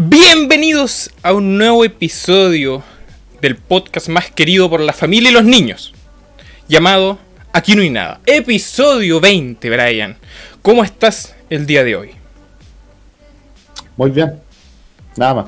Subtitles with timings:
[0.00, 2.84] Bienvenidos a un nuevo episodio
[3.42, 5.92] del podcast más querido por la familia y los niños,
[6.68, 7.18] llamado
[7.52, 8.20] Aquí no hay nada.
[8.24, 10.16] Episodio 20, Brian.
[10.62, 12.10] ¿Cómo estás el día de hoy?
[13.96, 14.34] Muy bien.
[15.16, 15.46] Nada más.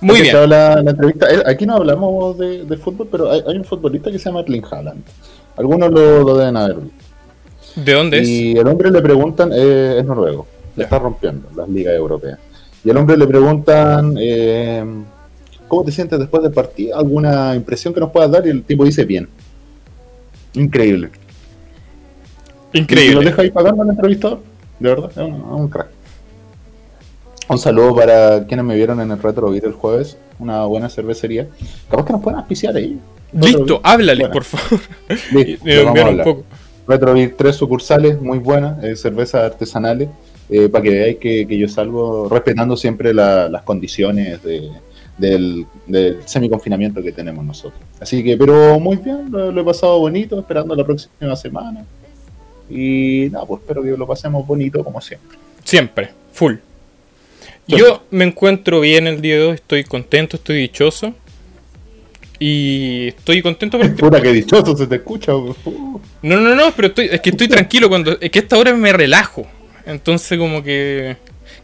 [0.00, 0.34] Muy bien.
[0.48, 1.30] La, la entrevista.
[1.30, 4.40] Eh, Aquí no hablamos de, de fútbol, pero hay, hay un futbolista que se llama
[4.40, 5.04] Erling Haaland.
[5.58, 7.04] Algunos lo, lo deben haber visto.
[7.76, 8.28] ¿De dónde es?
[8.30, 12.38] Y el hombre le preguntan, eh, es noruego, le está rompiendo las ligas europeas.
[12.84, 14.84] Y el hombre le preguntan, eh,
[15.68, 16.98] ¿cómo te sientes después del partido?
[16.98, 18.46] ¿Alguna impresión que nos puedas dar?
[18.46, 19.28] Y el tipo dice, bien.
[20.52, 21.10] Increíble.
[22.72, 23.24] Y lo Increíble.
[23.24, 24.40] deja ahí pagando al entrevistador.
[24.78, 25.88] De verdad, es un, crack.
[27.48, 30.18] Un saludo para quienes me vieron en el Retro Beat el jueves.
[30.38, 31.48] Una buena cervecería.
[31.90, 32.98] Capaz que nos pueden auspiciar ahí.
[33.32, 34.32] Listo, háblale, Bueno.
[34.32, 34.80] por favor.
[35.32, 36.44] Listo, vamos a un poco.
[37.36, 40.08] Tres sucursales muy buenas, eh, cervezas artesanales,
[40.50, 44.70] eh, para que veáis que, que yo salgo respetando siempre la- las condiciones de-
[45.16, 47.80] del, del semi-confinamiento que tenemos nosotros.
[48.00, 51.84] Así que, pero muy bien, lo, lo he pasado bonito, esperando la próxima semana.
[52.68, 55.38] Y nada, pues espero que lo pasemos bonito como siempre.
[55.62, 56.54] Siempre, full.
[57.66, 61.14] Yo me encuentro bien el día de hoy, estoy contento, estoy dichoso.
[62.38, 63.94] Y estoy contento porque...
[63.94, 65.34] Puta que dichoso se te escucha.
[65.34, 65.54] uh.
[66.22, 68.18] No, no, no, pero estoy, es que estoy tranquilo cuando...
[68.20, 69.46] Es que a esta hora me relajo.
[69.86, 71.16] Entonces como que...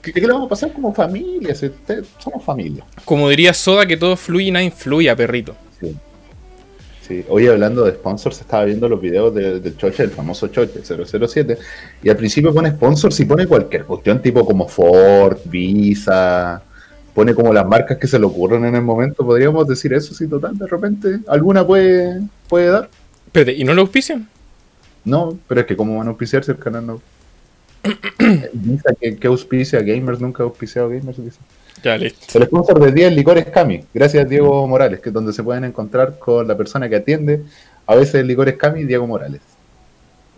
[0.03, 2.85] Que lo vamos a pasar como familia, si usted- somos familia.
[3.05, 5.55] Como diría Soda, que todo fluye y nada influye, perrito.
[5.81, 5.97] Sí.
[7.07, 7.25] Sí.
[7.29, 11.59] Hoy hablando de sponsors, estaba viendo los videos de- del Choche, el famoso Choche 007,
[12.03, 16.63] y al principio pone sponsors y pone cualquier cuestión, tipo como Ford, Visa,
[17.15, 19.25] pone como las marcas que se le ocurren en el momento.
[19.25, 22.89] Podríamos decir eso, si total, de repente alguna puede, puede dar.
[23.27, 24.29] Espérate, ¿y no lo auspician?
[25.05, 27.03] No, pero es que como van a auspiciar si el canal no.
[28.53, 31.23] Visa que, que auspicia Gamers, nunca ha auspiciado Gamers.
[31.23, 31.41] Visa.
[31.83, 32.39] Ya, listo.
[32.39, 35.43] El sponsor de día es Licores Cami, gracias a Diego Morales, que es donde se
[35.43, 37.43] pueden encontrar con la persona que atiende,
[37.87, 39.41] a veces Licores Cami, Diego Morales.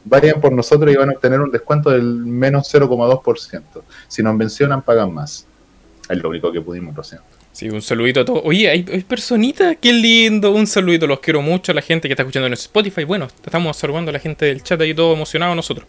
[0.05, 3.63] Vayan por nosotros y van a obtener un descuento del menos 0,2%.
[4.09, 5.47] Si nos mencionan, pagan más.
[6.09, 7.27] Es lo único que pudimos, lo siento.
[7.53, 8.43] Sí, un saludito a todos.
[8.45, 10.53] Oye, hay, hay personitas, qué lindo.
[10.53, 13.05] Un saludito, los quiero mucho a la gente que está escuchando en Spotify.
[13.05, 15.87] Bueno, estamos saludando a la gente del chat ahí todo emocionado nosotros.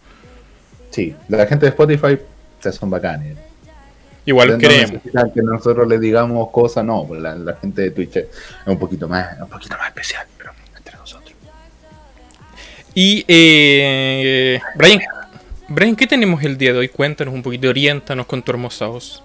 [0.94, 2.16] Sí, la gente de Spotify
[2.56, 3.36] ustedes son bacanes.
[4.24, 4.92] Igual los No queremos.
[4.92, 8.26] necesitan que nosotros les digamos cosas, no, pues la, la gente de Twitch es
[8.64, 11.34] un poquito más, un poquito más especial, pero entre nosotros.
[12.94, 15.00] Y, eh, Brian,
[15.66, 16.88] Brian, ¿qué tenemos el día de hoy?
[16.88, 19.20] Cuéntanos un poquito, oriéntanos con tu hermosa voz.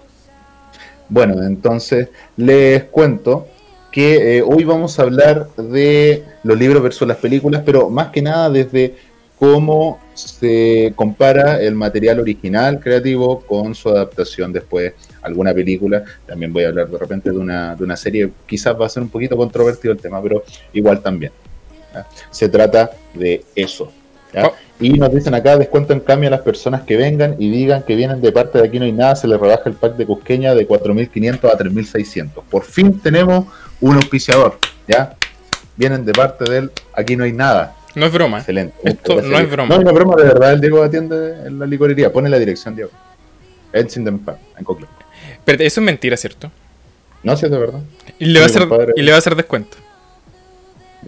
[1.08, 3.46] Bueno, entonces les cuento
[3.92, 8.22] que eh, hoy vamos a hablar de los libros versus las películas, pero más que
[8.22, 8.96] nada desde
[9.38, 14.92] cómo se compara el material original creativo con su adaptación después
[15.22, 16.04] a alguna película.
[16.26, 19.02] También voy a hablar de repente de una, de una serie, quizás va a ser
[19.02, 21.32] un poquito controvertido el tema, pero igual también.
[21.94, 22.06] ¿ya?
[22.30, 23.92] Se trata de eso.
[24.32, 24.48] ¿ya?
[24.48, 24.54] Oh.
[24.80, 27.94] Y nos dicen acá, descuento en cambio a las personas que vengan y digan que
[27.94, 30.54] vienen de parte de aquí no hay nada, se les rebaja el pack de Cusqueña
[30.54, 32.42] de 4.500 a 3.600.
[32.48, 33.44] Por fin tenemos
[33.80, 34.58] un auspiciador,
[34.88, 35.16] ¿ya?
[35.76, 37.76] Vienen de parte del aquí no hay nada.
[37.94, 38.38] No es broma.
[38.38, 38.40] ¿eh?
[38.40, 38.76] Excelente.
[38.84, 39.76] Esto no es broma.
[39.76, 42.12] No, no es broma, de verdad, el Diego atiende en la licorería.
[42.12, 42.90] Pone la dirección, Diego.
[43.72, 44.86] Edson en Coclé.
[45.32, 46.50] Espérate, eso es mentira, ¿cierto?
[47.22, 47.80] No, si es de verdad.
[48.18, 49.76] Y le va a hacer, y le va a hacer descuento.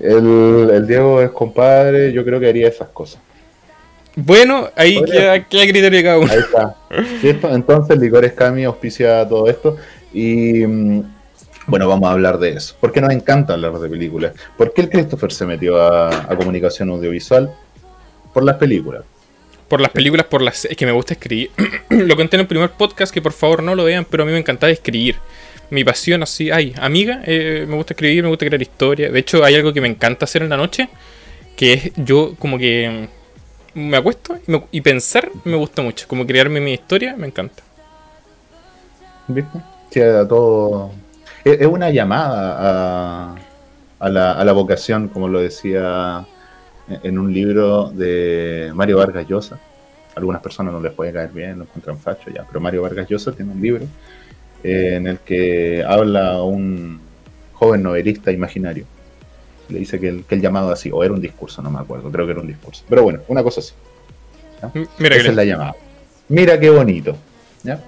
[0.01, 3.21] El, el Diego es compadre, yo creo que haría esas cosas.
[4.15, 6.31] Bueno, ahí queda, queda criterio de cada uno.
[6.31, 6.77] Ahí está.
[7.21, 7.55] ¿Cierto?
[7.55, 9.77] Entonces, Licores Cami auspicia todo esto.
[10.13, 11.03] Y mm,
[11.67, 12.75] bueno, vamos a hablar de eso.
[12.81, 14.33] ¿Por qué nos encanta hablar de películas?
[14.57, 17.53] ¿Por qué el Christopher se metió a, a comunicación audiovisual?
[18.33, 19.05] Por las películas.
[19.69, 20.65] Por las películas, por las.
[20.67, 21.51] Es que me gusta escribir.
[21.89, 24.33] lo conté en el primer podcast, que por favor no lo vean, pero a mí
[24.33, 25.17] me encantaba escribir.
[25.71, 29.11] Mi pasión así, ay, amiga, eh, me gusta escribir, me gusta crear historia.
[29.11, 30.91] De hecho, hay algo que me encanta hacer en la noche,
[31.57, 33.09] que es yo como que
[33.75, 36.07] me acuesto y, me- y pensar me gusta mucho.
[36.09, 37.63] Como crearme mi historia, me encanta.
[39.27, 39.59] ¿Viste?
[39.91, 41.02] Sí, a todo.
[41.45, 42.57] Es, una llamada
[43.33, 43.35] a,
[43.99, 46.25] a la, a la vocación, como lo decía
[47.03, 49.59] en- un libro de Mario Vargas Llosa.
[50.15, 53.33] Algunas personas no les puede caer bien, lo encuentran facho ya, pero Mario Vargas Llosa
[53.33, 53.85] tiene un libro
[54.63, 57.01] eh, en el que habla un
[57.55, 58.85] joven novelista imaginario.
[59.69, 62.11] Le dice que el, que el llamado así, o era un discurso, no me acuerdo,
[62.11, 62.85] creo que era un discurso.
[62.89, 63.73] Pero bueno, una cosa así.
[64.99, 65.75] Mira, Esa que es la llamada.
[66.29, 67.17] Mira qué bonito.
[67.63, 67.81] ¿ya?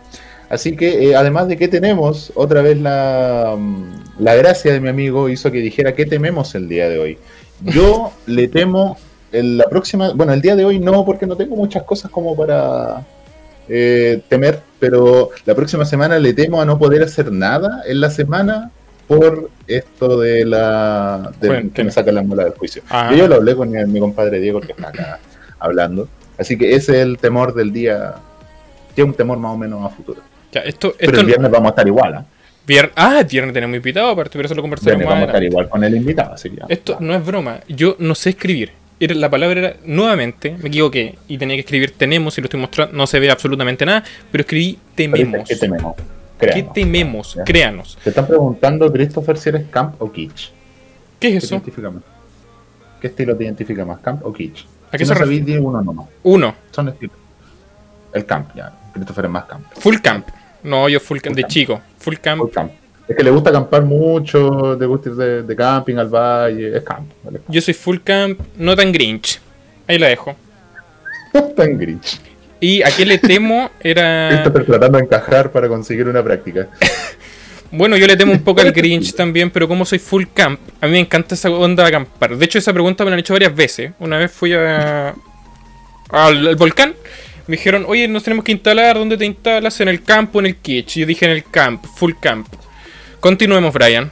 [0.48, 4.88] Así que, eh, además de que tenemos, otra vez la, mm, la gracia de mi
[4.88, 7.18] amigo hizo que dijera qué tememos el día de hoy.
[7.62, 8.96] Yo le temo
[9.32, 12.36] en la próxima, bueno, el día de hoy no, porque no tengo muchas cosas como
[12.36, 13.04] para
[13.68, 18.10] eh, temer, pero la próxima semana le temo a no poder hacer nada en la
[18.10, 18.70] semana
[19.08, 22.82] por esto de la de Bueno, que me saca la mula del juicio.
[22.88, 23.12] Ah.
[23.14, 25.18] Yo, lo hablé con mi, mi compadre Diego que está acá
[25.58, 26.08] hablando,
[26.38, 28.14] así que ese es el temor del día,
[28.94, 30.20] que es un temor más o menos a futuro.
[30.54, 32.24] Ya, esto, Pero el viernes vamos a estar igual, ¿ah?
[32.66, 35.30] vier- ah, el viernes tenemos invitado, aparte, pero eso lo conversaremos viernes más vamos a
[35.38, 36.66] estar igual con el invitado, así que ya.
[36.68, 37.58] Esto no es broma.
[37.68, 38.70] Yo no sé escribir.
[39.00, 42.60] Era- la palabra era nuevamente, me equivoqué y tenía que escribir tenemos y lo estoy
[42.60, 45.48] mostrando, no se ve absolutamente nada, pero escribí tememos.
[45.48, 45.96] ¿Qué tememos?
[45.96, 46.72] ¿Qué Créanos.
[46.72, 47.34] tememos?
[47.34, 47.44] Ya.
[47.44, 47.98] Créanos.
[48.04, 50.50] Te están preguntando, Christopher, si eres camp o kitsch.
[51.18, 51.60] ¿Qué ¿Qué es eso?
[53.00, 54.64] ¿Qué estilo te identifica más, camp o kitsch?
[54.92, 55.18] ¿A qué si se
[55.60, 56.06] no uno nomás.
[56.22, 57.16] Uno, Son estilos.
[58.12, 58.72] El camp, ya.
[58.92, 59.66] Christopher es más camp.
[59.74, 60.28] full camp.
[60.64, 61.52] No, yo full camp Full de camp.
[61.52, 61.80] chico.
[61.98, 62.40] Full camp.
[62.40, 62.72] Full camp.
[63.06, 66.76] Es que le gusta acampar mucho, le gusta ir de, de camping al valle.
[66.76, 67.10] Es camp.
[67.48, 69.40] Yo soy full camp, no tan grinch.
[69.86, 70.34] Ahí la dejo.
[71.32, 72.20] Está en Grinch.
[72.60, 74.28] Y a qué le temo era.
[74.30, 76.68] Christopher tratando de encajar para conseguir una práctica.
[77.76, 80.86] Bueno, yo le temo un poco al Grinch también, pero como soy full camp, a
[80.86, 82.36] mí me encanta esa onda de acampar.
[82.36, 83.90] De hecho, esa pregunta me la han hecho varias veces.
[83.98, 85.08] Una vez fui a,
[86.10, 86.94] al, al volcán,
[87.46, 89.80] me dijeron, oye, nos tenemos que instalar, ¿dónde te instalas?
[89.80, 90.98] ¿En el campo o en el kitsch?
[90.98, 92.46] Yo dije en el camp, full camp.
[93.20, 94.10] Continuemos, Brian.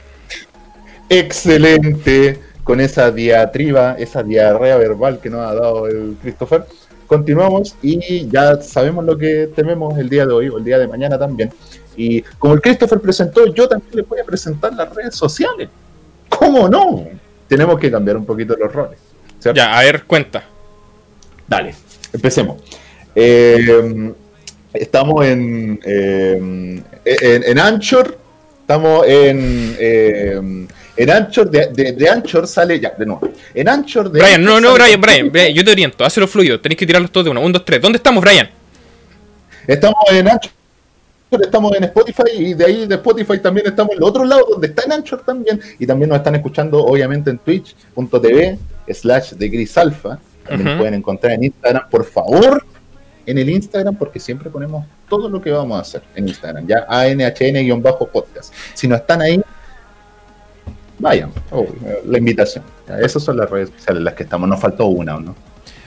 [1.09, 2.39] Excelente.
[2.63, 6.65] Con esa diatriba, esa diarrea verbal que nos ha dado el Christopher.
[7.07, 10.87] Continuamos y ya sabemos lo que tememos el día de hoy o el día de
[10.87, 11.51] mañana también.
[11.97, 15.69] Y como el Christopher presentó, yo también le voy a presentar las redes sociales.
[16.29, 17.05] ¿Cómo no?
[17.47, 18.99] Tenemos que cambiar un poquito los roles.
[19.39, 19.57] ¿cierto?
[19.57, 20.43] Ya, a ver, cuenta.
[21.47, 21.75] Dale,
[22.13, 22.61] empecemos.
[23.15, 24.11] Eh,
[24.73, 28.17] estamos en, eh, en, en Anchor,
[28.61, 30.41] estamos en, eh,
[30.95, 33.29] en Anchor, de, de, de Anchor sale, ya, de nuevo.
[33.53, 36.59] En Anchor de Brian, no, Anchor no, Brian, Brian, Brian, yo te oriento, hazlo fluido,
[36.59, 37.41] tenéis que tirarlos todos de uno.
[37.41, 37.81] Un, dos, tres.
[37.81, 38.49] ¿Dónde estamos, Brian?
[39.67, 40.51] Estamos en Anchor,
[41.41, 44.67] estamos en Spotify y de ahí de Spotify también estamos en el otro lado donde
[44.67, 48.57] está en Anchor también y también nos están escuchando obviamente en twitch.tv
[48.89, 50.19] slash de Gris Alpha.
[50.47, 50.77] También Ujú.
[50.79, 52.65] pueden encontrar en Instagram, por favor,
[53.25, 56.85] en el Instagram porque siempre ponemos todo lo que vamos a hacer en Instagram, ya
[56.89, 58.53] ANHN-podcast.
[58.73, 59.41] Si no están ahí,
[60.99, 61.67] vayan, oh,
[62.05, 62.63] la invitación.
[63.01, 65.35] Esas son las redes sociales en las que estamos, nos faltó una, ¿o ¿no?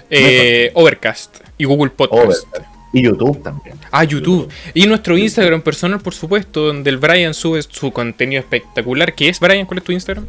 [0.08, 2.24] Eh, Overcast y Google Podcast.
[2.24, 2.76] Overcast.
[2.92, 3.76] Y YouTube también.
[3.90, 4.48] Ah, YouTube.
[4.72, 9.14] Y nuestro Instagram personal, por supuesto, donde el Brian sube su contenido espectacular.
[9.14, 9.66] ¿Qué es, Brian?
[9.66, 10.24] ¿Cuál es tu Instagram?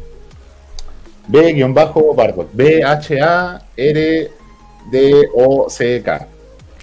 [1.28, 2.50] B-Bardock.
[2.52, 3.58] B-H-A-R-D-O-C-K.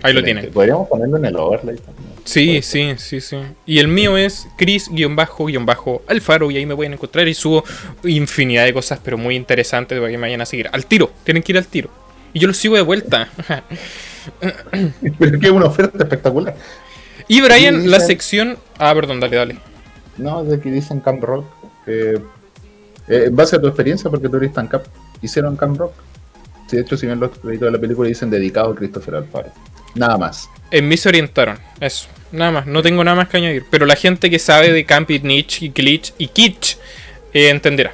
[0.06, 0.52] Ahí lo tienen.
[0.52, 2.16] Podríamos ponerlo en el overlay también.
[2.24, 3.38] Sí, sí, sí, sí.
[3.66, 7.64] Y el mío es Chris-Alfaro y ahí me pueden encontrar y subo
[8.04, 10.70] infinidad de cosas, pero muy interesantes para que me vayan a seguir.
[10.72, 11.90] Al tiro, tienen que ir al tiro.
[12.34, 13.30] Y yo los sigo de vuelta.
[15.20, 16.56] Pero es que es una oferta espectacular.
[17.28, 18.58] y Brian, la sección...
[18.80, 19.58] Ah, perdón, dale, dale.
[20.18, 21.46] No, de que dicen Camp Rock.
[21.88, 22.18] eh,
[23.08, 24.84] eh, en base a tu experiencia, porque tú eres tan cap,
[25.22, 25.94] hicieron Camp Rock.
[26.68, 29.52] Sí, de hecho, si ven los créditos de la película, dicen dedicado a Christopher Alfaro.
[29.96, 30.50] Nada más.
[30.72, 31.58] En mí se orientaron.
[31.80, 32.08] Eso.
[32.32, 32.66] Nada más.
[32.68, 33.66] No tengo nada más que añadir.
[33.70, 36.78] Pero la gente que sabe de Camp y Niche y Glitch y Kitsch
[37.34, 37.94] eh, entenderá.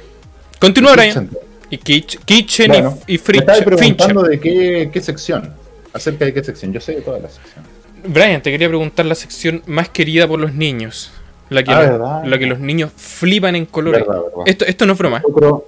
[0.58, 1.30] Continúa, Brian.
[1.70, 3.64] Y Kitsch, Kitchen Bueno, y, y me estabas Fincher.
[3.76, 5.54] preguntando de qué, qué sección.
[5.92, 6.72] Acerca de qué sección.
[6.72, 7.70] Yo sé de todas las secciones.
[8.04, 11.12] Brian, te quería preguntar la sección más querida por los niños.
[11.50, 12.24] La que, Ah, los, verdad.
[12.24, 14.00] la que los niños flipan en colores.
[14.06, 14.42] Verdad, verdad.
[14.46, 15.22] Esto, esto no es broma.
[15.24, 15.66] Otro,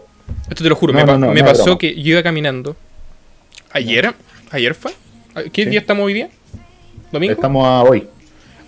[0.48, 0.92] Esto te lo juro.
[0.92, 2.74] No, me pa- no, no, me pasó que yo iba caminando.
[3.72, 4.14] ¿Ayer?
[4.50, 4.92] ¿Ayer fue?
[5.52, 5.70] ¿Qué Sí.
[5.70, 6.28] día estamos hoy día?
[7.12, 7.32] ¿Domingo?
[7.34, 8.06] estamos a hoy.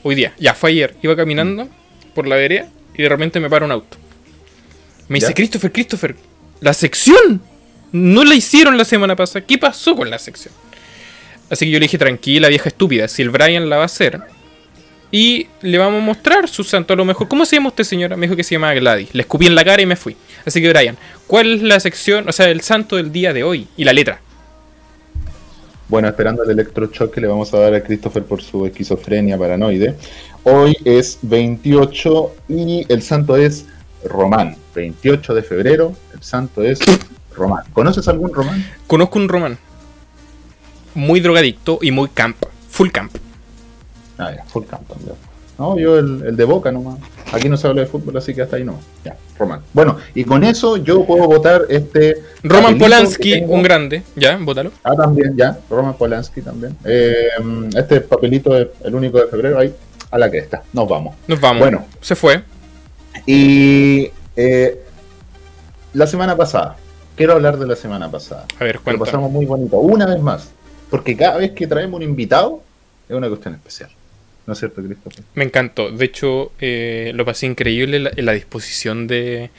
[0.03, 0.33] Hoy día.
[0.39, 0.95] Ya, fue ayer.
[1.03, 1.69] Iba caminando
[2.15, 3.97] por la vereda y de repente me para un auto.
[5.09, 5.35] Me dice.
[5.35, 6.17] Christopher, Christopher,
[6.61, 7.41] la sección.
[7.93, 9.45] No la hicieron la semana pasada.
[9.47, 10.53] ¿Qué pasó con la sección?
[11.49, 14.21] Así que yo le dije, tranquila, vieja estúpida, si el Brian la va a hacer.
[15.13, 17.29] Y le vamos a mostrar su santo a lo mejor.
[17.29, 18.17] ¿Cómo se llama usted, señora?
[18.17, 19.11] Me dijo que se llamaba Gladys.
[19.15, 20.17] Le escupí en la cara y me fui.
[20.45, 20.97] Así que, Brian,
[21.29, 23.69] ¿cuál es la sección, o sea, el santo del día de hoy?
[23.77, 24.21] Y la letra.
[25.89, 29.95] Bueno, esperando el electroshock que le vamos a dar a Christopher por su esquizofrenia paranoide.
[30.43, 33.67] Hoy es 28 y el santo es
[34.05, 34.57] Román.
[34.75, 36.81] 28 de febrero, el santo es
[37.35, 37.65] Román.
[37.73, 38.65] ¿Conoces algún Román?
[38.87, 39.59] Conozco un román.
[40.95, 42.37] Muy drogadicto y muy camp.
[42.71, 43.17] Full camp.
[44.19, 45.15] Ah, ya, full camp también.
[45.59, 46.99] No, yo el, el de Boca nomás.
[47.33, 48.79] Aquí no se habla de fútbol, así que hasta ahí no.
[49.05, 49.61] Ya, Román.
[49.73, 52.23] Bueno, y con eso yo puedo votar este...
[52.43, 54.03] Roman Polanski, un grande.
[54.15, 54.71] Ya, bótalo.
[54.85, 55.59] Ah, también, ya.
[55.71, 56.77] Roman Polanski también.
[56.85, 57.29] Eh,
[57.77, 59.75] este papelito es el único de febrero, ahí
[60.11, 60.63] a la que está.
[60.73, 61.17] Nos vamos.
[61.27, 61.61] Nos vamos.
[61.61, 61.87] Bueno.
[62.01, 62.43] Se fue.
[63.25, 64.83] Y eh,
[65.95, 66.77] la semana pasada,
[67.17, 68.45] quiero hablar de la semana pasada.
[68.61, 69.05] A ver, Lo cuéntame.
[69.07, 70.51] pasamos muy bonito, una vez más.
[70.91, 72.61] Porque cada vez que traemos un invitado
[73.09, 73.91] es una cuestión especial.
[74.47, 75.25] ¿No es cierto, Christopher?
[75.35, 75.91] Me encantó.
[75.91, 79.51] De hecho, eh, lo pasé increíble la, la disposición de,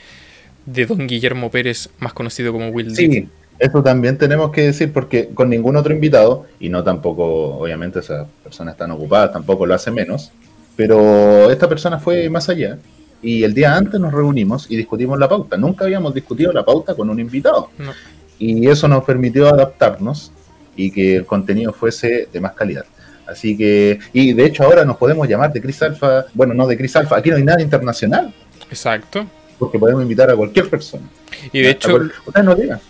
[0.66, 3.28] de don Guillermo Pérez, más conocido como Will Sí,
[3.58, 8.26] eso también tenemos que decir porque con ningún otro invitado, y no tampoco, obviamente esas
[8.42, 10.30] personas están ocupadas, tampoco lo hace menos,
[10.76, 12.78] pero esta persona fue más allá
[13.20, 15.56] y el día antes nos reunimos y discutimos la pauta.
[15.56, 17.70] Nunca habíamos discutido la pauta con un invitado.
[17.78, 17.92] No.
[18.38, 20.30] Y eso nos permitió adaptarnos
[20.76, 22.84] y que el contenido fuese de más calidad.
[23.28, 26.76] Así que, y de hecho ahora nos podemos llamar de Cris Alfa, bueno, no de
[26.78, 28.32] Cris Alfa, aquí no hay nada internacional,
[28.70, 29.26] Exacto.
[29.58, 31.04] porque podemos invitar a cualquier persona.
[31.52, 32.80] Y de hecho, ustedes no digan.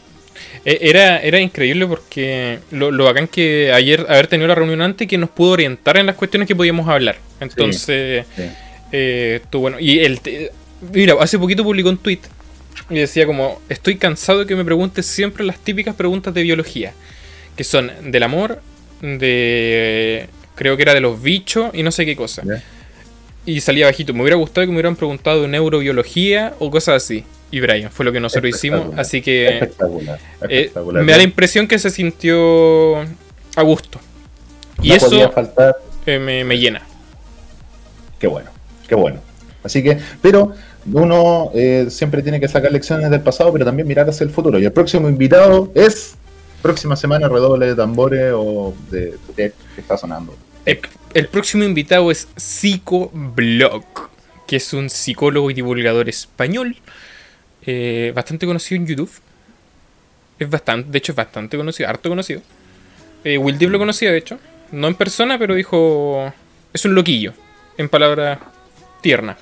[0.64, 5.08] e- era, era increíble porque lo, lo bacán que ayer haber tenido la reunión antes
[5.08, 7.16] que nos pudo orientar en las cuestiones que podíamos hablar.
[7.40, 8.42] Entonces, Sí.
[8.92, 9.78] eh, bueno.
[9.80, 10.20] Y el
[10.92, 12.20] mira, hace poquito publicó un tweet
[12.90, 16.92] y decía como, estoy cansado de que me preguntes siempre las típicas preguntas de biología,
[17.56, 18.60] que son del amor,
[19.00, 20.28] de...
[20.54, 22.42] creo que era de los bichos y no sé qué cosa.
[23.46, 24.12] Y salía bajito.
[24.12, 27.24] Me hubiera gustado que me hubieran preguntado de neurobiología o cosas así.
[27.50, 28.96] Y Brian, fue lo que nosotros hicimos.
[28.98, 30.18] Así que Espectacular.
[30.48, 31.02] eh, espectacular.
[31.02, 32.98] me da la impresión que se sintió
[33.56, 33.98] a gusto.
[34.82, 36.82] Y No eso faltar eh, me, me llena.
[38.18, 38.50] Qué bueno,
[38.86, 39.20] qué bueno.
[39.62, 40.52] Así que, pero
[40.92, 44.58] uno eh, siempre tiene que sacar lecciones del pasado, pero también mirar hacia el futuro.
[44.58, 46.14] Y el próximo invitado es
[46.62, 50.36] próxima semana redoble de tambores o de, de- que está sonando.
[51.14, 53.84] El, próximo invitado es Psicoblog,
[54.46, 56.76] que es un psicólogo y divulgador español,
[57.64, 59.10] eh, bastante conocido en YouTube.
[60.38, 62.42] Es bastante, de hecho es bastante conocido, harto conocido.
[63.24, 64.38] Eh, Will Deep lo conocía, de hecho.
[64.70, 66.32] No en persona, pero dijo...
[66.72, 67.32] Es un loquillo,
[67.78, 68.38] en palabras
[69.00, 69.38] tiernas.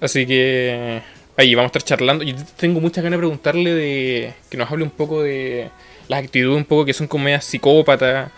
[0.00, 1.02] Así que...
[1.36, 2.24] Ahí vamos a estar charlando.
[2.24, 4.34] Yo tengo muchas ganas de preguntarle de...
[4.48, 5.68] Que nos hable un poco de...
[6.08, 8.30] Las actitudes un poco que son como medias psicópatas.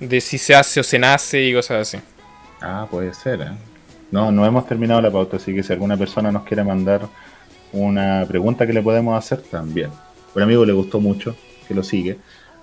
[0.00, 2.04] De si se hace o se nace y cosas así.
[2.60, 3.52] Ah, puede ser, ¿eh?
[4.10, 7.08] No, no hemos terminado la pauta, así que si alguna persona nos quiere mandar
[7.72, 9.90] una pregunta que le podemos hacer, también.
[10.34, 12.18] Un amigo le gustó mucho, que lo sigue,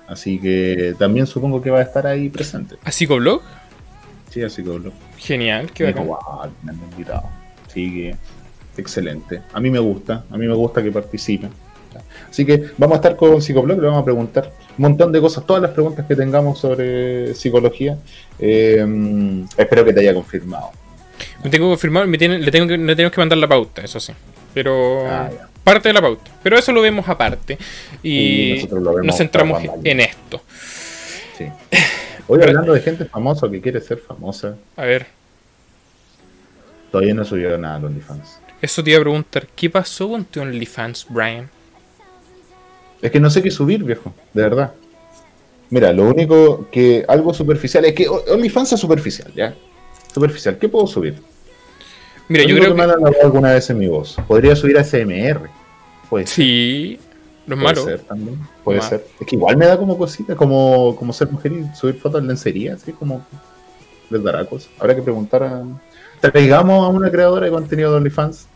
[0.08, 2.76] así que también supongo que va a estar ahí presente.
[2.84, 3.42] ¿A Psicoblog?
[4.30, 6.08] Sí, que lo Genial, qué bacán.
[6.08, 6.20] wow,
[6.64, 7.24] me han invitado.
[7.68, 8.16] Así que,
[8.78, 9.42] excelente.
[9.52, 11.50] A mí me gusta, a mí me gusta que participen.
[12.30, 15.46] Así que vamos a estar con Psicoblog, le vamos a preguntar un montón de cosas,
[15.46, 17.98] todas las preguntas que tengamos sobre psicología.
[18.40, 18.86] Eh,
[19.58, 20.72] espero que te haya confirmado.
[21.44, 24.00] Me tengo que confirmar, me le, tengo que, le tenemos que mandar la pauta, eso
[24.00, 24.14] sí.
[24.54, 25.06] Pero...
[25.08, 25.30] Ah,
[25.64, 26.32] parte de la pauta.
[26.42, 27.58] Pero eso lo vemos aparte.
[28.04, 30.42] Y, Y nosotros lo vemos nos centramos en esto.
[31.38, 31.46] Sí.
[32.28, 35.08] Hoy hablando de gente famosa que quiere ser famosa, A ver,
[36.92, 38.40] todavía no subió nada a OnlyFans.
[38.62, 39.48] eso te iba a preguntar.
[39.56, 41.50] ¿Qué pasó con tu OnlyFans, Brian?
[43.02, 44.74] Es que no sé qué subir, viejo, de verdad.
[45.70, 49.56] Mira, lo único que algo superficial es que OnlyFans es superficial, ¿ya?
[50.14, 51.16] Superficial, ¿qué puedo subir?
[52.28, 52.82] Mira, yo creo me que...
[52.82, 54.18] alabado alguna vez en mi voz.
[54.28, 55.50] Podría subir a SMR.
[56.10, 56.36] Puede ser.
[56.36, 57.00] Sí,
[57.48, 57.86] no es Puede malo.
[57.86, 58.40] ser también.
[58.64, 59.06] Puede ser.
[59.20, 62.28] Es que igual me da como cosita, como, como ser mujer y subir fotos en
[62.28, 63.26] lencería, así como
[64.10, 64.70] les dará cosas.
[64.80, 65.64] Habrá que preguntar a.
[66.20, 68.48] Traigamos a una creadora de contenido de OnlyFans.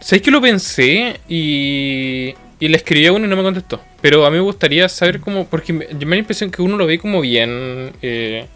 [0.00, 3.80] ¿Sabes que lo pensé y, y le escribí a uno y no me contestó?
[4.00, 6.76] Pero a mí me gustaría saber cómo, porque me, me da la impresión que uno
[6.76, 8.46] lo ve como bien, eh,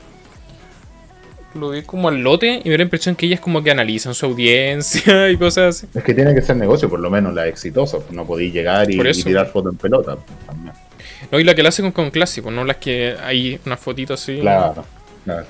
[1.55, 4.15] lo ve como al lote y me da la impresión que ellas como que analizan
[4.15, 5.87] su audiencia y cosas así.
[5.95, 7.99] Es que tiene que ser negocio, por lo menos la exitosa.
[8.11, 10.17] No podéis llegar y, tirar fotos en pelota.
[10.17, 10.75] pues, también.
[11.31, 14.15] No, y la que la hace con, con clásico, no las que hay una fotito
[14.15, 14.39] así.
[14.39, 14.85] Claro,
[15.25, 15.47] claro.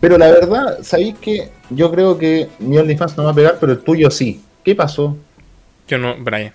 [0.00, 3.72] Pero la verdad, sabéis que yo creo que mi OnlyFans no va a pegar, pero
[3.72, 4.40] el tuyo sí.
[4.64, 5.16] ¿Qué pasó?
[5.88, 6.52] Yo no, Brian.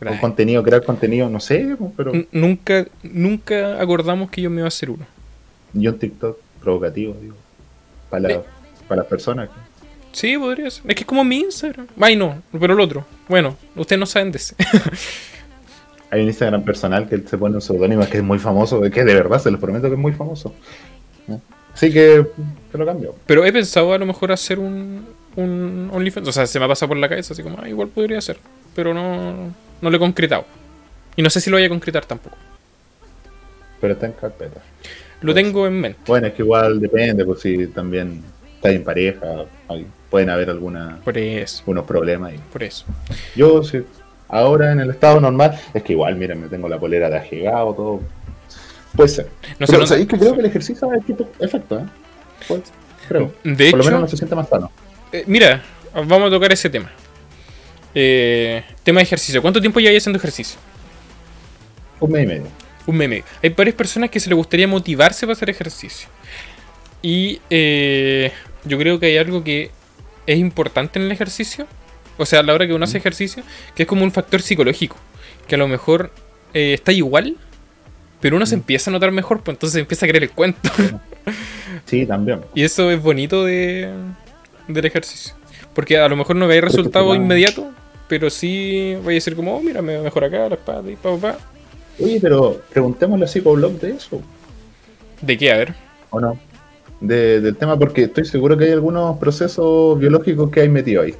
[0.00, 0.18] Brian.
[0.20, 4.68] contenido, crear contenido, no sé, pero N- Nunca, nunca acordamos que yo me iba a
[4.68, 5.04] hacer uno.
[5.72, 7.34] yo un TikTok provocativo, digo,
[8.10, 8.42] para, la-
[8.86, 9.48] para las personas.
[10.12, 10.84] Sí, podría ser.
[10.88, 11.86] Es que es como mi Instagram.
[12.00, 13.04] Ay, no, pero el otro.
[13.28, 14.54] Bueno, ustedes no saben de ese.
[16.10, 19.04] Hay un Instagram personal que él se pone un seudónimo que es muy famoso, que
[19.04, 20.54] de verdad, se los prometo que es muy famoso.
[21.74, 22.26] Así que
[22.72, 23.14] te lo cambio.
[23.26, 26.26] Pero he pensado a lo mejor hacer un, un OnlyFans.
[26.26, 28.38] O sea, se me ha pasado por la cabeza, así como, ah, igual podría ser.
[28.74, 30.44] Pero no, no lo he concretado.
[31.16, 32.36] Y no sé si lo voy a concretar tampoco.
[33.80, 34.60] Pero está en carpeta.
[35.20, 35.98] Lo Pues- tengo en mente.
[36.06, 38.22] Bueno, es que igual depende, pues si también
[38.54, 42.34] estás en pareja, hay- pueden haber alguna, Por eso, algunos problemas.
[42.34, 42.84] Y por eso.
[43.36, 43.82] yo, si
[44.28, 47.74] ahora en el estado normal, es que igual, miren, me tengo la polera de ajegado,
[47.74, 48.00] todo.
[48.96, 49.28] Puede ser.
[49.58, 51.84] No sé, Pero no- ¿sabéis que creo que el ejercicio ha hecho efecto, ¿eh?
[53.08, 53.32] Creo.
[53.44, 54.70] De Por lo menos no se siente más sano.
[55.12, 55.62] eh, mira,
[55.94, 56.90] vamos a tocar ese tema.
[58.00, 59.42] Eh, tema de ejercicio.
[59.42, 60.56] ¿Cuánto tiempo lleváis haciendo ejercicio?
[61.98, 62.46] Un mes y medio.
[62.86, 63.24] Un meme.
[63.42, 66.08] Hay varias personas que se les gustaría motivarse para hacer ejercicio.
[67.02, 68.30] Y eh,
[68.62, 69.72] yo creo que hay algo que
[70.28, 71.66] es importante en el ejercicio.
[72.18, 73.42] O sea, a la hora que uno hace ejercicio,
[73.74, 74.96] que es como un factor psicológico.
[75.48, 76.12] Que a lo mejor
[76.54, 77.36] eh, está igual,
[78.20, 80.70] pero uno se empieza a notar mejor, pues entonces empieza a creer el cuento.
[81.84, 82.42] Sí, también.
[82.54, 83.92] y eso es bonito de,
[84.68, 85.34] del ejercicio.
[85.74, 87.72] Porque a lo mejor no veis resultado inmediato,
[88.08, 91.10] pero sí vais a decir como, oh, mira, me mejor acá, la espalda y pa,
[91.16, 91.38] pa, pa.
[92.02, 94.20] Oye, pero preguntémosle a Psicoblog de eso,
[95.20, 95.50] ¿De qué?
[95.52, 95.74] A ver.
[96.10, 96.38] ¿o no?
[97.00, 101.14] De- del tema, porque estoy seguro que hay algunos procesos biológicos que hay metido ahí.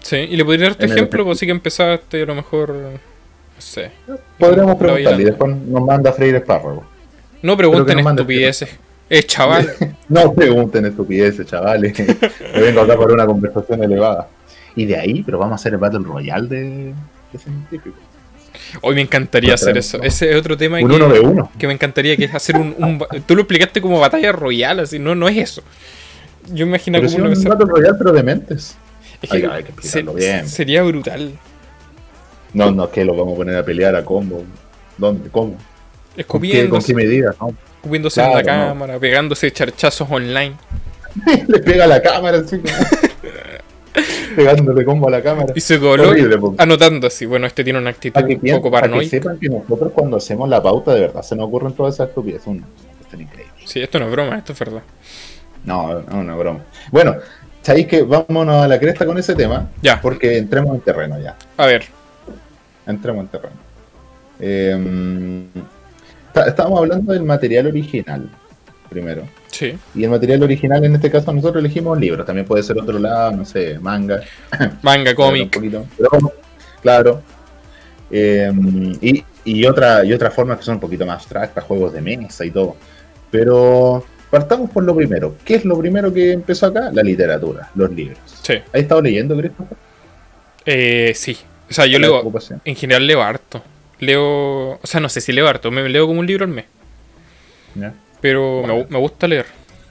[0.00, 2.70] Sí, y le podría dar tu el ejemplo, pues sí que empezaste a lo mejor,
[2.70, 2.98] no
[3.58, 3.90] sé.
[4.38, 6.84] Podremos Lo preguntarle y después nos manda a freír espárragos.
[7.42, 8.70] No pregunten estupideces.
[9.10, 9.70] Eh, chaval.
[10.08, 11.98] No pregunten estupideces, chavales.
[12.54, 14.26] Me vengo acá para una conversación elevada.
[14.78, 16.94] Y de ahí, pero vamos a hacer el Battle Royale de,
[17.32, 17.92] de científicos.
[18.82, 20.02] Hoy me encantaría Contra hacer eso.
[20.02, 21.50] Ese es otro tema Un que, uno de uno.
[21.58, 24.98] que me encantaría, que es hacer un, un Tú lo explicaste como batalla royal, así.
[24.98, 25.62] No, no es eso.
[26.52, 28.76] Yo me imagino como una un Battle Royale, pero de mentes.
[29.20, 30.48] Es que hay que explicarlo bien.
[30.48, 31.32] Sería brutal.
[32.54, 34.44] No, no, que lo vamos a poner a pelear a combo.
[34.96, 35.28] ¿Dónde?
[35.30, 35.52] ¿Cómo?
[35.52, 36.42] ¿Con qué, con
[36.80, 37.34] Escupiéndose, qué medida?
[37.40, 37.52] No.
[37.76, 38.68] escupiéndose en la Claro, no.
[38.68, 40.54] cámara, pegándose charchazos online.
[41.48, 42.62] Le pega a la cámara, como-
[44.36, 45.52] Pegándole combo a la cámara.
[45.54, 47.26] Y se coló Horrible, anotando así.
[47.26, 49.10] Bueno, este tiene una actitud un poco para que paranoica.
[49.10, 52.46] sepan que nosotros cuando hacemos la pauta, de verdad, se nos ocurren todas esas estupideces.
[52.46, 52.64] Una
[52.98, 53.52] cuestión increíble.
[53.64, 54.82] Sí, esto no es broma, esto es verdad.
[55.64, 56.60] No, no, no, broma.
[56.92, 57.16] Bueno,
[57.62, 61.36] sabéis que vámonos a la cresta con ese tema, Ya, porque entremos en terreno ya.
[61.56, 61.84] a ver.
[62.86, 63.56] Entremos en terreno.
[64.40, 65.44] Eh,
[66.28, 68.30] está- estábamos hablando del material original,
[68.88, 69.22] primero.
[69.50, 69.78] Sí.
[69.94, 72.24] Y el material original, en este caso, nosotros elegimos un libro.
[72.24, 74.22] También puede ser otro lado, no sé, manga.
[74.82, 75.58] Manga, cómic.
[75.96, 76.32] Pero,
[76.82, 77.22] claro.
[78.10, 78.50] Eh,
[79.00, 82.44] y, y, otra, y otras formas que son un poquito más abstractas, juegos de mesa
[82.44, 82.76] y todo.
[83.30, 85.36] Pero partamos por lo primero.
[85.44, 86.90] ¿Qué es lo primero que empezó acá?
[86.92, 88.18] La literatura, los libros.
[88.42, 88.54] Sí.
[88.54, 89.76] ¿Has estado leyendo, Christopher?
[90.64, 91.36] Eh, sí.
[91.70, 92.32] O sea, yo leo.
[92.64, 93.62] En general leo harto.
[93.98, 94.72] Leo.
[94.72, 95.70] O sea, no sé si leo harto.
[95.70, 96.64] Me leo como un libro al mes.
[97.74, 97.92] ¿Ya?
[98.20, 99.46] Pero me, me gusta leer.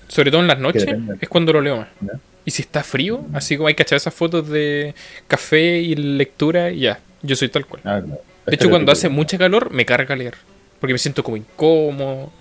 [0.08, 0.86] Sobre todo en las noches
[1.20, 1.88] es cuando lo leo más.
[2.02, 2.14] ¿Ya?
[2.46, 4.96] Y si está frío, así como hay que echar esas fotos de
[5.28, 7.00] café y lectura, y ya.
[7.22, 7.82] Yo soy tal cual.
[7.84, 8.02] Ah.
[8.46, 10.36] De hecho, cuando hace mucha calor, me carga leer.
[10.80, 12.32] Porque me siento como incómodo.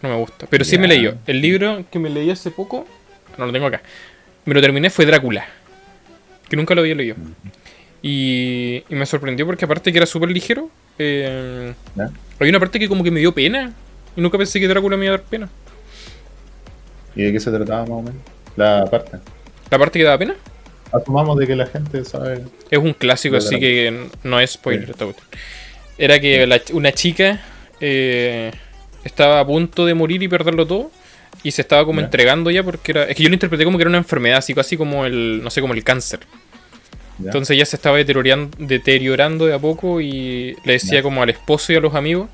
[0.00, 0.46] No me gusta.
[0.48, 1.12] Pero sí me leí.
[1.26, 2.86] El libro que me leí hace poco,
[3.36, 3.82] no lo tengo acá.
[4.44, 5.44] Me lo terminé, fue Drácula.
[6.48, 7.16] Que nunca lo había leído.
[8.00, 11.74] Y, y me sorprendió porque aparte que era súper ligero, eh,
[12.38, 13.72] hay una parte que como que me dio pena.
[14.16, 15.48] Y nunca pensé que Drácula me iba a dar pena.
[17.14, 18.22] ¿Y de qué se trataba más o menos?
[18.56, 19.18] La parte.
[19.70, 20.34] La parte que daba pena
[20.92, 22.44] Asumamos de que la gente sabe.
[22.70, 24.90] es un clásico, así que no es spoiler Sí.
[24.92, 25.28] esta cuestión.
[25.98, 27.40] Era que la una chica
[27.80, 28.52] eh,
[29.04, 30.90] estaba a punto de morir y perderlo todo.
[31.42, 32.06] Y se estaba como Ya.
[32.06, 33.04] entregando ya porque era.
[33.04, 35.42] Es que yo lo interpreté como que era una enfermedad, así casi como el.
[35.42, 36.20] no sé, como el cáncer.
[37.18, 37.26] ¿ya?
[37.26, 41.02] Entonces ya se estaba deteriorando, deteriorando de a poco y le decía Ya.
[41.02, 42.28] como al esposo y a los amigos,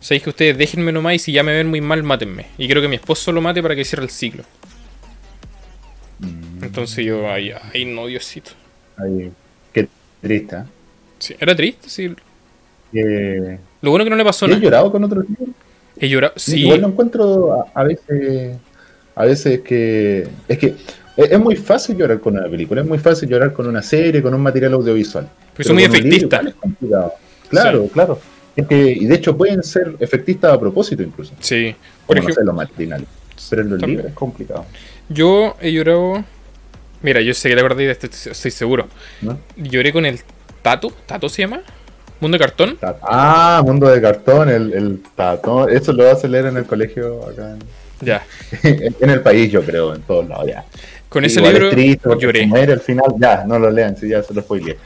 [0.00, 2.46] sabéis que ustedes déjenme nomás y si ya me ven muy mal, mátenme.
[2.58, 4.44] Y quiero que mi esposo lo mate para que cierre el ciclo.
[6.18, 8.52] Mm, Entonces yo, ay, ay no, Diosito.
[8.96, 9.30] ahí.
[9.72, 9.88] Qué
[10.20, 10.56] triste.
[10.56, 10.62] ¿eh?
[11.18, 12.14] Sí, era triste, sí.
[13.82, 14.62] Lo bueno que no le pasó ¿Has nada.
[14.62, 15.48] llorado con otros libros?
[15.98, 16.62] He llorado, sí.
[16.62, 18.56] Igual lo encuentro a, a veces.
[19.14, 20.28] A veces que.
[20.46, 20.74] Es que
[21.16, 24.34] es, muy fácil llorar con una película, es muy fácil llorar con una serie, con
[24.34, 25.26] un material audiovisual.
[25.54, 26.54] Pues son muy libro efectistas.
[27.48, 28.20] Claro, claro.
[28.56, 31.32] Y de hecho pueden ser efectistas a propósito incluso.
[31.40, 31.74] Sí.
[32.06, 33.06] Por no ejemplo, sé, los matinales.
[33.50, 33.98] Pero en los También.
[33.98, 34.64] libros es complicado.
[35.08, 36.24] yo he llorado.
[37.02, 38.88] Mira, yo sé que te acordás de este, estoy seguro.
[39.20, 39.38] ¿no?
[39.56, 40.20] Lloré con el
[40.62, 40.90] Tato.
[41.06, 41.60] ¿Tato se llama?
[42.18, 42.78] Mundo de cartón.
[43.02, 45.68] Ah, mundo de cartón, el, el tato.
[45.68, 47.58] Eso lo vas a leer en el colegio acá en,
[48.00, 48.24] Ya.
[48.62, 50.64] en el país, yo creo, en todos lados ya.
[51.10, 52.46] Con ese Igual libro es triste lloré.
[52.46, 54.78] muere al final, ya, no lo lean, si ya se lo spoileé.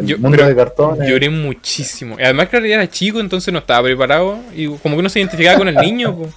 [0.00, 1.02] El Yo- mundo de cartón.
[1.02, 2.16] es- Lloré muchísimo.
[2.18, 4.38] Y además, claro, ya era chico, entonces no estaba preparado.
[4.54, 6.16] Y como que no se identificaba con el niño.
[6.16, 6.28] po.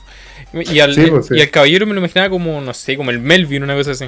[0.72, 1.36] Y al, Sí, pues, sí.
[1.36, 4.06] y al caballero me lo imaginaba como, no sé, como el Melvin, una cosa así.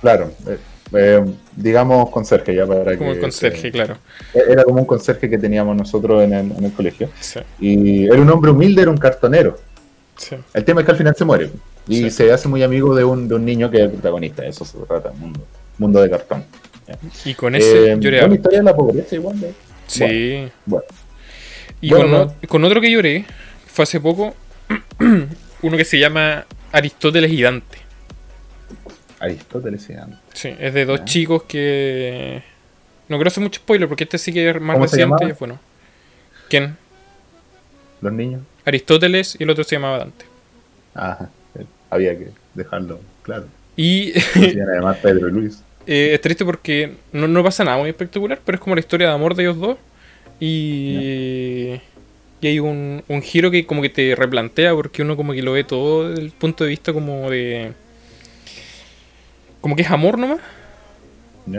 [0.00, 0.58] Claro, eh,
[0.92, 3.16] eh, digamos conserje ya para Como que.
[3.16, 3.96] el conserje, claro.
[4.34, 7.08] eh, Era como un conserje que teníamos nosotros en el, en el colegio.
[7.20, 9.56] Sí, Y era un hombre humilde, era un cartonero.
[10.16, 10.36] sí.
[10.52, 11.50] El tema es que al final se muere.
[11.86, 12.10] Y Sí.
[12.10, 14.44] se hace muy amigo de un, de un niño que es el protagonista.
[14.44, 15.40] Eso se trata, mundo,
[15.78, 16.44] mundo de cartón.
[17.24, 18.20] Y con ese Eh, lloré.
[18.20, 19.42] buena historia de la pobreza igual.
[19.44, 19.52] ¿eh?
[19.86, 20.48] Sí.
[20.66, 20.84] Bueno,
[21.80, 22.22] Y Bueno, con, no.
[22.42, 23.24] o- con otro que lloré,
[23.66, 24.34] fue hace poco,
[25.62, 27.78] uno que se llama Aristóteles y Dante.
[29.20, 30.16] Aristóteles y Dante.
[30.32, 32.42] Sí, es de dos chicos que...
[33.08, 35.26] No quiero hacer mucho spoiler porque este sí que es más ¿Cómo se reciente llamaba?
[35.28, 35.60] y es bueno.
[36.48, 36.76] ¿Quién?
[38.00, 38.42] Los niños.
[38.64, 40.24] Aristóteles y el otro se llamaba Dante.
[40.94, 43.46] Ajá, eh, había que dejarlo claro.
[43.76, 44.12] Y
[44.68, 45.62] además Pedro y Luis.
[45.86, 49.08] Eh, es triste porque no, no, pasa nada muy espectacular, pero es como la historia
[49.08, 49.76] de amor de ellos dos.
[50.40, 51.80] Y,
[52.40, 55.52] y hay un, un, giro que como que te replantea porque uno como que lo
[55.52, 57.72] ve todo desde el punto de vista como de...
[59.60, 60.40] Como que es amor nomás.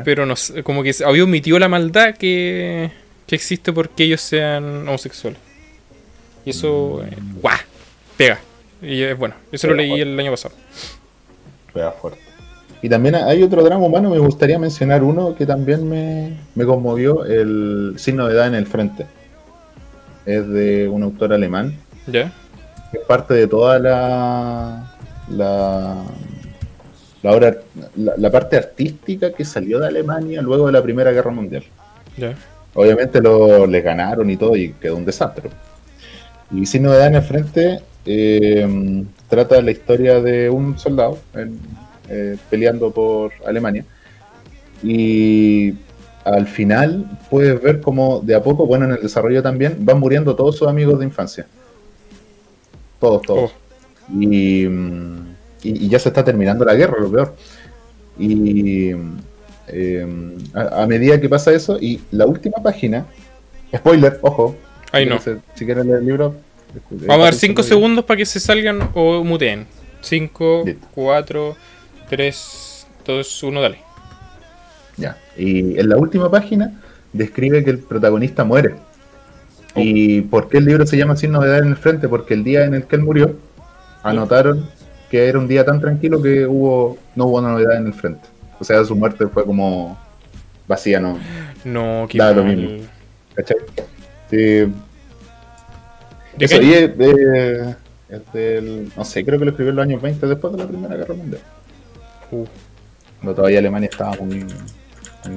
[0.04, 0.34] Pero no
[0.64, 2.90] como que había omitido la maldad que,
[3.28, 5.40] que existe porque ellos sean homosexuales.
[6.44, 7.08] Y eso, mm.
[7.08, 7.58] eh, ¡guau!
[8.18, 8.40] Pega.
[8.82, 10.56] Y es bueno, eso lo leí el año pasado.
[11.74, 12.25] Pega fuerte.
[12.86, 17.96] Y también hay otro drama humano, me gustaría mencionar uno que también me, conmovió, el
[17.98, 19.08] signo de edad en el frente.
[20.24, 21.74] Es de un autor alemán.
[22.06, 22.32] ¿Ya?
[22.94, 24.96] Es parte de toda la,
[25.32, 26.04] la,
[27.24, 27.58] la, obra,
[27.96, 31.64] la, parte artística que salió de Alemania luego de la Primera Guerra Mundial.
[32.16, 32.36] ¿Ya?
[32.76, 35.50] Obviamente lo, le ganaron y todo y quedó un desastre.
[36.52, 41.18] Y signo de edad en el frente eh, trata la historia de un soldado
[42.10, 43.86] eh, peleando por Alemania.
[44.84, 45.74] Y
[46.24, 50.36] al final puedes ver como de a poco, bueno, en el desarrollo también, van muriendo
[50.36, 51.46] todos sus amigos de infancia.
[53.00, 53.52] Todos, todos.
[53.52, 54.20] Oh.
[54.20, 54.68] Y,
[55.64, 57.36] ya se está terminando la guerra, lo peor.
[58.20, 58.92] Y
[59.68, 60.08] eh,
[60.54, 63.06] a, medida que pasa eso, y la última página,
[63.76, 64.56] spoiler, ojo.
[64.92, 65.20] Ahí no.
[65.20, 66.36] Si quieren leer el libro.
[66.90, 69.66] Vamos a dar 5 segundos para que se salgan o muteen.
[70.02, 71.56] 5, 4,
[72.10, 73.80] 3, 2, 1, dale.
[74.98, 75.18] Ya.
[75.38, 76.82] Y en la última página
[77.14, 78.76] describe que el protagonista muere.
[79.76, 79.82] Oh.
[79.82, 82.08] ¿Y por qué el libro se llama Sin novedad en el frente?
[82.08, 83.36] Porque el día en el que él murió,
[84.04, 84.70] anotaron
[85.10, 88.28] que era un día tan tranquilo que hubo no hubo novedad en el frente.
[88.60, 89.98] O sea, su muerte fue como
[90.68, 91.20] vacía, no.
[91.64, 92.86] No, qué lo mismo.
[93.34, 93.58] ¿Cachai?
[94.30, 94.72] Sí.
[96.40, 100.54] Eso, y es, de, no sé, creo que lo escribió en los años 20 después
[100.54, 101.42] de la Primera Guerra Mundial.
[102.32, 102.46] Uh.
[103.34, 104.46] todavía Alemania estaba muy,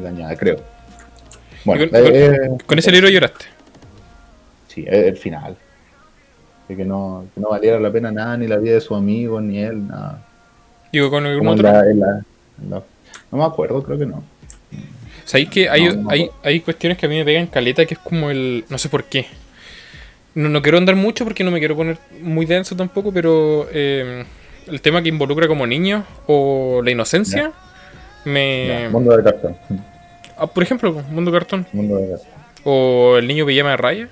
[0.02, 0.60] dañada, creo.
[1.64, 3.46] Bueno, eh, con, ese libro lloraste.
[4.68, 5.56] Sí, el final.
[6.68, 9.40] De que no, que no valiera la pena nada, ni la vida de su amigo,
[9.40, 10.24] ni él, nada.
[10.92, 11.70] Digo, con algún otro.
[12.58, 12.84] no,
[13.30, 14.22] me acuerdo, creo que no.
[15.24, 18.30] ¿Sabéis que hay, hay, hay cuestiones que a mí me pegan caleta que es como
[18.30, 18.64] el.
[18.70, 19.26] No sé por qué.
[20.34, 23.68] No, no quiero andar mucho porque no me quiero poner muy denso tampoco, pero.
[23.72, 24.24] Eh,
[24.70, 27.52] el tema que involucra como niño o la inocencia,
[28.24, 28.88] me...
[28.90, 29.56] mundo de cartón.
[30.36, 31.66] Ah, por ejemplo, mundo cartón.
[31.72, 32.28] Mundo de cartón.
[32.64, 34.08] O el niño pijama de raya.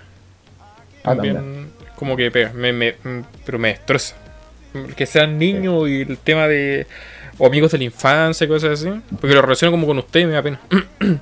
[1.04, 2.94] Ah, también, como que pega, me, me,
[3.44, 4.16] pero me destroza.
[4.96, 6.86] Que sean niños y el tema de...
[7.38, 8.90] O amigos de la infancia, y cosas así.
[9.20, 10.60] Porque lo relaciono como con usted y me da pena.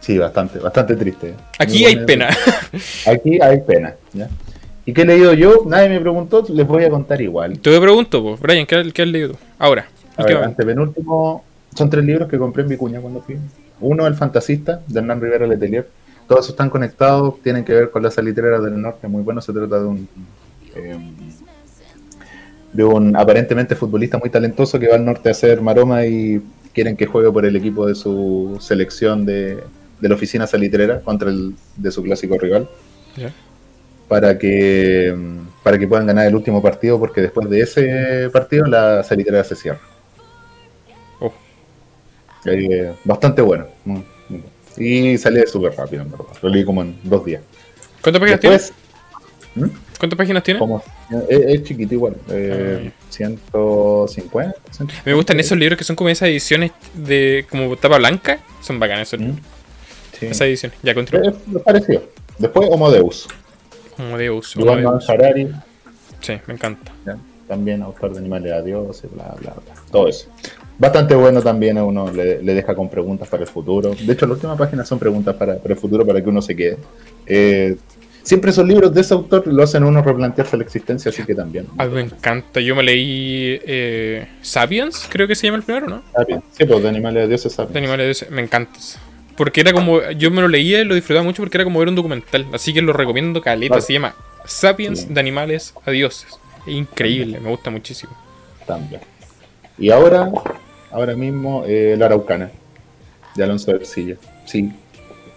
[0.00, 1.34] Sí, bastante, bastante triste.
[1.58, 2.28] Aquí hay pena.
[3.06, 4.28] Aquí hay pena, ¿ya?
[4.90, 5.62] ¿Y qué he leído yo?
[5.66, 7.60] Nadie me preguntó, les voy a contar igual.
[7.60, 9.86] Te pregunto, pues, Brian, ¿qué, has leído Ahora.
[10.16, 11.44] A ver, penúltimo,
[11.76, 13.36] son tres libros que compré en Vicuña cuando fui.
[13.80, 15.88] Uno, El Fantasista, de Hernán Rivera Letelier.
[16.26, 19.40] Todos están conectados, tienen que ver con la salitrera del norte, muy bueno.
[19.40, 20.08] Se trata de un.
[20.74, 21.14] Em,
[22.72, 26.96] de un aparentemente futbolista muy talentoso que va al norte a hacer maroma y quieren
[26.96, 29.62] que juegue por el equipo de su selección de,
[30.00, 32.68] de la oficina salitrera contra el de su clásico rival
[34.10, 35.16] para que,
[35.62, 39.54] para que puedan ganar el último partido, porque después de ese partido la serie se
[39.54, 39.78] cierra.
[41.20, 41.32] Oh.
[42.44, 43.68] Eh, bastante bueno.
[44.76, 46.26] Y sale súper rápido, en verdad.
[46.42, 47.40] Lo leí como en dos días.
[48.02, 48.72] ¿Cuántas páginas tienes?
[49.54, 49.66] ¿Mm?
[50.00, 50.60] ¿Cuántas páginas tiene?
[51.28, 52.16] es, chiquito igual.
[52.30, 54.54] Eh, 150,
[55.04, 58.40] Me gustan esos libros que son como esas ediciones de como tapa blanca.
[58.60, 59.38] Son bacanas esos libros.
[60.18, 60.26] Sí.
[60.26, 60.72] Esa edición.
[60.82, 61.28] Ya continúa.
[61.28, 62.02] Es parecido.
[62.38, 63.28] Después Homodeus.
[63.28, 63.39] Deus.
[64.56, 65.48] Iván Harari.
[66.20, 66.92] Sí, me encanta.
[67.48, 69.74] También autor de Animales a Dios y bla, bla, bla.
[69.90, 70.28] Todo eso.
[70.78, 73.94] Bastante bueno también a uno le, deja con preguntas para el futuro.
[73.94, 76.78] De hecho, la última página son preguntas para, el futuro para que uno se quede.
[77.26, 77.76] Eh,
[78.22, 81.66] siempre esos libros de ese autor lo hacen uno replantearse la existencia, así que también.
[81.76, 82.60] A mí me encanta.
[82.60, 86.02] Yo me leí eh, Sapiens, creo que se llama el primero, ¿no?
[86.14, 86.44] Sapiens.
[86.52, 87.74] Sí, pues de Animales a Dios es Sapiens.
[87.74, 88.78] De Animales a Dios, me encanta
[89.40, 90.02] porque era como.
[90.10, 92.46] Yo me lo leía y lo disfrutaba mucho porque era como ver un documental.
[92.52, 93.80] Así que lo recomiendo caleta.
[93.80, 96.38] Se llama Sapiens de animales a dioses.
[96.66, 98.12] Es increíble, me gusta muchísimo.
[98.66, 99.00] También.
[99.78, 100.30] Y ahora,
[100.90, 102.50] ahora mismo, eh, La Araucana,
[103.34, 104.16] de Alonso Ercilla.
[104.44, 104.70] Sí.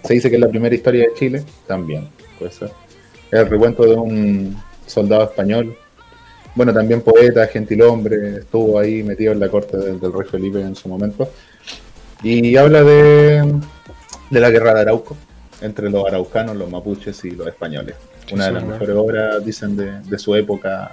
[0.03, 1.45] Se dice que es la primera historia de Chile.
[1.65, 2.71] También, puede ser.
[3.31, 5.77] Es el recuento de un soldado español.
[6.55, 10.89] Bueno, también poeta, gentilhombre, estuvo ahí metido en la corte del rey Felipe en su
[10.89, 11.29] momento.
[12.23, 13.59] Y habla de
[14.33, 15.15] de la guerra de Arauco
[15.61, 17.95] entre los araucanos, los mapuches y los españoles.
[18.31, 20.91] una de las mejores obras, dicen, de, de, su época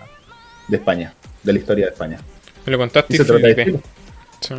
[0.69, 2.21] de España, de la historia de España.
[2.67, 3.81] Me lo contaste y, se trata de Chile.
[4.41, 4.55] Sí.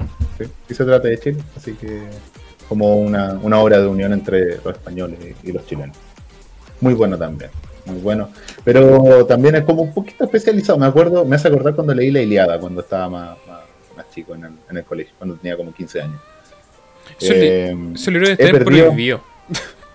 [0.69, 2.01] y se trata de Chile, así que
[2.67, 5.95] como una, una obra de unión entre los españoles y los chilenos.
[6.81, 7.51] Muy bueno también
[7.85, 8.29] muy bueno.
[8.63, 10.77] Pero también es como un poquito especializado.
[10.77, 13.37] Me acuerdo, me hace acordar cuando leí La Iliada, cuando estaba más,
[13.97, 16.21] más, chico en el, en el, colegio, cuando tenía como 15 años.
[17.19, 18.65] Eh, ese libro de estar.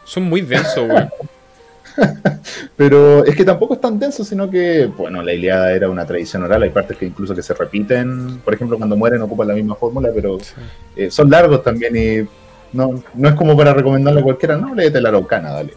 [0.04, 1.04] Son muy densos, güey.
[2.76, 6.44] Pero es que tampoco es tan denso, sino que, bueno, la Iliada era una tradición
[6.44, 9.74] oral, hay partes que incluso que se repiten, por ejemplo, cuando mueren ocupan la misma
[9.74, 10.38] fórmula, pero
[10.94, 12.28] eh, son largos también y
[12.76, 15.74] no, no es como para recomendarle a cualquiera, no, léete la Araucana, dale.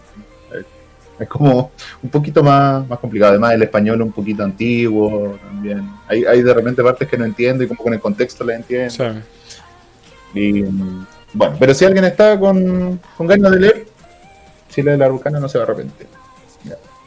[1.19, 1.71] Es como
[2.01, 3.31] un poquito más, más complicado.
[3.31, 5.83] Además, el español un poquito antiguo también.
[6.07, 9.21] Hay, hay de repente partes que no entiendo y como con el contexto la entiendo.
[10.33, 10.63] Y
[11.33, 13.85] bueno, pero si alguien está con, con ganas de leer,
[14.69, 16.07] Chile de la Araucana no se va a arrepentir.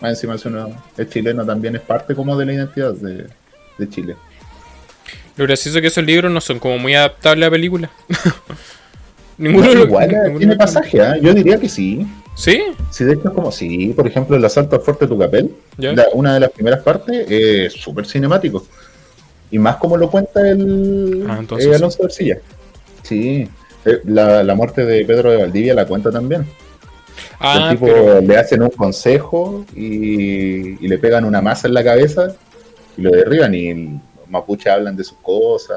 [0.01, 3.27] Más encima es, uno, es chileno, también es parte como de la identidad de,
[3.79, 4.17] de Chile.
[5.37, 7.91] Lo gracioso es que esos libros no son como muy adaptables a películas.
[9.39, 11.21] ninguno igual, eh, tiene pasaje, ¿eh?
[11.23, 12.07] yo diría que sí.
[12.35, 12.63] ¿Sí?
[12.91, 15.55] Sí, de hecho es como, sí, por ejemplo, el asalto al fuerte Tucapel,
[16.15, 18.67] una de las primeras partes, es súper cinemático.
[19.51, 22.39] Y más como lo cuenta el ah, eh, Alonso García.
[23.03, 23.49] Sí, eh,
[24.05, 26.47] la, la, muerte de Pedro de Valdivia la cuenta también.
[27.38, 31.83] Ah, el tipo le hacen un consejo y, y, le pegan una masa en la
[31.83, 32.35] cabeza
[32.97, 35.77] y lo derriban y los mapuches hablan de sus cosas.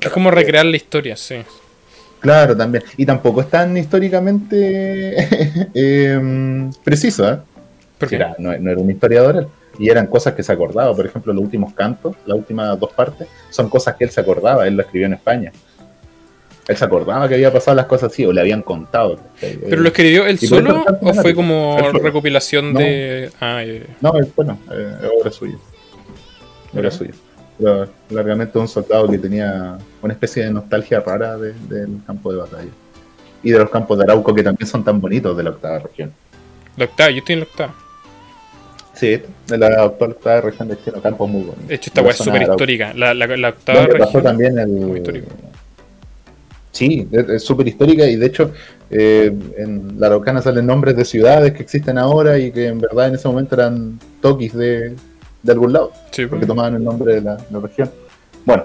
[0.00, 1.36] Es como recrear la historia, sí.
[2.20, 2.82] Claro, también.
[2.96, 7.38] Y tampoco es tan históricamente eh, preciso, ¿eh?
[7.98, 10.94] Porque no, era un historiador Y eran cosas que se acordaba.
[10.94, 14.66] Por ejemplo, los últimos cantos, las últimas dos partes, son cosas que él se acordaba.
[14.66, 15.52] Él lo escribió en España.
[16.68, 19.20] Él se acordaba que había pasado las cosas así, o le habían contado.
[19.40, 23.30] ¿Pero lo escribió él solo o fue como recopilación de.?
[23.40, 23.62] Ah,
[24.00, 25.56] No, bueno, eh, es obra suya.
[26.74, 27.12] Era suya
[28.10, 32.70] largamente un soldado que tenía una especie de nostalgia rara del campo de batalla.
[33.42, 36.12] Y de los campos de Arauco que también son tan bonitos de la octava región.
[36.76, 37.74] La octava, yo estoy en la octava.
[38.92, 41.68] Sí, de la octava región de Chile, campos muy bonitos.
[41.68, 42.92] De hecho, esta weá es súper histórica.
[42.94, 44.22] La, la, la octava región.
[44.22, 45.24] también el.
[46.76, 48.52] Sí, es súper histórica y de hecho
[48.90, 53.08] eh, en la Araucana salen nombres de ciudades que existen ahora y que en verdad
[53.08, 54.94] en ese momento eran toquis de,
[55.42, 56.46] de algún lado, porque pues.
[56.46, 57.90] tomaban el nombre de la, región.
[58.44, 58.64] Bueno,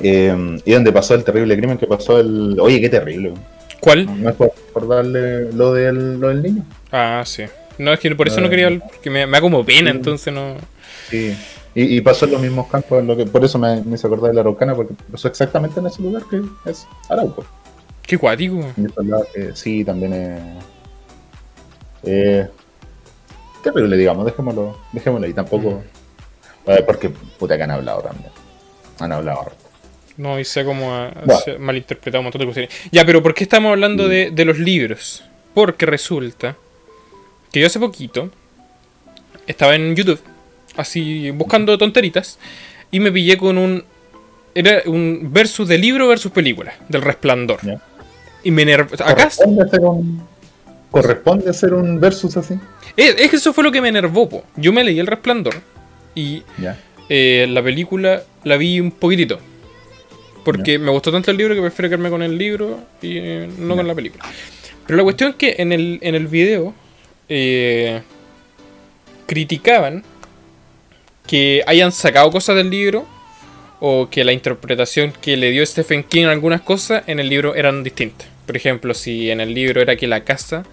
[0.00, 2.56] eh, y donde pasó el terrible crimen que pasó el...
[2.60, 3.34] Oye, qué terrible.
[3.80, 4.22] ¿Cuál?
[4.22, 6.64] ¿No es por, darle lo del, lo del niño?
[6.92, 7.42] Ah, sí.
[7.78, 8.80] No, es que por eso no, quería...
[9.02, 10.54] que me, da como pena, entonces no...
[11.10, 11.34] Sí.
[11.74, 14.34] Y, pasó en los mismos campos, lo que, por eso me, me hizo acordar de
[14.34, 17.44] la Araucana, porque pasó exactamente en ese lugar que es Arauco.
[18.02, 18.64] Qué cuático.
[19.54, 20.40] sí, también es...
[22.04, 22.48] Eh,
[23.62, 25.82] terrible, digamos, dejémoslo, dejémoslo ahí, tampoco.
[26.86, 28.30] Porque puta que han hablado también.
[28.98, 29.52] Han hablado
[30.16, 31.12] No, y sea como ha,
[31.58, 32.74] malinterpretado un montón de cuestiones.
[32.90, 34.08] Ya, pero ¿por qué estamos hablando mm.
[34.08, 35.22] de, de, los libros?
[35.52, 36.56] Porque resulta
[37.52, 38.30] que yo hace poquito
[39.46, 40.20] estaba en YouTube,
[40.78, 42.38] así buscando tonteritas,
[42.90, 43.84] y me pillé con un.
[44.54, 47.60] Era un versus de libro versus película, del resplandor.
[48.42, 48.88] Y me nerv...
[49.04, 49.28] Acá.
[50.90, 52.54] ¿Corresponde hacer un versus así?
[52.96, 54.28] Es, que eso fue lo que me enervó.
[54.28, 54.44] Po.
[54.56, 55.54] Yo me leí El Resplandor
[56.14, 56.42] y
[57.08, 59.38] eh, la película la vi un poquitito.
[60.44, 63.76] Porque me gustó tanto el libro que prefiero quedarme con el libro y eh, no
[63.76, 64.24] con la película.
[64.86, 66.72] Pero la cuestión es que en el, en el video
[67.28, 68.00] eh,
[69.26, 70.02] criticaban
[71.28, 73.06] que hayan sacado cosas del libro
[73.80, 77.54] o que la interpretación que le dio Stephen King a algunas cosas en el libro
[77.54, 78.26] eran distintas.
[78.46, 80.64] Por ejemplo, si en el libro era que la casa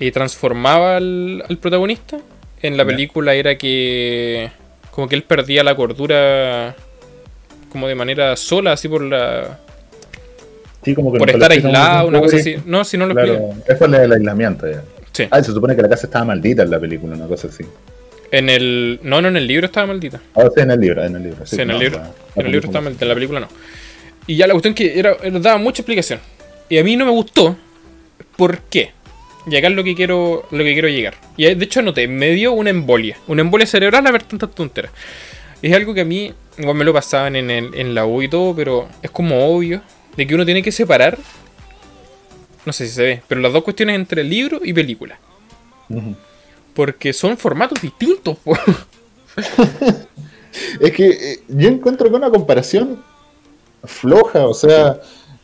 [0.00, 2.18] eh, transformaba al, protagonista,
[2.62, 4.50] en la película era que
[4.90, 6.74] como que él perdía la cordura
[7.70, 9.58] como de manera sola, así por la...
[10.84, 12.56] Sí, como que por estar aislado, una cosa así.
[12.66, 14.82] No, si no lo claro, Es por el aislamiento ya.
[15.12, 15.28] Sí.
[15.30, 17.64] Ah, se supone que la casa estaba maldita en la película, una cosa así.
[18.32, 18.98] En el.
[19.02, 20.20] No, no, en el libro estaba maldita.
[20.34, 21.46] Ah, sí, en el libro, en el libro.
[21.46, 22.02] Sí, en, el libro,
[22.34, 23.48] en el libro estaba maldita, en la película no.
[24.26, 26.18] Y ya la cuestión que era, daba mucha explicación.
[26.70, 27.56] Y a mí no me gustó.
[28.36, 28.92] ¿Por qué?
[29.46, 31.14] Y acá es lo que quiero, lo que quiero llegar.
[31.36, 33.18] Y de hecho anoté, me dio una embolia.
[33.26, 34.92] Una embolia cerebral a ver tantas tonteras.
[35.60, 38.28] Es algo que a mí, igual me lo pasaban en, el, en la U y
[38.28, 39.82] todo, pero es como obvio
[40.16, 41.18] de que uno tiene que separar.
[42.64, 45.18] No sé si se ve, pero las dos cuestiones entre libro y película.
[46.74, 48.38] Porque son formatos distintos.
[50.80, 53.02] es que eh, yo encuentro que una comparación
[53.84, 55.00] floja, o sea,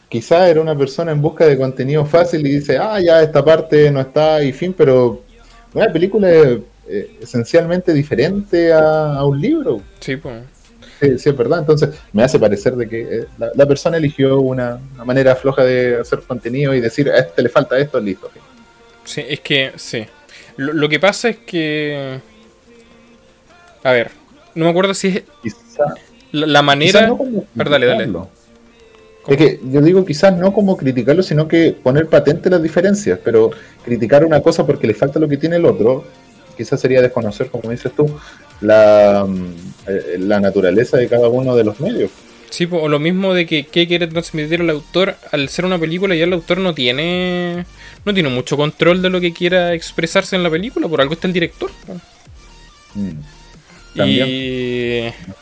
[0.08, 3.90] quizá era una persona en busca de contenido fácil y dice, ah, ya esta parte
[3.90, 5.22] no está y fin, pero
[5.74, 9.80] una película es, eh, esencialmente diferente a, un libro.
[10.00, 10.42] Sí, pues.
[11.00, 11.60] Sí, es verdad.
[11.60, 16.20] Entonces me hace parecer de que eh, la, persona eligió una, manera floja de hacer
[16.20, 18.30] contenido y decir, a este le falta esto, listo.
[19.04, 20.06] Sí, es que, sí.
[20.58, 22.20] Lo, que pasa es que...
[23.84, 24.10] A ver,
[24.56, 25.22] no me acuerdo si es...
[26.32, 27.16] la, manera...
[27.54, 28.08] dale, dale.
[29.28, 33.50] Es que yo digo quizás no como criticarlo, sino que poner patente las diferencias, pero
[33.84, 36.04] criticar una cosa porque le falta lo que tiene el otro,
[36.56, 38.18] quizás sería desconocer, como dices tú,
[38.60, 39.54] la, mm,
[39.86, 42.10] eh, la naturaleza de cada uno de los medios.
[42.50, 46.16] Sí, o lo mismo de que qué quiere transmitir el autor al ser una película
[46.16, 47.64] y el autor no tiene
[48.08, 51.26] no tiene mucho control de lo que quiera expresarse en la película, por algo está
[51.26, 51.70] el director.
[52.94, 53.10] Mm.
[53.94, 54.20] Y,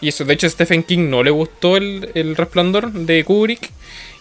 [0.00, 3.70] y, eso, de hecho a Stephen King no le gustó el, el resplandor de Kubrick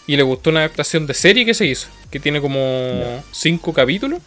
[0.08, 4.20] y le gustó una adaptación de serie que se hizo, que tiene como cinco capítulos.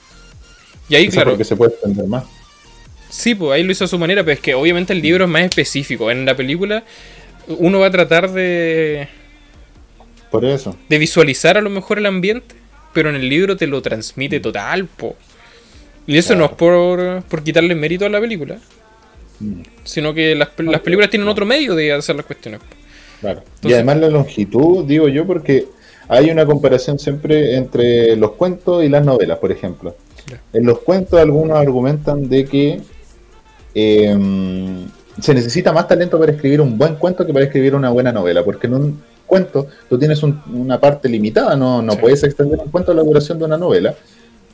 [0.88, 1.36] Y ahí, claro.
[1.36, 2.24] que se puede extender más.
[3.10, 5.30] Sí, pues ahí lo hizo a su manera, pero es que obviamente el libro es
[5.30, 6.10] más específico.
[6.10, 6.84] En la película
[7.46, 9.08] uno va a tratar de.
[10.30, 10.76] Por eso.
[10.88, 12.54] De visualizar a lo mejor el ambiente,
[12.98, 15.14] pero en el libro te lo transmite total, po.
[16.04, 18.58] Y eso no es por, por quitarle mérito a la película,
[19.38, 19.60] mm.
[19.84, 22.60] sino que las, las películas tienen otro medio de hacer las cuestiones.
[23.20, 23.44] Claro.
[23.62, 25.66] y además la longitud, digo yo, porque
[26.08, 29.94] hay una comparación siempre entre los cuentos y las novelas, por ejemplo.
[30.52, 32.80] En los cuentos algunos argumentan de que
[33.74, 34.88] em,
[35.20, 38.44] se necesita más talento para escribir un buen cuento que para escribir una buena novela,
[38.44, 42.90] porque en un cuento tú tienes una parte limitada, no, no puedes extender un cuento
[42.90, 43.94] a la duración de una novela.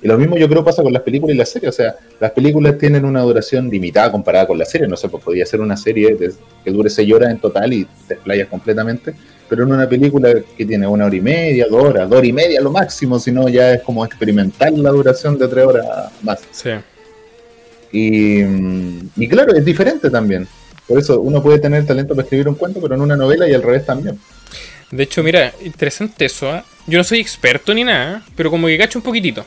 [0.02, 1.70] Y lo mismo yo creo pasa con las películas y las series.
[1.70, 4.90] O sea, las películas tienen una duración limitada comparada con las series.
[4.90, 6.14] No sé, pues podría ser una serie
[6.62, 9.14] que dure seis horas en total y te explayas completamente.
[9.48, 12.32] Pero en una película que tiene una hora y media, dos horas, dos horas y
[12.34, 15.86] media lo máximo, si no ya es como experimentar la duración de tres horas
[16.22, 16.40] más.
[16.50, 16.70] Sí.
[17.92, 18.42] Y,
[19.16, 20.46] y claro, es diferente también.
[20.86, 23.54] Por eso uno puede tener talento para escribir un cuento, pero en una novela y
[23.54, 24.18] al revés también.
[24.90, 26.54] De hecho, mira, interesante eso.
[26.54, 26.62] ¿eh?
[26.86, 29.44] Yo no soy experto ni nada, pero como que cacho un poquitito.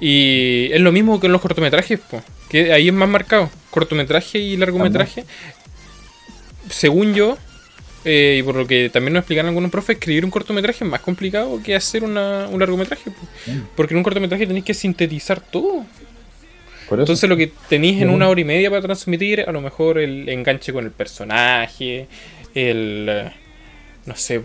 [0.00, 2.00] Y es lo mismo que en los cortometrajes,
[2.48, 3.50] que ahí es más marcado.
[3.70, 5.24] Cortometraje y largometraje.
[6.70, 7.38] Según yo,
[8.04, 11.00] eh, y por lo que también nos explicaron algunos profes, escribir un cortometraje es más
[11.00, 13.10] complicado que hacer un largometraje.
[13.76, 15.84] Porque en un cortometraje tenéis que sintetizar todo.
[16.90, 20.28] Entonces lo que tenéis en una hora y media para transmitir, a lo mejor el
[20.28, 22.06] enganche con el personaje,
[22.54, 23.30] el...
[24.08, 24.42] no sé,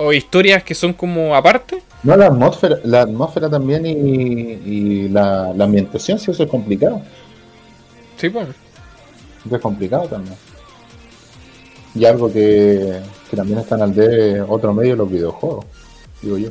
[0.00, 1.82] o historias que son como aparte.
[2.04, 7.02] No, la atmósfera, la atmósfera también y, la, ambientación, sí, eso es complicado.
[8.16, 8.46] Sí, pues.
[9.50, 10.36] Es complicado también.
[11.96, 13.00] Y algo que,
[13.34, 15.66] también están al de otro medio, los videojuegos,
[16.22, 16.50] digo yo.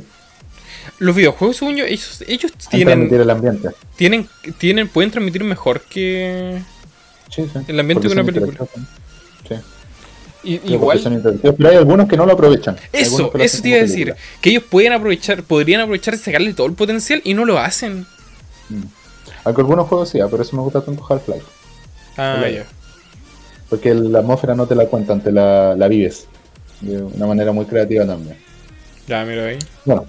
[0.98, 3.12] Los videojuegos, según yo, ellos, ellos tienen.
[3.12, 3.70] el ambiente.
[3.96, 6.60] Tienen, tienen, pueden transmitir mejor que.
[7.66, 8.58] El ambiente de una película.
[9.48, 9.54] Sí
[10.44, 11.00] igual.
[11.42, 12.76] Pero hay algunos que no lo aprovechan.
[12.92, 14.14] Eso, eso te iba a decir.
[14.40, 18.06] Que ellos pueden aprovechar, podrían aprovechar y sacarle todo el potencial y no lo hacen.
[18.68, 18.82] Mm.
[19.44, 21.46] Aunque algunos juegos sí, ah, pero eso me gusta tanto Half-Life.
[22.16, 22.66] Ah, ya.
[23.70, 26.26] Porque la atmósfera no te la cuentan, te la, la vives.
[26.80, 28.36] De una manera muy creativa también.
[29.06, 29.58] Ya, mira ahí.
[29.84, 30.06] Bueno,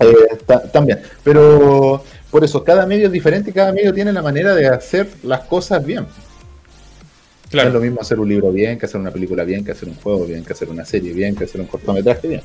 [0.00, 0.38] eh,
[0.72, 1.00] también.
[1.22, 5.08] Pero por eso, cada medio es diferente y cada medio tiene la manera de hacer
[5.22, 6.06] las cosas bien.
[7.52, 9.88] No es lo mismo hacer un libro bien, que hacer una película bien, que hacer
[9.88, 12.42] un juego bien, que hacer una serie bien, que hacer un cortometraje bien.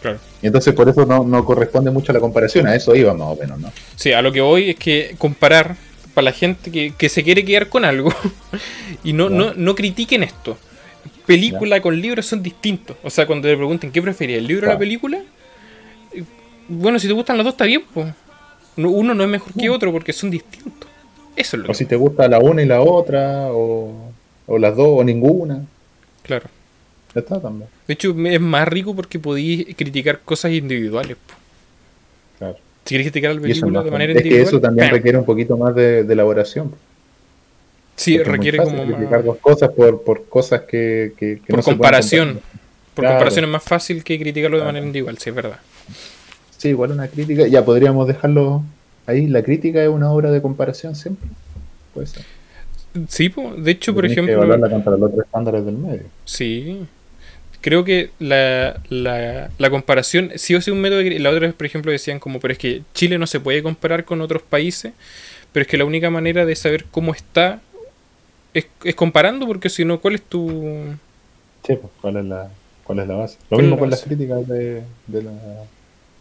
[0.00, 0.18] Claro.
[0.42, 3.58] Y entonces por eso no, corresponde mucho la comparación, a eso iba más o menos,
[3.58, 3.72] ¿no?
[3.96, 5.76] Sí, a lo que voy es que comparar
[6.14, 8.12] para la gente que, se quiere quedar con algo
[9.04, 10.56] y no, no, no critiquen esto.
[11.26, 12.96] Película con libros son distintos.
[13.02, 15.20] O sea, cuando le pregunten qué prefería, el libro o la película,
[16.12, 16.24] eh,
[16.68, 18.08] bueno, si te gustan los dos está bien, pues.
[18.76, 20.88] Uno no es mejor que otro porque son distintos.
[21.34, 24.12] Eso es lo o si te gusta la una y la otra, o
[24.48, 25.64] o las dos, o ninguna.
[26.22, 26.46] Claro.
[27.14, 27.68] Ya está también.
[27.86, 31.16] De hecho, es más rico porque podéis criticar cosas individuales.
[32.38, 32.56] Claro.
[32.84, 34.42] Si queréis criticar al película de manera individual.
[34.42, 36.72] Es que eso también requiere un poquito más de, elaboración.
[37.94, 42.40] Sí, requiere como criticar dos cosas por, por cosas que, que, por comparación.
[42.94, 45.58] por comparación es más fácil que criticarlo de manera individual, sí, es verdad.
[46.56, 48.62] Sí, igual una crítica, ya podríamos dejarlo
[49.06, 49.26] ahí.
[49.26, 51.28] La crítica es una obra de comparación siempre.
[51.92, 52.24] Puede ser.
[53.08, 54.40] Sí, de hecho, por ejemplo.
[54.40, 56.02] del medio.
[56.24, 56.86] Sí.
[57.60, 61.02] Creo que la, la, la comparación, sí o sí un método.
[61.02, 64.04] La otra vez, por ejemplo, decían como, pero es que Chile no se puede comparar
[64.04, 64.92] con otros países,
[65.52, 67.60] pero es que la única manera de saber cómo está
[68.54, 70.48] es, es comparando, porque si no, ¿cuál es tu.
[71.66, 72.48] Sí, pues, ¿cuál es la,
[72.84, 73.38] cuál es la base?
[73.50, 75.32] Lo mismo con las críticas de, de, la,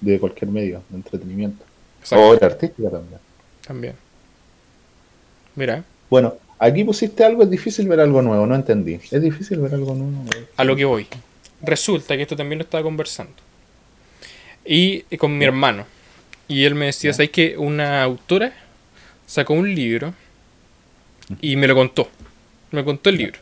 [0.01, 1.63] de cualquier medio de entretenimiento.
[2.11, 3.19] O artística también.
[3.65, 3.93] También.
[5.55, 5.83] Mira.
[6.09, 8.99] Bueno, aquí pusiste algo, es difícil ver algo nuevo, no entendí.
[9.11, 10.23] Es difícil ver algo nuevo.
[10.55, 11.07] A lo que voy.
[11.61, 13.33] Resulta que esto también lo estaba conversando.
[14.65, 15.85] Y con mi hermano.
[16.47, 18.53] Y él me decía, ¿sabes que una autora
[19.25, 20.13] sacó un libro
[21.41, 22.09] y me lo contó?
[22.71, 23.39] Me contó el libro.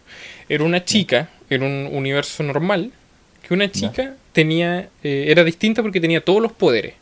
[0.49, 2.91] Era una chica en un universo normal,
[3.47, 6.93] que una chica tenía, eh, era distinta porque tenía todos los poderes.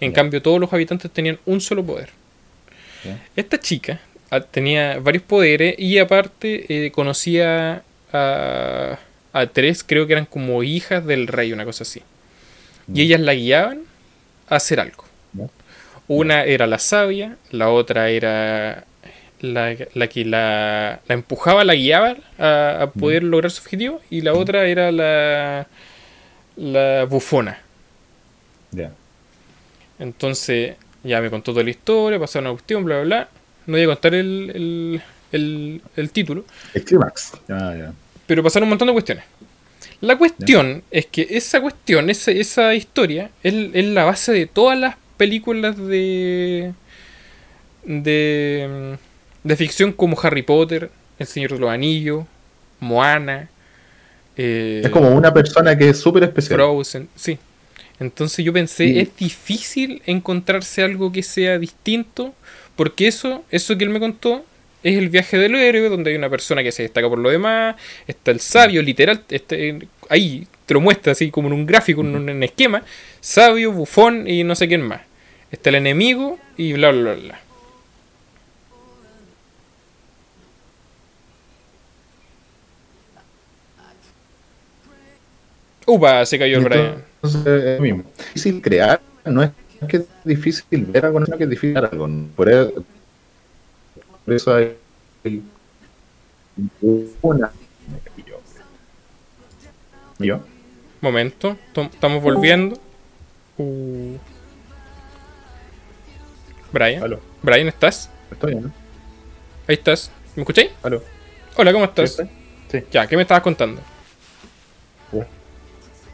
[0.00, 2.10] En cambio, todos los habitantes tenían un solo poder.
[3.34, 4.00] Esta chica
[4.40, 8.98] tenía varios poderes y aparte eh, conocía a,
[9.32, 12.02] a, tres, creo que eran como hijas del rey, una cosa así.
[12.92, 13.82] Y ellas la guiaban
[14.48, 15.04] a hacer algo.
[16.08, 18.84] Una era la sabia, la otra era
[19.40, 19.76] la,
[20.08, 24.92] que la, la, empujaba, la guiaba a, poder lograr su objetivo, y la otra era
[24.92, 25.66] la,
[26.56, 27.60] la bufona.
[29.98, 33.28] Entonces, ya me contó toda la historia, pasaron una cuestión, bla, bla, bla.
[33.66, 35.00] No voy a contar el,
[35.30, 36.44] el, el, título.
[36.74, 37.32] El clímax.
[38.26, 39.24] Pero pasaron un montón de cuestiones.
[40.00, 44.78] La cuestión es que esa cuestión, esa, esa historia, es, es, la base de todas
[44.78, 46.72] las películas de.
[47.84, 48.98] de.
[49.44, 52.24] de ficción como Harry Potter, El Señor de los Anillos,
[52.80, 53.48] Moana.
[54.36, 56.56] Eh, es como una persona que es súper especial.
[56.56, 57.38] Frozen, sí.
[58.00, 62.34] Entonces yo pensé, es difícil encontrarse algo que sea distinto,
[62.76, 64.44] porque eso, eso que él me contó,
[64.82, 67.76] es el viaje del héroe, donde hay una persona que se destaca por lo demás,
[68.06, 72.16] está el sabio, literal, este, ahí te lo muestra así como en un gráfico, en
[72.16, 72.82] un, esquema,
[73.20, 75.02] sabio, bufón y no sé quién más.
[75.50, 77.40] Está el enemigo y bla, bla, bla.
[85.84, 87.04] Upa, se cayó el Brian.
[87.22, 88.04] Entonces, es lo mismo.
[88.16, 89.50] Difícil crear, no es
[89.88, 92.08] que es difícil ver algo, no es que es difícil ver algo.
[92.36, 92.50] Por
[94.34, 94.76] eso, hay
[97.22, 97.50] una.
[100.18, 100.40] ¿Yo?
[101.00, 102.78] Momento, estamos volviendo.
[103.58, 104.16] Uh.
[106.72, 107.18] Brian.
[107.42, 108.08] Brian, ¿estás?
[108.30, 108.70] Estoy, ¿no?
[109.66, 110.10] Ahí estás.
[110.36, 110.70] ¿Me escucháis?
[110.82, 111.02] Aló.
[111.56, 112.22] Hola, ¿cómo estás?
[112.68, 112.84] Sí.
[112.90, 113.80] Ya, ¿qué me estabas contando?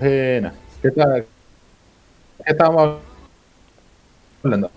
[0.01, 0.53] Eh, no.
[0.83, 1.27] ¿Qué, tal?
[2.45, 3.01] ¿Qué estábamos
[4.49, 4.71] hablando?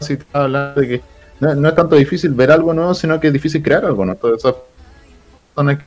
[0.00, 1.02] Sí, estaba hablando de que
[1.40, 4.20] no, es tanto difícil ver algo nuevo, sino que es difícil crear algo nuevo.
[4.20, 4.54] Todas esas
[5.54, 5.84] personas que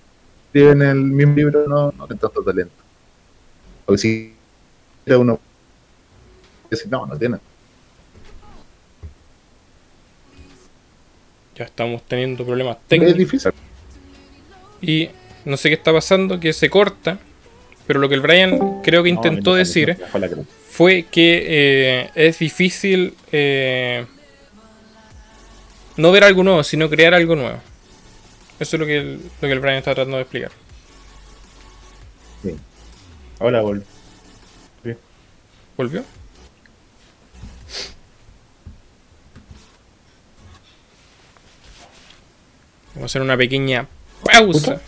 [0.47, 2.73] escriben el mismo libro no, no tienen tanto talento.
[3.85, 4.33] Porque si
[5.07, 5.39] uno
[6.69, 7.37] dice, no, no tiene.
[11.55, 13.13] Ya estamos teniendo problemas técnicos.
[13.13, 13.51] Es difícil.
[14.81, 15.09] Y
[15.45, 17.17] no sé qué está pasando, que se corta.
[17.87, 20.19] Pero lo que el Brian creo que intentó decir fue
[20.79, 24.05] que eh, es difícil eh,
[25.97, 27.59] no ver algo nuevo, sino crear algo nuevo.
[28.59, 30.51] Eso es lo que el, lo que el Brian está tratando de explicar.
[32.41, 32.55] Sí.
[33.39, 33.85] Hola, volvió.
[35.75, 36.03] ¿Volvió?
[42.95, 43.87] Vamos a hacer una pequeña
[44.23, 44.81] pausa.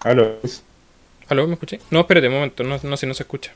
[0.00, 0.38] Aló.
[1.28, 1.46] ¿Aló?
[1.46, 1.80] ¿Me escuché?
[1.90, 3.52] No, espérate un momento, no, no sé, no se escucha.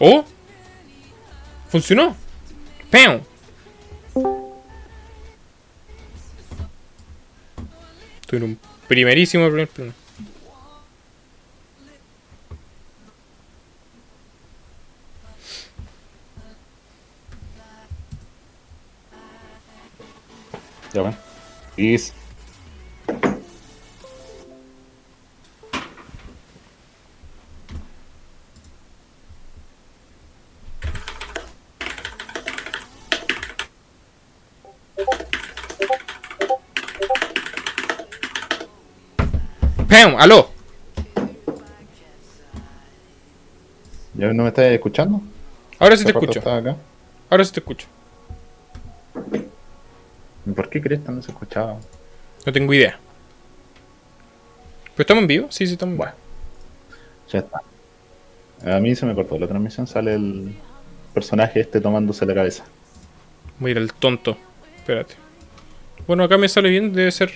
[0.00, 0.24] ¡Oh!
[1.68, 2.16] ¡Funcionó!
[8.22, 9.92] Estoy en un primerísimo primer plano.
[40.20, 40.50] ¡Aló!
[44.12, 45.22] ¿Ya no me estás escuchando?
[45.78, 46.52] Ahora sí te ¿Hace rato escucho.
[46.52, 46.76] acá?
[47.30, 47.86] Ahora sí te escucho.
[50.44, 51.78] ¿Y ¿Por qué crees que no se escuchaba?
[52.44, 52.98] No tengo idea.
[54.94, 55.46] ¿Pero estamos en vivo?
[55.48, 56.10] Sí, sí, estamos en vivo.
[56.10, 56.16] Bueno,
[57.32, 58.76] ya está.
[58.76, 60.54] A mí se me cortó la transmisión, sale el
[61.14, 62.64] personaje este tomándose la cabeza.
[63.58, 64.36] Voy a ir al tonto.
[64.76, 65.14] Espérate.
[66.06, 67.32] Bueno, acá me sale bien, debe ser.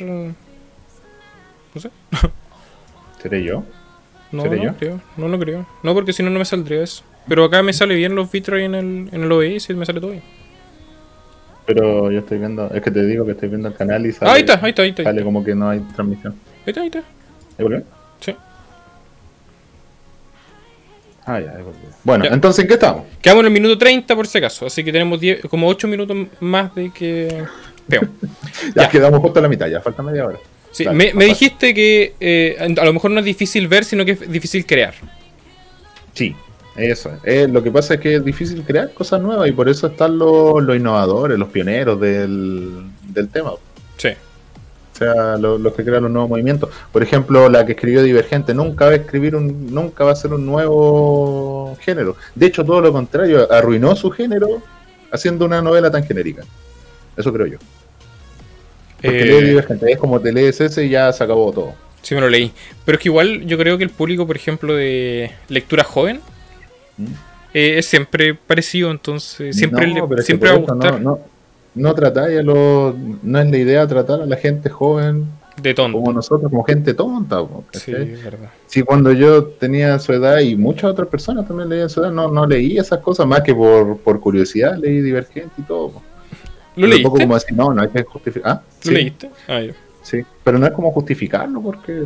[3.25, 3.65] ¿Seré yo?
[4.31, 4.75] No, ¿Seré no yo?
[4.77, 5.01] creo.
[5.17, 5.67] No, no creo.
[5.83, 7.03] No, porque si no, no me saldría eso.
[7.27, 10.01] Pero acá me sale bien los bitrates en el, en el OBS y me sale
[10.01, 10.23] todo bien.
[11.67, 14.31] Pero yo estoy viendo, es que te digo que estoy viendo el canal y sale,
[14.31, 15.03] Ah, ahí está, ahí está, ahí está.
[15.05, 16.35] Sale como que no hay transmisión.
[16.67, 16.99] está, ahí está.
[16.99, 17.83] ¿Ahí volvió?
[18.21, 18.37] Sí.
[21.27, 21.89] Ah, ya, ahí volvió.
[22.03, 22.33] Bueno, Ya.
[22.35, 23.05] entonces, ¿en qué estamos?
[23.23, 24.67] Quedamos en el minuto 30 por si acaso.
[24.67, 27.45] Así que tenemos 10 como 8 minutos más de que.
[27.89, 28.09] Peor.
[28.75, 28.89] Ya, Ya.
[28.91, 30.39] quedamos justo a la mitad, ya falta media hora.
[30.75, 34.11] Sí, Dale, me, dijiste que eh, a lo mejor no es difícil ver, sino que
[34.13, 34.93] es difícil crear.
[36.13, 36.35] Sí,
[36.77, 37.19] eso es.
[37.23, 40.19] Eh, lo que pasa es que es difícil crear cosas nuevas y por eso están
[40.19, 43.53] los, los innovadores, los pioneros del, del tema.
[43.53, 43.61] O
[43.97, 44.09] Sí.
[44.99, 46.71] sea, lo- los que crean los nuevos movimientos.
[46.93, 50.33] Por ejemplo, la que escribió Divergente nunca va a escribir un, nunca va a ser
[50.35, 52.17] un nuevo género.
[52.35, 54.61] De hecho, todo lo contrario, arruinó su género
[55.13, 56.43] haciendo una novela tan genérica.
[57.17, 57.59] Eso creo yo.
[59.05, 61.75] Porque Eh, lee Divergente, es como te lees ese y ya se acabó todo.
[62.03, 62.53] Sí, me lo leí.
[62.85, 66.21] Pero es que igual yo creo que el público, por ejemplo, de lectura joven,
[66.97, 67.05] ¿Mm?
[67.55, 71.19] eh, es siempre parecido, entonces siempre, No, le- siempre va a gustar No, no,
[71.75, 72.95] no tratáis a los.
[73.23, 75.27] No es la idea tratar a la gente joven
[75.61, 75.99] de tonto.
[75.99, 77.39] como nosotros, como gente tonta.
[77.73, 78.51] Sí, verdad.
[78.67, 82.29] Sí, cuando yo tenía su edad y muchas otras personas también leían su edad, no,
[82.31, 85.91] no leí esas cosas más que por, por curiosidad, leí Divergente y todo.
[85.91, 86.03] po.
[86.77, 87.09] ¿Lo leíste?
[87.09, 88.53] como decir, no, no hay que justificar.
[88.53, 89.31] Ah, ¿Lo sí, leíste?
[89.49, 89.61] Ah,
[90.03, 92.05] sí, pero no es como justificarlo porque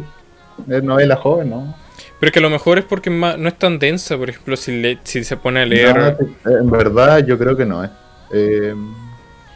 [0.68, 1.74] es novela joven, ¿no?
[2.20, 4.80] Pero es que a lo mejor es porque no es tan densa, por ejemplo, si,
[4.80, 6.16] le- si se pone a leer...
[6.44, 7.90] No, en verdad yo creo que no es.
[8.32, 8.74] Eh,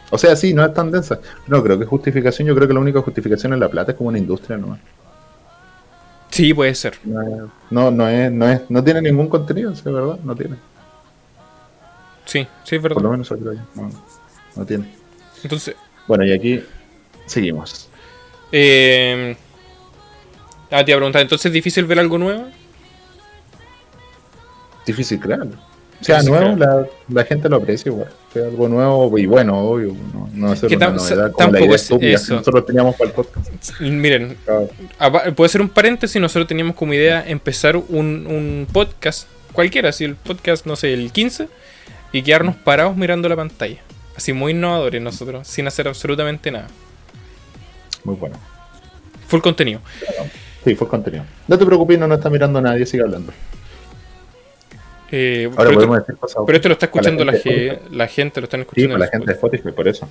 [0.09, 1.19] o sea, sí, no es tan densa.
[1.47, 4.09] No creo que justificación, yo creo que la única justificación en la plata es como
[4.09, 4.79] una industria nomás.
[6.29, 6.95] Sí, puede ser.
[7.03, 10.55] No, no, no es, no es, no tiene ningún contenido, es verdad, no tiene.
[12.25, 13.11] Sí, sí, es Por lo verdad.
[13.11, 13.37] menos yo.
[13.75, 13.89] No,
[14.55, 14.85] no tiene.
[15.43, 15.75] Entonces,
[16.07, 16.63] Bueno, y aquí
[17.25, 17.89] seguimos.
[18.51, 19.35] eh...
[20.71, 22.47] Ah, te iba a preguntar, ¿entonces es difícil ver algo nuevo?
[24.85, 25.55] Difícil crearlo.
[26.01, 28.09] O sea, nuevo, la, la gente lo aprecia igual.
[28.29, 29.95] O sea, algo nuevo y bueno, obvio.
[30.13, 32.35] No, no ser Que una novedad como tampoco la idea es estúpida que eso.
[32.35, 33.79] nosotros teníamos para el podcast.
[33.79, 35.35] Miren, Claro.
[35.35, 37.85] puede ser un paréntesis, nosotros teníamos como idea empezar un,
[38.27, 41.47] un podcast, cualquiera, si el podcast, no sé, el 15,
[42.11, 43.77] y quedarnos parados mirando la pantalla.
[44.15, 46.67] Así muy innovadores nosotros, sin hacer absolutamente nada.
[48.03, 48.37] Muy bueno.
[49.27, 49.81] Full contenido.
[50.63, 51.25] Sí, fue contenido.
[51.47, 53.33] No te preocupes, no nos está mirando nadie, sigue hablando.
[55.11, 56.41] Eh, Ahora pero, podemos decir cosas.
[56.45, 58.93] pero esto lo está escuchando la, gente la lo están Sí, escuchando.
[58.95, 59.71] en la gente de Spotify.
[59.71, 60.09] Por eso.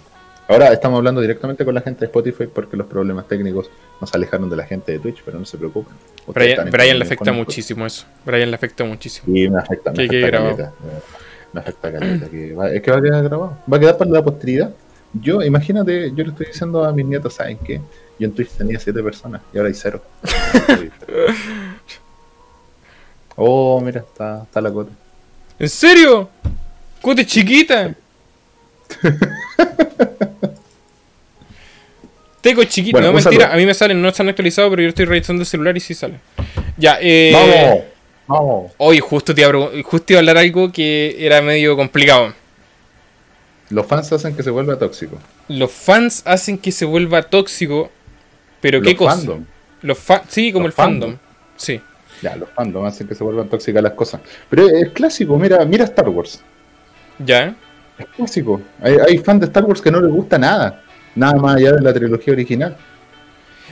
[0.48, 4.50] Ahora estamos hablando directamente con la gente de Spotify porque los problemas técnicos nos alejaron
[4.50, 5.94] de la gente de Twitch, pero no se preocupen.
[6.28, 8.04] Brian, Brian le afecta muchísimo eso.
[8.24, 9.32] Brian le afecta muchísimo.
[9.34, 10.72] Sí, me afecta, me afecta.
[11.52, 12.28] Me afecta caleta.
[12.28, 13.58] que va- es que va a quedar grabado.
[13.70, 14.70] Va a quedar para la posteridad.
[15.12, 17.80] Yo, imagínate, yo le estoy diciendo a mis nietos, ¿saben qué?
[18.18, 20.02] Yo en Twitch tenía 7 personas y ahora hay 0.
[23.36, 24.92] oh, mira, está, está la cota.
[25.58, 26.28] ¿En serio?
[27.00, 27.94] ¡Cote chiquita!
[32.40, 33.54] Teco chiquita, Bueno, no mentira, saludo.
[33.54, 35.94] a mí me salen, no están actualizados, pero yo estoy revisando el celular y sí
[35.94, 36.20] salen.
[36.76, 37.30] Ya, eh.
[37.32, 37.84] ¡Vamos!
[38.78, 39.52] Hoy justo te, iba
[39.84, 42.32] justo iba a hablar algo que era medio complicado.
[43.70, 45.18] Los fans hacen que se vuelva tóxico.
[45.48, 47.90] Los fans hacen que se vuelva tóxico,
[48.60, 49.16] pero Los ¿qué cosa?
[49.16, 49.44] fandom.
[49.82, 51.10] Los fa- sí, como Los el fandom.
[51.12, 51.18] fandom.
[51.56, 51.80] Sí.
[52.22, 54.20] Ya, los fandom hacen que se vuelvan tóxicas las cosas.
[54.48, 56.40] Pero es, es clásico, mira, mira Star Wars.
[57.18, 57.54] Ya.
[57.98, 58.60] Es clásico.
[58.80, 60.82] Hay, hay fans de Star Wars que no les gusta nada.
[61.14, 62.76] Nada más allá de la trilogía original.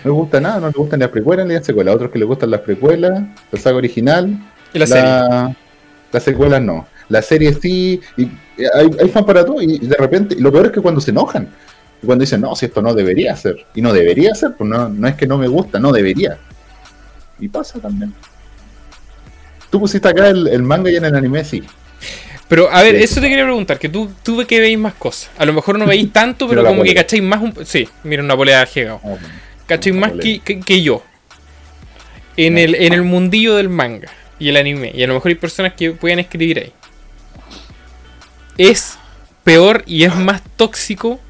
[0.05, 1.95] No les gusta nada, no les gustan las precuelas ni las secuelas.
[1.95, 4.39] Otros que les gustan las precuelas, la saga original.
[4.73, 5.57] Y la serie.
[6.13, 6.87] Las secuelas no.
[7.09, 8.01] La serie sí.
[8.17, 8.25] Y,
[8.75, 9.61] hay, hay fan para todo.
[9.63, 11.49] Y, y de repente, y lo peor es que cuando se enojan.
[12.03, 13.57] Y cuando dicen, no, si esto no debería ser.
[13.75, 16.39] Y no debería ser, pues no, no es que no me gusta, no debería.
[17.39, 18.13] Y pasa también.
[19.71, 21.63] Tú pusiste acá el, el manga y en el anime, sí.
[22.49, 23.03] Pero a ver, Sí.
[23.05, 25.31] eso te quería preguntar, que tú, tú ve que veis más cosas.
[25.39, 27.55] A lo mejor no veis tanto, pero como que cacháis más un...
[27.65, 29.01] Sí, mira una polea llegado.
[29.05, 29.17] Oh,
[29.71, 31.03] ¿Cacháis Una más que, que- que yo?
[32.37, 34.09] En el, en el mundillo del manga
[34.41, 34.91] y el anime.
[34.95, 36.73] Y a lo mejor hay personas que pueden escribir ahí.
[38.59, 38.99] Es
[39.45, 41.21] peor y es más tóxico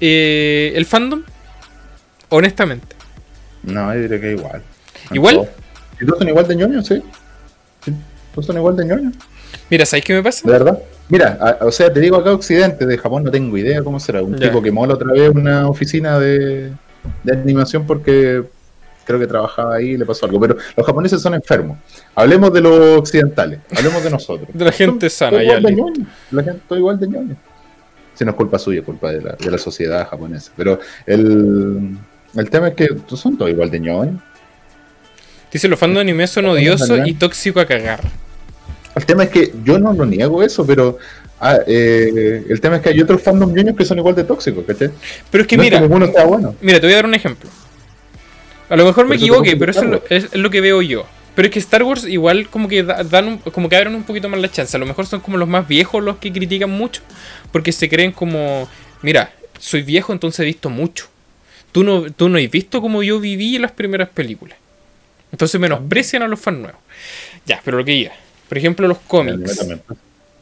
[0.00, 1.22] eh, el fandom.
[2.28, 2.96] Honestamente.
[3.62, 4.62] No, yo diría que igual.
[5.12, 5.48] ¿Igual?
[6.00, 7.02] ¿Y todos son igual de ñoños, sí?
[7.84, 7.92] sí.
[8.34, 9.14] ¿Todos son igual de ñoños?
[9.68, 10.42] Mira, ¿sabes qué me pasa?
[10.44, 10.78] ¿De verdad?
[11.10, 14.22] Mira, a- o sea, te digo acá Occidente, de Japón no tengo idea cómo será.
[14.22, 16.72] Un tipo que mola otra vez una oficina de,
[17.24, 18.42] de animación porque
[19.04, 20.40] creo que trabajaba ahí y le pasó algo.
[20.40, 21.78] Pero los japoneses son enfermos.
[22.14, 24.48] Hablemos de los occidentales, hablemos de nosotros.
[24.54, 25.60] De la gente Son- sana, ya.
[26.30, 27.36] La gente todo igual de ñoño.
[28.14, 30.52] Si no es culpa suya, es culpa de la, de la sociedad japonesa.
[30.56, 31.96] Pero el,
[32.36, 34.20] el tema es que son todos igual de ñoños.
[35.50, 38.00] Dice, los fans de anime son odiosos y tóxicos a cagar.
[38.94, 40.98] El tema es que yo no lo niego eso, pero
[41.40, 44.64] ah, eh, el tema es que hay otros fandom ñoños que son igual de tóxicos,
[44.66, 44.90] ¿cachai?
[45.30, 46.54] Pero es que no mira, es que está bueno.
[46.60, 47.48] mira, te voy a dar un ejemplo.
[48.68, 51.06] A lo mejor me equivoqué, pero eso es lo, es- es lo que veo yo.
[51.34, 54.02] Pero es que Star Wars igual como que da- dan un- como que abren un
[54.02, 54.76] poquito más la chance.
[54.76, 57.02] A lo mejor son como los más viejos los que critican mucho.
[57.52, 58.68] Porque se creen como,
[59.02, 61.06] mira, soy viejo entonces he visto mucho.
[61.72, 64.56] Tú no, tú no has visto como yo viví en las primeras películas.
[65.32, 66.80] Entonces menosprecian a los fans nuevos.
[67.46, 68.12] Ya, pero lo que iba.
[68.50, 69.64] Por ejemplo, los cómics.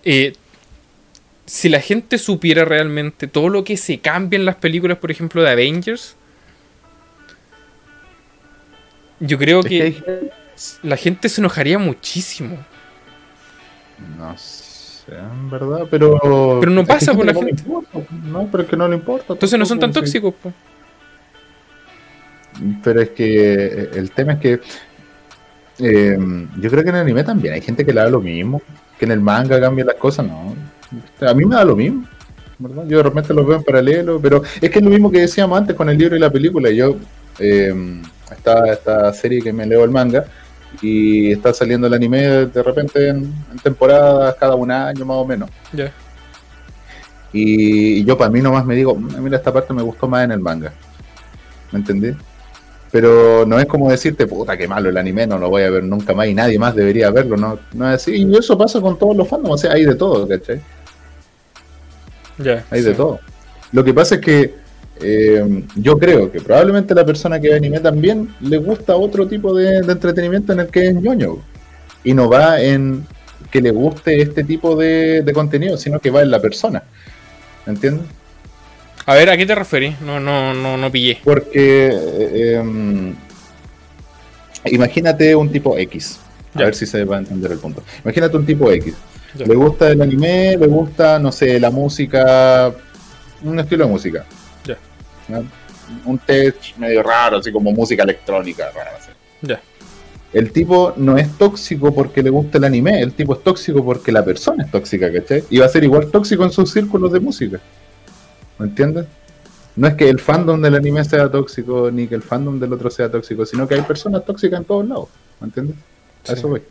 [0.03, 0.33] eh,
[1.45, 5.43] si la gente supiera realmente todo lo que se cambia en las películas, por ejemplo,
[5.43, 6.17] de Avengers,
[9.21, 10.31] yo creo que
[10.83, 12.67] la gente se enojaría muchísimo.
[14.17, 16.59] No sé, en verdad, pero.
[16.61, 17.63] Pero no pasa por la no gente.
[17.63, 19.35] importa, No, pero es que no le importa.
[19.35, 20.01] Entonces no son tan sí.
[20.01, 20.35] tóxicos.
[20.35, 20.55] po.
[22.83, 24.61] Pero es que eh, el tema es que.
[25.79, 26.19] Eh,
[26.61, 28.63] yo creo que en el anime también hay gente que le da lo mismo.
[28.99, 30.55] Que en el manga cambien las cosas, no.
[31.21, 32.05] A mí me da lo mismo.
[32.59, 32.85] ¿verdad?
[32.89, 35.57] Yo de repente los veo en paralelo, pero es que es lo mismo que decíamos
[35.59, 36.71] antes con el libro y la película.
[36.71, 36.97] Yo,
[37.39, 37.73] eh,
[38.31, 40.25] esta, esta serie que me leo el manga
[40.83, 45.25] y está saliendo el anime de repente en, en temporadas cada un año más o
[45.25, 45.49] menos.
[45.73, 45.93] Ya.
[47.33, 50.25] Y, y yo para mí nomás me digo, "Mm, mira, esta parte me gustó más
[50.25, 50.73] en el manga.
[51.71, 52.13] ¿Me entendí?
[52.91, 55.85] Pero no es como decirte, puta, qué malo el anime, no lo voy a ver
[55.85, 58.23] nunca más y nadie más debería verlo, no, no es así.
[58.23, 60.61] Y eso pasa con todos los fandoms, o sea, hay de todo, ¿cachai?
[62.39, 62.65] Ya.
[62.71, 62.89] Hay sí.
[62.89, 63.21] de todo.
[63.73, 64.55] Lo que pasa es que
[65.01, 69.55] eh, yo creo que probablemente la persona que ve anime también le gusta otro tipo
[69.55, 71.39] de, de entretenimiento en el que es ñoño.
[72.05, 73.07] Y no va en
[73.51, 76.83] que le guste este tipo de, de contenido, sino que va en la persona.
[77.67, 78.07] ¿Entiendes?
[79.09, 79.99] A ver, ¿a qué te referís?
[80.03, 81.19] No, no, no, no pillé.
[81.25, 83.15] Porque eh, em,
[84.67, 86.21] imagínate un tipo X.
[86.55, 86.65] A Ya.
[86.67, 87.83] ver si se va a entender el punto.
[88.05, 88.95] Imagínate un tipo X.
[89.35, 89.47] Ya.
[89.47, 92.71] Le gusta el anime, le gusta, no sé, la música,
[93.43, 94.27] un estilo de música.
[94.67, 94.77] Ya.
[95.29, 95.45] ¿no?
[96.05, 98.91] Un tech medio raro, así como música electrónica rara.
[98.99, 99.11] así.
[99.41, 99.61] Ya.
[100.35, 104.13] El tipo no es tóxico porque le gusta el anime, el tipo es tóxico porque
[104.13, 105.45] la persona es tóxica, ¿cachai?
[105.49, 107.59] Y va a ser igual tóxico en sus círculos de música.
[108.59, 109.07] ¿Me entiendes?
[109.77, 112.91] No es que el fandom del anime sea tóxico, ni que el fandom del otro
[112.91, 115.09] sea tóxico, sino que hay personas tóxicas en todos lados.
[115.41, 115.77] ¿Me entiendes?
[116.25, 116.33] A Sí.
[116.35, 116.63] eso voy.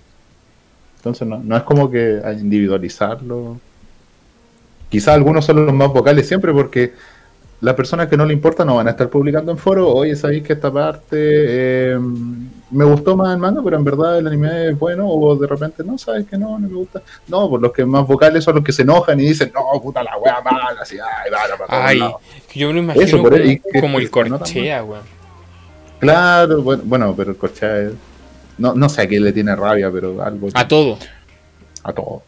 [0.98, 3.60] Entonces no, no es como que individualizarlo.
[4.90, 6.94] Quizás algunos son los más vocales siempre porque
[7.62, 10.44] las personas que no le importa no van a estar publicando en foro, oye, sabéis
[10.44, 12.00] que esta parte eh,
[12.70, 15.84] me gustó más el manga, pero en verdad el anime es bueno, o de repente
[15.84, 17.02] no, sabes que no, no me gusta.
[17.28, 20.04] No, pues los que más vocales son los que se enojan y dicen, no, puta
[20.04, 22.16] la wea mala, así, ay, vaya para todos Ay, lados".
[22.52, 25.04] que yo me lo imagino Eso, por como, ahí, que- como el corchea, weón.
[26.00, 27.94] Claro, bueno, bueno, pero el Corchea es-
[28.60, 31.00] no, no sé a quién le tiene rabia, pero algo A todo.
[31.84, 32.22] a todo.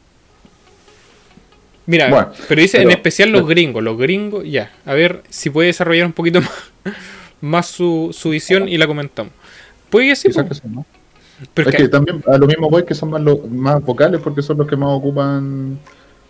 [1.86, 4.72] Mira, Bueno, pero dice en especial los pero- gringos, los gringos, ya.
[4.86, 6.52] A ver si puede desarrollar un poquito más,
[7.42, 9.34] más su, su visión y la comentamos.
[9.90, 10.86] Puede que sí, que son, ¿no?
[11.54, 14.20] pero es que que- también a lo mismo voy que son más, lo- más vocales
[14.22, 15.80] porque son los que más ocupan,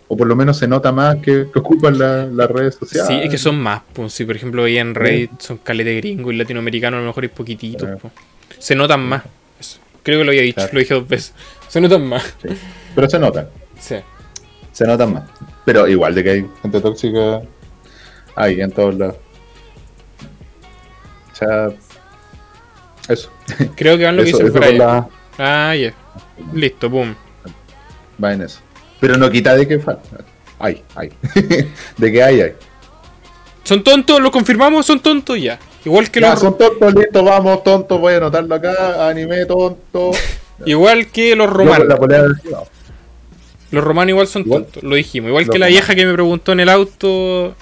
[0.08, 3.08] o por lo menos se nota más que, que ocupan la- las redes sociales.
[3.08, 3.82] sí, es que son más.
[3.92, 7.24] Pues, si por ejemplo veía en Reddit son calete gringo y latinoamericano a lo mejor
[7.24, 7.84] es poquitito.
[7.84, 7.98] Claro.
[7.98, 8.10] po.
[8.58, 9.22] Se notan más.
[9.58, 9.78] Eso.
[10.02, 10.70] Creo que lo había dicho, Claro.
[10.74, 11.34] lo dije dos veces.
[11.68, 12.22] Se notan más.
[12.42, 12.48] Sí.
[12.96, 13.48] Pero se notan,
[13.78, 13.96] Sí.
[14.72, 15.22] se notan más.
[15.64, 17.42] Pero igual de que hay gente tóxica,
[18.34, 19.16] hay en todos lados.
[21.32, 21.68] O sea,
[23.08, 23.30] eso.
[23.76, 24.78] Creo que van lo que dice el Brian.
[24.78, 25.94] la- Ah, ya.
[26.54, 27.14] Listo, boom.
[28.22, 28.60] va en eso.
[29.00, 30.18] Pero no quita de que falta.
[30.58, 31.10] Hay, hay.
[31.96, 32.52] de que hay, hay.
[33.64, 34.20] ¿Son tontos?
[34.20, 34.84] ¿Lo confirmamos?
[34.84, 35.40] ¿Son tontos?
[35.40, 35.58] Ya.
[35.84, 40.10] Igual que Ya, los, son tontos, listo, vamos, tontos, voy a anotarlo acá, anime tonto.
[40.66, 41.88] igual que los Yo, romanos.
[41.88, 41.96] la
[42.42, 42.64] ciudad.
[43.70, 44.64] Los romanos igual son Igual.
[44.64, 45.28] tontos, lo dijimos.
[45.28, 45.68] Igual que la romanos.
[45.70, 47.54] vieja que me preguntó en el auto.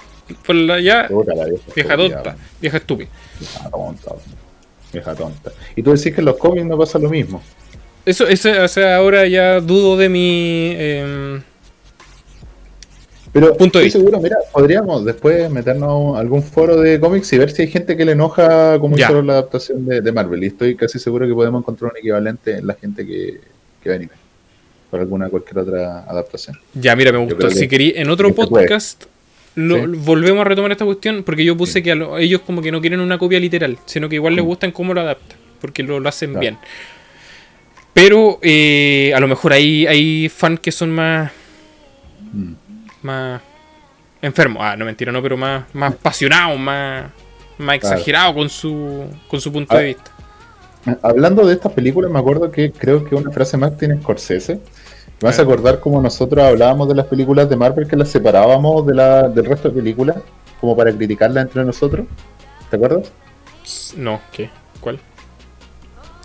[0.45, 1.07] Por la ya.
[1.09, 2.35] La vieja, tonta.
[2.59, 3.09] Vieja estúpida.
[3.39, 4.11] Vieja tonta.
[4.91, 5.51] Vieja tonta.
[5.75, 7.41] Y tú decís que en los cómics no pasa lo mismo.
[8.05, 10.73] Eso, eso, o sea, ahora ya dudo de mi.
[10.77, 11.41] em,
[13.31, 17.51] Pero Punto estoy seguro, mira, podríamos después meternos a algún foro de cómics y ver
[17.51, 20.43] si hay gente que le enoja como hicieron la adaptación de, de Marvel.
[20.43, 23.39] Y estoy casi seguro que podemos encontrar un equivalente en la gente que,
[23.83, 24.11] que ve anime.
[24.89, 26.57] Por alguna cualquier otra adaptación.
[26.73, 27.51] Ya, mira, me gustó.
[27.51, 28.65] Si que- querí, en otro que se puede.
[29.67, 29.99] Lo- Sí.
[30.05, 31.83] volvemos a retomar esta cuestión porque yo puse Sí.
[31.83, 34.43] que a lo- ellos como que no quieren una copia literal, sino que igual les
[34.43, 34.47] Mm.
[34.47, 36.41] gustan cómo lo adaptan, porque lo, lo hacen Claro.
[36.41, 36.57] bien.
[37.93, 41.31] Pero eh, a lo mejor hay, hay fans que son más,
[42.33, 42.53] Mm.
[43.03, 43.41] más
[44.21, 44.61] enfermos.
[44.63, 47.05] Ah, no mentira, no, pero más, más apasionados, más,
[47.57, 47.95] más Claro.
[47.95, 49.79] exagerados con su, con su punto Ah.
[49.79, 50.11] de vista.
[51.01, 54.59] Hablando de estas películas, me acuerdo que creo que una frase más tiene Scorsese.
[55.21, 55.43] Me hace Ah.
[55.43, 59.45] acordar como nosotros hablábamos de las películas de Marvel que las separábamos de la, del
[59.45, 60.17] resto de películas,
[60.61, 62.05] como para criticarlas entre nosotros.
[62.69, 63.11] ¿Te acuerdas?
[63.97, 64.49] No, ¿qué?
[64.79, 64.99] ¿Cuál?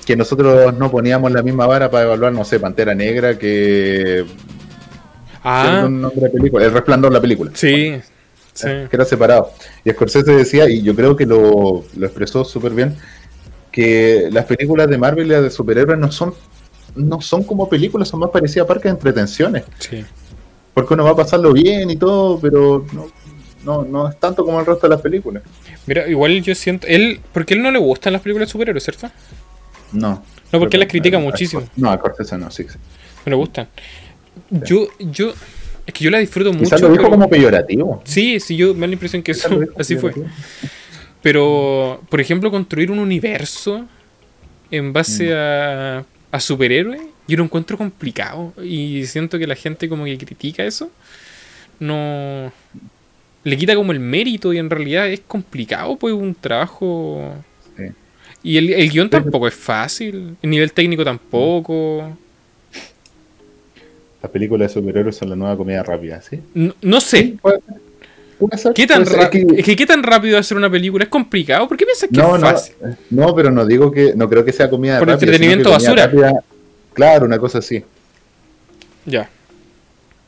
[0.07, 4.25] Que nosotros no poníamos la misma vara para evaluar, no sé, Pantera Negra que
[5.43, 7.51] Ah, un nombre de película, El Resplandor la película.
[7.55, 8.01] sí.
[8.57, 8.69] Sí.
[8.69, 9.51] que era separado.
[9.85, 12.95] Y Scorsese decía, y yo creo que lo, lo expresó súper bien,
[13.73, 16.33] que las películas de Marvel y las de superhéroes no son,
[16.97, 19.65] no son como películas, son más parecidas a parques de entretenciones.
[19.79, 20.05] sí.
[20.73, 23.07] Porque uno va a pasarlo bien y todo, pero no,
[23.65, 25.45] no, no es tanto como el resto de las películas.
[25.87, 26.89] Mira, igual yo siento.
[26.89, 29.09] Él, porque él no le gustan las películas de superhéroes, ¿cierto?
[29.93, 30.11] No.
[30.53, 31.63] No, porque Creo las critica a- muchísimo.
[31.77, 32.65] No, a Scorsese no, sí.
[32.69, 32.77] sí.
[33.25, 33.69] No le gustan.
[34.51, 35.33] Yo, yo.
[35.87, 36.65] Es que yo la disfruto mucho.
[36.65, 38.03] Quizás lo dijo pero- como peyorativo.
[38.05, 40.13] Sí, sí, yo me da la impresión que Quizás eso, así fue.
[41.23, 43.85] Pero, por ejemplo, construir un universo
[44.73, 45.33] en base Mm.
[45.37, 46.05] a,
[46.35, 48.53] a superhéroes, yo lo encuentro complicado.
[48.61, 50.91] Y siento que la gente como que critica eso.
[51.79, 52.53] No.
[53.45, 57.35] Le quita como el mérito y en realidad es complicado, pues un trabajo.
[57.77, 57.85] Sí.
[58.43, 60.37] Y el, el guion tampoco es fácil.
[60.43, 62.17] El nivel técnico tampoco.
[64.21, 66.41] Las películas de superhéroes son la nueva comedia rápida, ¿sí?
[66.53, 67.37] No, no sé.
[68.75, 69.19] ¿Qué tan, puede ser.
[69.19, 71.05] ra- Es que- es que qué tan rápido hacer una película?
[71.05, 71.67] ¿Es complicado?
[71.69, 72.75] ¿Por qué piensas que No, es fácil?
[73.11, 76.07] no, pero no digo que, no creo que sea comida Por rápida, entretenimiento basura.
[76.07, 76.43] rápida-
[76.93, 77.83] claro, una cosa así.
[79.07, 79.29] Ya.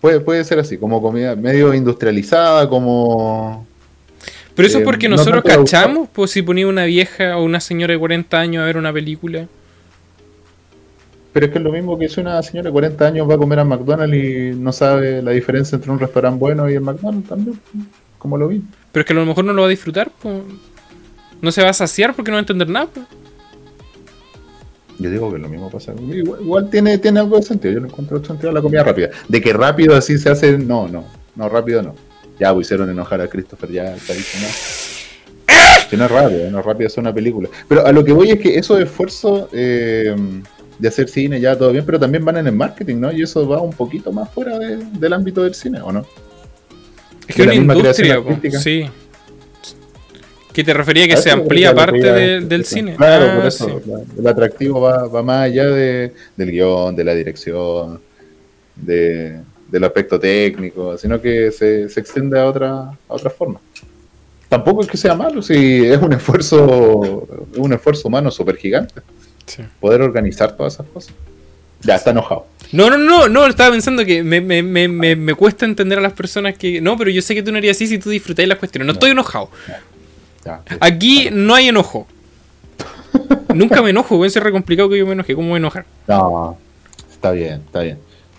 [0.00, 3.66] Puede, puede ser así, como comida medio industrializada, como...
[4.54, 7.60] Pero eso es Eh, porque no nosotros cachamos, pues si ponía una vieja o una
[7.60, 9.46] señora de 40 años a ver una película.
[11.36, 13.36] Pero es que es lo mismo que si una señora de 40 años va a
[13.36, 17.28] comer a McDonald's y no sabe la diferencia entre un restaurante bueno y el McDonald's
[17.28, 17.60] también,
[18.18, 18.62] como lo vi.
[18.90, 20.34] Pero es que a lo mejor no lo va a disfrutar, pues.
[21.42, 23.04] No se va a saciar porque no va a entender nada, pues.
[24.98, 25.92] Yo digo que lo mismo pasa.
[26.10, 27.74] Igual, igual tiene, tiene algo de sentido.
[27.74, 29.10] Yo no encuentro sentido a la comida rápida.
[29.28, 31.04] De que rápido así se hace, no, no.
[31.34, 31.94] No, rápido no.
[32.40, 34.46] Ya pues, hicieron enojar a Christopher, ya está dicho, ¿no?
[35.90, 37.50] Que no es rápido, no es rápido hacer una película.
[37.68, 40.16] Pero a lo que voy es que esos esfuerzos eh,
[40.78, 43.12] de hacer cine ya todo bien, pero también van en el marketing, ¿no?
[43.12, 46.04] Y eso va un poquito más fuera de- del ámbito del cine, ¿o no?
[47.26, 48.62] Es que De la una misma industria, creación.
[48.62, 48.86] Sí.
[50.52, 52.74] Que te refería que A se eso me amplía parte que de- del eso.
[52.76, 52.94] cine.
[52.96, 53.66] Claro, Ah, por eso.
[53.84, 53.90] sí.
[53.90, 58.00] la- el atractivo va, va más allá de, del guion, de la dirección,
[58.74, 63.60] de, del aspecto técnico, sino que se, se extiende a otra, a otra forma.
[64.48, 69.00] Tampoco es que sea malo, si es un esfuerzo, un esfuerzo humano súper gigante,
[69.46, 69.62] Sí.
[69.80, 71.14] poder organizar todas esas cosas.
[71.82, 72.46] Ya, está enojado.
[72.72, 76.02] No, no, no, no, estaba pensando que me, me, me, me, me cuesta entender a
[76.02, 76.80] las personas que.
[76.80, 78.86] No, pero yo sé que tú no harías así si tú disfrutáis las cuestiones.
[78.86, 79.50] No estoy enojado.
[80.80, 82.06] Aquí no hay enojo.
[83.54, 85.34] Nunca me enojo, puede ser re complicado que yo me enoje.
[85.34, 85.86] ¿Cómo me voy a enojar?
[86.08, 86.58] No,
[87.10, 87.98] está bien, está bien.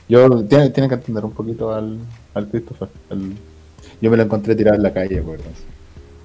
[0.09, 1.97] Yo tiene, tiene que entender un poquito al,
[2.33, 2.87] al Christopher.
[3.09, 3.33] al-
[3.99, 5.41] yo me lo encontré tirado en la calle, pues.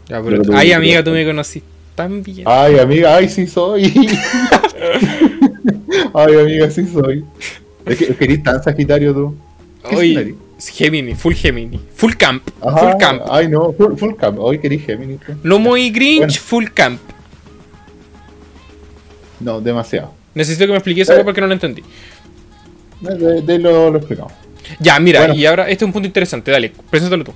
[0.08, 1.62] Ya, pero, ay, amiga, tú me conocí
[1.94, 2.42] tan bien.
[2.46, 3.92] Ay, amiga, ay, sí soy.
[6.14, 7.24] ay, amiga, sí soy.
[7.84, 9.34] Es que, es que eres tan sagitario tú.
[9.88, 10.36] ¿Qué Hoy?
[10.58, 11.80] Gemini, full Gemini.
[11.96, 12.48] Full camp.
[12.60, 13.22] Ajá, Full camp.
[13.28, 14.38] Ay, no, full, full camp.
[14.38, 15.16] Hoy querís Gemini.
[15.18, 15.32] tú.
[15.42, 16.34] No muy Grinch, Bueno.
[16.40, 17.00] full camp.
[19.40, 20.12] No, demasiado.
[20.34, 21.24] Necesito que me expliques eso Eh.
[21.24, 21.82] porque no lo entendí.
[23.00, 24.32] De, de lo, lo explicamos.
[24.78, 25.34] Ya, mira, Bueno.
[25.34, 26.50] y ahora este es un punto interesante.
[26.52, 27.32] Dale, preséntalo tú.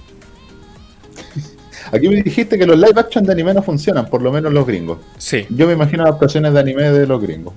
[1.93, 4.66] Aquí me dijiste que los live action de anime no funcionan, por lo menos los
[4.66, 4.99] gringos.
[5.18, 5.47] Sí.
[5.51, 7.55] Yo me imagino adaptaciones de anime de los gringos.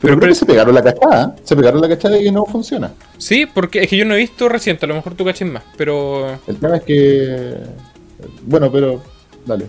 [0.00, 1.34] Pero- creo pero- que se pegaron la cachada.
[1.36, 1.40] ¿eh?
[1.44, 2.92] Se pegaron la cachada de que no funciona.
[3.18, 5.62] Sí, porque es que yo no he visto reciente, a lo mejor tú caches más,
[5.76, 6.38] pero.
[6.46, 7.54] El tema es que.
[8.44, 9.02] Bueno, pero.
[9.46, 9.66] Dale.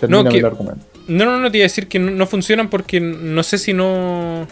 [0.00, 0.84] Termina No, que- el argumento.
[1.08, 3.72] No, no, no te iba a decir que no, no funcionan porque no sé si
[3.72, 4.46] no.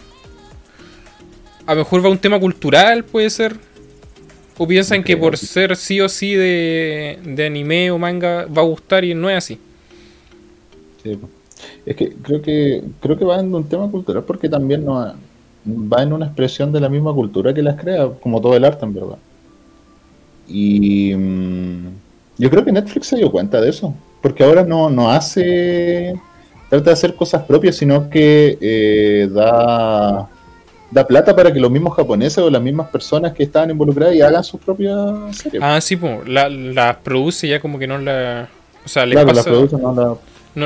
[1.66, 3.56] A lo mejor va un tema cultural, puede ser.
[4.56, 8.64] O piensan que por ser sí o sí de, de anime o manga va a
[8.64, 9.58] gustar y no es así.
[11.02, 11.18] Sí.
[11.86, 15.14] Es que creo que creo que va en un tema cultural porque también no
[15.66, 18.84] va en una expresión de la misma cultura que las crea, como todo el arte
[18.84, 19.18] en verdad.
[20.46, 21.88] y mm,
[22.38, 26.14] yo creo que Netflix se dio cuenta de eso, porque ahora no, no hace,
[26.68, 30.28] trata de hacer cosas propias, sino que eh, da,
[30.94, 34.20] da plata para que los mismos japoneses o las mismas personas que estaban involucradas y
[34.22, 34.96] hagan sus propias
[35.36, 35.60] series.
[35.62, 38.48] Ah, sí, pues, la, la produce ya como que no la...
[38.84, 39.40] O sea, le claro, pasa...
[39.40, 40.18] la produce, no la no,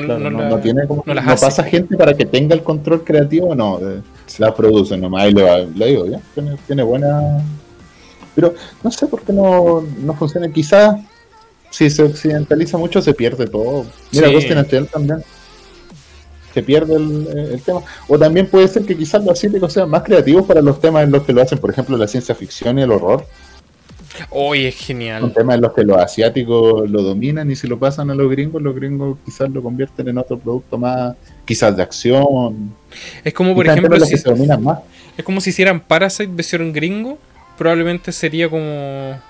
[0.02, 2.62] Claro, no no, la- no tiene como- no las pasa gente para que tenga el
[2.62, 3.78] control creativo, no.
[3.80, 4.02] eh,
[4.38, 7.42] Las producen nomás y le, va- le digo, ya, tiene, tiene buena.
[8.34, 8.54] Pero
[8.84, 10.46] no sé por qué no, no funciona.
[10.52, 10.96] Quizás
[11.70, 13.86] si se occidentaliza mucho se pierde todo.
[14.12, 14.34] Mira, Sí.
[14.34, 15.24] Ghost in a Shell también.
[16.58, 17.82] Se pierde el, eh, el tema.
[18.08, 21.12] O también puede ser que quizás los asiáticos sean más creativos para los temas en
[21.12, 23.24] los que lo hacen, por ejemplo, la ciencia ficción y el horror.
[24.30, 25.32] Oye, es Son genial.
[25.32, 28.60] temas en los que los asiáticos lo dominan y si lo pasan a los gringos,
[28.60, 32.74] los gringos quizás lo convierten en otro producto más, quizás de acción.
[33.22, 34.80] Es como, por ejemplo, si, que se dominan más.
[35.16, 37.18] es como si hicieran Parasite versión gringo.
[37.56, 39.20] Probablemente sería como...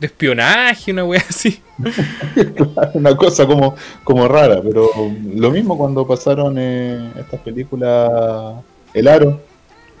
[0.00, 1.60] De espionaje, una wea así.
[2.94, 3.74] Una cosa como,
[4.04, 4.88] como rara, pero
[5.34, 8.10] lo mismo cuando pasaron eh, estas películas
[8.94, 9.40] El Aro,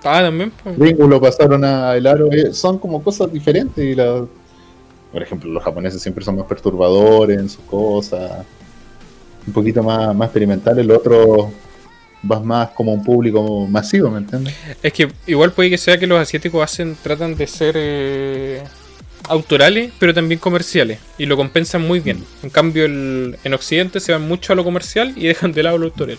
[0.04, 0.52] Ah, también.
[0.62, 0.78] pues.
[0.78, 4.24] gringos lo pasaron a El Aro, eh, son como cosas diferentes y la-
[5.12, 8.44] por ejemplo, los japoneses siempre son más perturbadores en sus cosas,
[9.46, 11.50] un poquito más, más experimentales, el otro
[12.22, 14.54] vas más como un público masivo, ¿me entiendes?
[14.82, 18.62] Es que igual puede que sea que los asiáticos hacen, tratan de ser eh,
[19.28, 20.98] autorales, pero también comerciales.
[21.18, 22.24] Y lo compensan muy bien.
[22.42, 25.78] En cambio, el- en Occidente se van mucho a lo comercial y dejan de lado
[25.78, 26.18] lo autorial.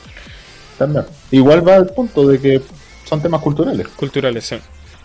[0.77, 1.05] También.
[1.31, 2.61] Igual va al punto de que
[3.05, 4.57] son temas culturales, Culturales, sí.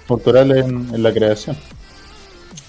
[0.06, 1.56] culturales en, en la creación.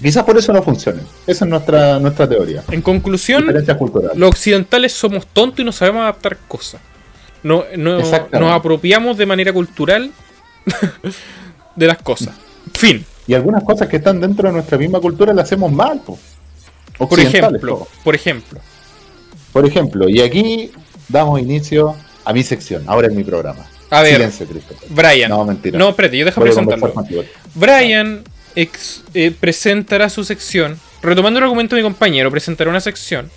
[0.02, 1.04] Quizás por eso no funcionen.
[1.28, 2.64] Esa es nuestra, nuestra teoría.
[2.72, 3.46] En conclusión,
[4.16, 6.82] los occidentales somos tontos y no sabemos adaptar cosas.
[7.42, 10.12] No, nos apropiamos de manera cultural
[11.76, 12.36] de las cosas.
[12.74, 13.06] Fin.
[13.28, 16.02] Y algunas cosas que están dentro de nuestra misma cultura las hacemos mal.
[16.06, 16.18] po.
[16.98, 18.60] Por ejemplo, por ejemplo.
[19.52, 20.72] Por ejemplo, y aquí
[21.08, 21.96] damos inicio
[22.26, 22.84] a mi sección.
[22.88, 23.66] Ahora es mi programa.
[23.90, 24.48] A ver, Silencio.
[24.90, 25.30] Brian.
[25.30, 25.78] No, mentira.
[25.78, 26.94] No, espérate, yo déjame presentarlo.
[27.54, 28.24] Brian
[28.56, 30.80] ex- eh, presentará su sección.
[31.02, 33.30] Retomando el argumento de mi compañero, presentará una sección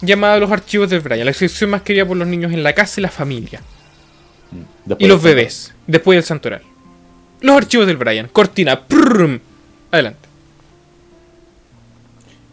[0.00, 1.26] llamada Los archivos de Brian.
[1.26, 3.60] La sección más querida por los niños en la casa y la familia.
[4.84, 6.62] Después Y los bebés, después del santoral.
[7.42, 8.28] Los archivos del Brian.
[8.32, 8.80] Cortina.
[9.90, 10.28] Adelante.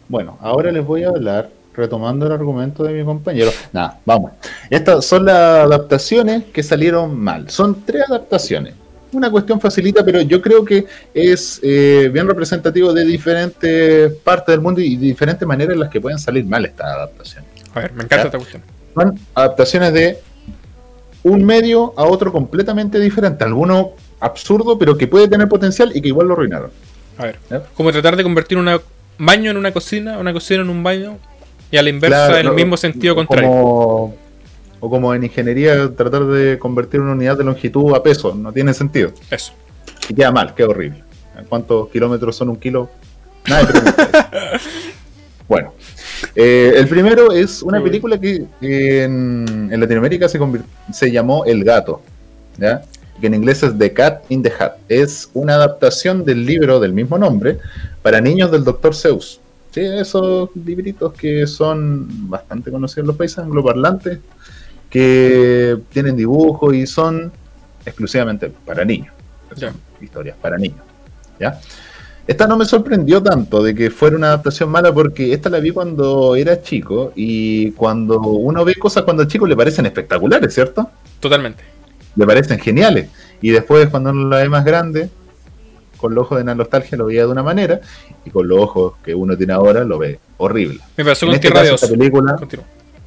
[0.08, 3.50] Bueno, ahora les voy a hablar, retomando el argumento de mi compañero.
[3.72, 4.32] Nada, vamos.
[4.68, 7.48] Estas son las adaptaciones que salieron mal.
[7.48, 8.74] Son tres adaptaciones.
[9.12, 14.60] Una cuestión facilita, pero yo creo que es eh, bien representativo de diferentes partes del
[14.60, 17.48] mundo y diferentes maneras en las que pueden salir mal estas adaptaciones.
[17.74, 18.22] A ver, me encanta Ya.
[18.24, 18.62] esta cuestión.
[18.94, 20.18] Son adaptaciones de
[21.22, 23.44] un medio a otro completamente diferente.
[23.44, 26.70] Alguno absurdo, pero que puede tener potencial y que igual lo arruinaron.
[27.18, 27.38] A ver.
[27.50, 27.62] ¿Ya?
[27.74, 28.80] Como tratar de convertir un
[29.18, 31.18] baño en una cocina, una cocina en un baño.
[31.70, 33.48] Y a la inversa, Claro, en el mismo sentido contrario.
[33.48, 34.16] Como,
[34.80, 38.34] o como en ingeniería, tratar de convertir una unidad de longitud a peso.
[38.34, 39.12] No tiene sentido.
[39.30, 39.52] Eso.
[40.08, 41.02] Y queda mal, queda horrible.
[41.48, 42.90] ¿Cuántos kilómetros son un kilo?
[43.46, 43.72] Eso.
[45.50, 45.74] Bueno,
[46.36, 50.38] eh, el primero es una película que en, en Latinoamérica se,
[50.92, 52.02] se llamó El Gato,
[52.56, 52.82] ¿ya?
[53.20, 54.72] Que en inglés es The Cat in the Hat.
[54.88, 57.58] Es una adaptación del libro del mismo nombre
[58.02, 58.94] para niños del Dr.
[58.94, 59.40] Seuss.
[59.70, 64.18] Sí, esos libritos que son bastante conocidos en los países angloparlantes,
[64.88, 67.32] que tienen dibujos y son
[67.86, 69.14] exclusivamente para niños.
[70.00, 70.80] Historias para niños.
[71.38, 71.60] ¿ya?
[72.26, 75.70] Esta no me sorprendió tanto de que fuera una adaptación mala porque esta la vi
[75.70, 80.90] cuando era chico y cuando uno ve cosas cuando el chico le parecen espectaculares, ¿cierto?
[81.18, 81.64] Totalmente.
[82.16, 83.08] Le parecen geniales.
[83.40, 85.08] Y después cuando uno la ve más grande,
[85.96, 87.80] con los ojos de la nostalgia lo veía de una manera
[88.24, 90.80] y con los ojos que uno tiene ahora lo ve horrible.
[90.96, 91.86] Me pasó En con este Tierra de caso, Oso.
[91.86, 92.36] esta película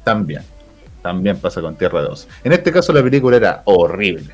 [0.04, 0.42] también.
[1.02, 2.28] También pasa con Tierra de Oso.
[2.44, 4.32] En este caso la película era horrible.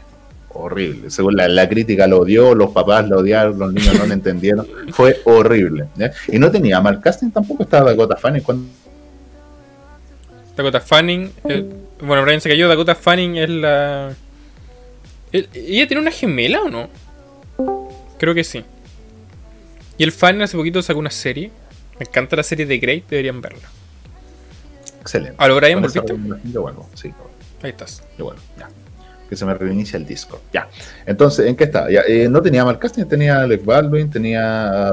[0.53, 1.11] Horrible.
[1.11, 4.67] Según la, la crítica lo odió, los papás lo odiaron, los niños no lo entendieron.
[4.91, 5.87] Fue horrible.
[6.29, 8.43] Y no tenía mal casting, tampoco estaba Dakota Fanning.
[8.43, 8.67] Cuando...
[10.57, 11.33] Dakota Fanning.
[11.45, 11.65] eh,
[12.03, 12.69] bueno, Brian se cayó.
[12.69, 14.13] Dakota Fanning es la.
[15.33, 16.89] ¿El- ¿Ella tiene una gemela o no?
[18.19, 18.65] Creo que sí.
[19.99, 21.51] Y el Fanning hace poquito sacó una serie.
[21.99, 23.69] Me encanta la serie de Great, deberían verla.
[25.01, 25.35] Excelente.
[25.39, 26.01] ¿A lo Brian volviste?
[26.01, 27.13] recomendación Yo vuelvo, sí.
[27.63, 28.03] Ahí estás.
[28.19, 28.69] Yo vuelvo, ya.
[29.29, 30.41] Que se me reinicia el disco.
[30.53, 30.69] Ya.
[31.07, 31.71] Entonces, ¿en qué?
[31.91, 34.43] Ya, eh, no tenía mal casting, tenía a Alec Baldwin, tenía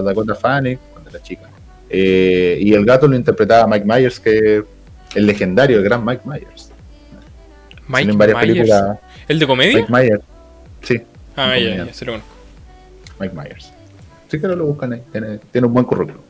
[0.01, 1.49] Dakota Fanning, cuando era chica.
[1.89, 4.63] Eh, y el gato lo interpretaba Mike Myers, que
[5.15, 6.69] el legendario, el gran Mike Myers.
[7.87, 8.53] Mike en varias Myers.
[8.57, 8.99] películas.
[9.27, 9.77] ¿El de comedia?
[9.79, 10.23] Mike Myers.
[10.81, 11.01] Sí,
[11.35, 12.33] ah, ya, ya, se lo conozco.
[13.19, 13.71] Mike Myers.
[14.29, 15.03] Sí que no lo buscan ahí.
[15.11, 16.21] Tiene, tiene un buen currículum.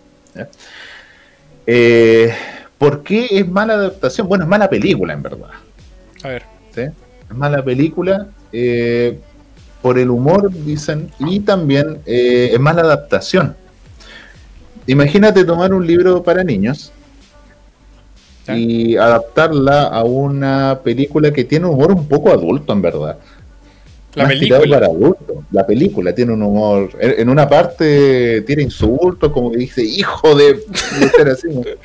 [1.65, 2.33] Eh,
[2.77, 4.27] ¿Por qué es mala adaptación?
[4.27, 5.49] Bueno, es mala película, en verdad.
[6.23, 6.43] A ver.
[6.75, 9.19] Es mala película eh,
[9.81, 13.55] por el humor, dicen, y también eh, es mala adaptación.
[14.85, 16.93] Imagínate tomar un libro para niños
[18.55, 23.17] y adaptarla a una película que tiene un humor un poco adulto, en verdad.
[24.17, 24.61] La película.
[24.67, 25.37] Para adultos.
[25.51, 26.89] La película tiene un humor.
[26.99, 30.59] En una parte tiene insultos, como que dice, hijo de.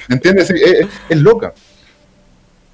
[0.09, 0.51] ¿Me entiendes?
[0.51, 1.53] Es, loca.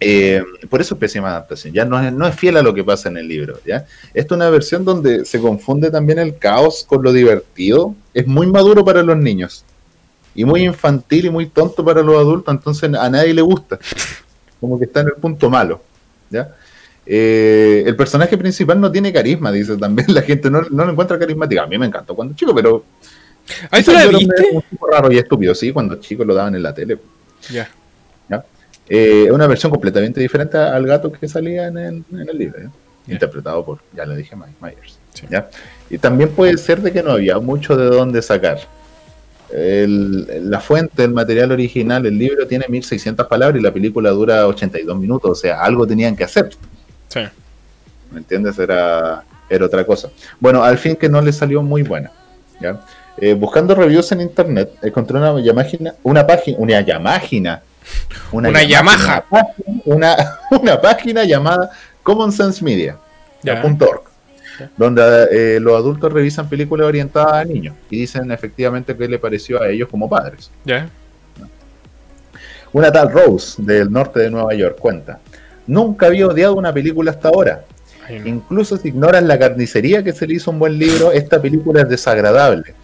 [0.01, 1.75] Eh, por eso es pésima adaptación.
[1.75, 3.59] Ya no es, no es fiel a lo que pasa en el libro.
[3.67, 3.85] ¿ya?
[4.15, 7.97] Esta es una versión donde se confunde también el caos con lo divertido.
[8.15, 9.65] Es muy maduro para los niños.
[10.39, 12.55] Y muy infantil y muy tonto para los adultos.
[12.55, 13.77] Entonces a nadie le gusta.
[14.61, 15.83] Como que está en el punto malo.
[16.31, 16.55] ¿ya?
[17.05, 20.07] Eh, el personaje principal no tiene carisma, dice también.
[20.15, 21.61] La gente no, lo encuentra carismático.
[21.61, 22.85] A mí me encantó cuando chico, pero.
[23.69, 24.51] ¿Ahí tú la viste?
[24.53, 26.99] Un tipo raro y estúpido, sí, cuando chicos lo daban en la tele.
[27.51, 27.69] Ya.
[28.91, 32.71] Eh, una versión completamente diferente al gato que salía en el, libro,
[33.09, 34.99] interpretado por, ya lo dije, Mike Myers.
[35.29, 35.51] ¿ya?
[35.91, 38.61] Y también puede ser de que no había mucho de dónde sacar.
[39.51, 44.99] La fuente, el material original, el libro tiene 1600 palabras y la película dura 82
[44.99, 46.51] minutos, o sea, algo tenían que hacer.
[47.09, 47.21] Sí.
[48.11, 48.59] ¿Me entiendes?
[48.59, 50.11] Era, era otra cosa.
[50.39, 52.11] Bueno, al fin que no le salió muy buena.
[52.61, 52.81] ¿ya?
[53.17, 57.63] Eh, buscando reviews en internet, encontré una página, una página, una Yamagina.
[58.33, 59.25] Una, una Yamaha.
[59.85, 60.17] Una,
[60.51, 61.71] una, página llamada
[62.03, 62.97] Common Sense Media.
[64.77, 69.63] Donde eh, los adultos revisan películas orientadas a niños y dicen efectivamente qué le pareció
[69.63, 70.51] a ellos como padres.
[72.73, 75.21] Una tal Rose del norte de Nueva York cuenta,
[75.69, 77.65] Nunca había odiado una película hasta ahora.
[78.25, 81.89] Incluso si ignoran la carnicería que se le hizo un buen libro, esta película es
[81.91, 82.75] desagradable.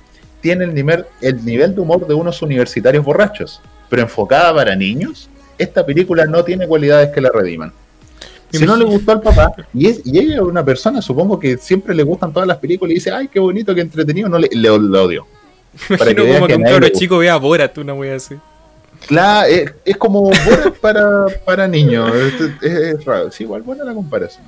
[0.43, 5.31] Tiene el nivel, el nivel de humor de unos universitarios borrachos, pero enfocada para niños,
[5.57, 7.72] esta película no tiene cualidades que la rediman.
[8.59, 11.57] Si no le gustó al papá, y, es, y ella es una persona, supongo que
[11.57, 14.48] siempre le gustan todas las películas y dice, ay, qué bonito, qué entretenido, no le,
[14.52, 15.26] le, odio.
[15.88, 18.36] Para que como que, un cabro chico vea Borat, una wea así.
[19.07, 19.48] Claro,
[19.84, 20.30] es, como
[20.80, 22.11] para, para niños.
[22.62, 23.30] Es, raro.
[23.30, 24.44] Sí, igual buena la comparación.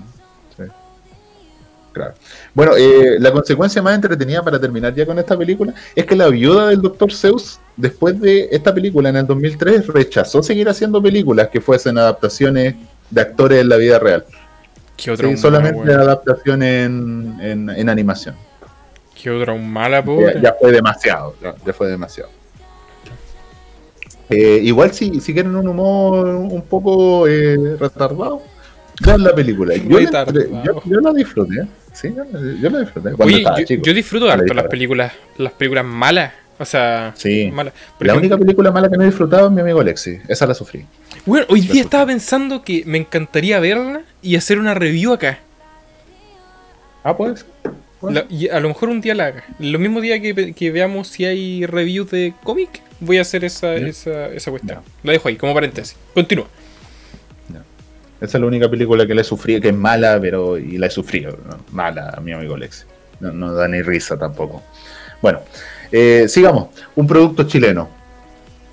[1.93, 2.13] Claro.
[2.53, 6.29] Bueno, eh, la consecuencia más entretenida para terminar ya con esta película es que la
[6.29, 7.11] viuda del Dr.
[7.11, 12.75] Zeus, después de esta película en el 2003, rechazó seguir haciendo películas que fuesen adaptaciones
[13.11, 14.25] de actores en la vida real.
[14.97, 18.35] ¿Qué sí, solamente adaptación en, en, animación.
[19.21, 22.31] ¿Qué otra mala, ya, ya, fue demasiado, ya fue demasiado.
[24.29, 28.43] Eh, igual si, si quieren un humor un poco eh, retardado,
[29.05, 29.75] vean la película.
[29.77, 32.13] Yo, yo, la disfruté, sí,
[32.61, 33.81] yo, la disfruté.
[33.83, 36.33] yo, disfruto harto las películas, las películas malas.
[36.59, 37.53] O sea, sí.
[38.01, 40.19] la única película mala que no he disfrutado es mi amigo Alexi.
[40.27, 40.87] Esa la sufrí.
[41.27, 45.41] Bueno, hoy día estaba pensando que me encantaría verla y hacer una review acá.
[47.03, 47.45] Ah, pues.
[48.31, 49.45] y a lo mejor un día la haga.
[49.59, 53.75] Lo mismo día que, que veamos si hay reviews de cómic voy a hacer esa,
[53.75, 54.81] esa, esa cuestión.
[55.03, 55.97] La dejo ahí, como paréntesis.
[56.15, 56.47] Continúa.
[58.19, 60.87] Esa es la única película que le he sufrido, que es mala, pero y la
[60.87, 61.37] he sufrido.
[61.71, 62.87] Mala, a mi amigo Lex.
[63.21, 64.63] No, da ni risa tampoco.
[65.21, 65.41] Bueno,
[65.93, 66.69] eh, sigamos.
[66.95, 67.91] Un producto chileno.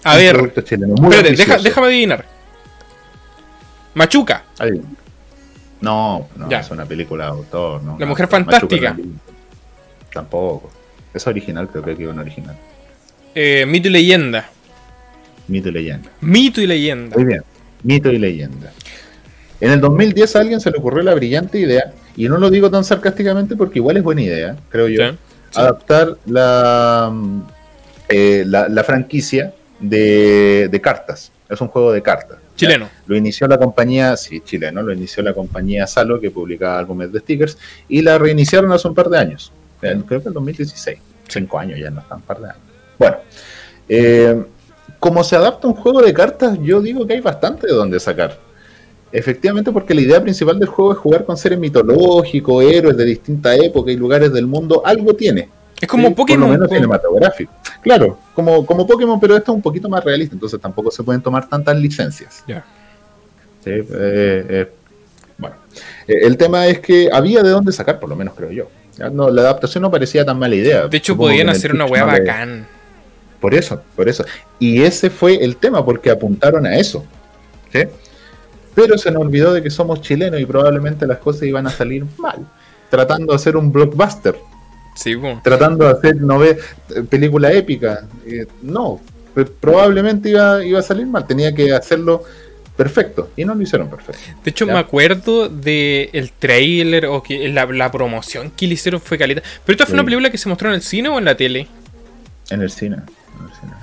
[0.04, 0.36] A ver.
[0.36, 0.96] Producto chileno.
[0.96, 2.33] déjame adivinar.
[3.94, 4.44] Machuca.
[5.82, 7.84] No, no es una película de autor.
[7.84, 8.96] No, la Mujer Fantástica.
[10.14, 10.72] Tampoco.
[11.14, 12.58] Es original, creo que es un original.
[13.36, 14.50] Eh, mito y leyenda.
[15.48, 16.10] Mito y leyenda.
[16.22, 17.16] Mito y leyenda.
[17.16, 17.44] Muy bien.
[17.84, 18.72] Mito y leyenda.
[19.60, 22.70] En el 2010 a alguien se le ocurrió la brillante idea, y no lo digo
[22.70, 25.04] tan sarcásticamente porque igual es buena idea, creo yo,
[25.56, 27.14] adaptar la,
[28.10, 31.32] eh, la, franquicia de, cartas.
[31.50, 32.40] Es un juego de cartas.
[32.56, 32.90] Chileno.
[33.08, 37.20] Lo inició la compañía, sí, chileno, lo inició la compañía Salo, que publicaba álbumes de
[37.20, 37.58] stickers,
[37.90, 39.52] y la reiniciaron hace un par de años.
[39.80, 40.98] Creo que en 2016.
[41.28, 42.62] Cinco años ya, no están un par de años.
[42.98, 43.18] Bueno,
[43.90, 44.44] eh,
[45.00, 48.38] como se adapta un juego de cartas, yo digo que hay bastante de donde sacar.
[49.12, 53.60] Efectivamente, porque la idea principal del juego es jugar con seres mitológicos, héroes de distintas
[53.60, 54.82] épocas y lugares del mundo.
[54.86, 55.50] Algo tiene.
[55.84, 56.48] Es como Pokémon.
[56.48, 57.52] Por lo menos cinematográfico.
[57.82, 61.22] Claro, como, como Pokémon, pero esto es un poquito más realista, entonces tampoco se pueden
[61.22, 62.44] tomar tantas licencias.
[62.48, 62.64] Ya.
[63.64, 64.72] Sí, eh, eh,
[65.38, 65.56] bueno,
[66.08, 68.70] el tema es que había de dónde sacar, por lo menos creo yo.
[69.12, 70.88] No, la adaptación no parecía tan mala idea.
[70.88, 72.66] De hecho, podían hacer una weá bacán.
[73.42, 74.24] Por eso, por eso.
[74.58, 77.04] Y ese fue el tema, porque apuntaron a eso.
[77.74, 77.80] ¿sí?
[78.74, 82.06] Pero se nos olvidó de que somos chilenos y probablemente las cosas iban a salir
[82.18, 82.48] mal.
[82.90, 84.38] Tratando de hacer un blockbuster.
[84.96, 85.42] Sí, bueno.
[85.44, 86.58] Tratando de hacer nove
[87.10, 88.06] película épica.
[88.26, 89.02] Eh, no,
[89.60, 92.24] probablemente iba, iba a salir mal, tenía que hacerlo
[92.76, 94.22] perfecto y no lo hicieron perfecto.
[94.44, 99.18] De hecho, me acuerdo del el trailer o que la, promoción que le hicieron fue
[99.18, 99.42] caleta.
[99.66, 101.68] Pero esta fue una película que se mostró en el cine o en la tele?
[102.50, 102.98] En el cine.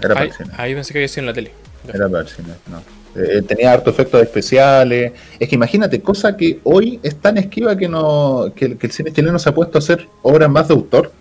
[0.03, 0.51] Era para el cine.
[0.57, 1.53] Ahí pensé que había sido en la tele.
[1.93, 2.99] Era para el cine, no.
[3.15, 5.13] Eh, eh, tenía harto efectos especiales.
[5.39, 9.39] Es que imagínate, cosa que hoy es tan esquiva que no que, el cine chileno
[9.39, 11.13] se ha puesto a hacer obras más de autor.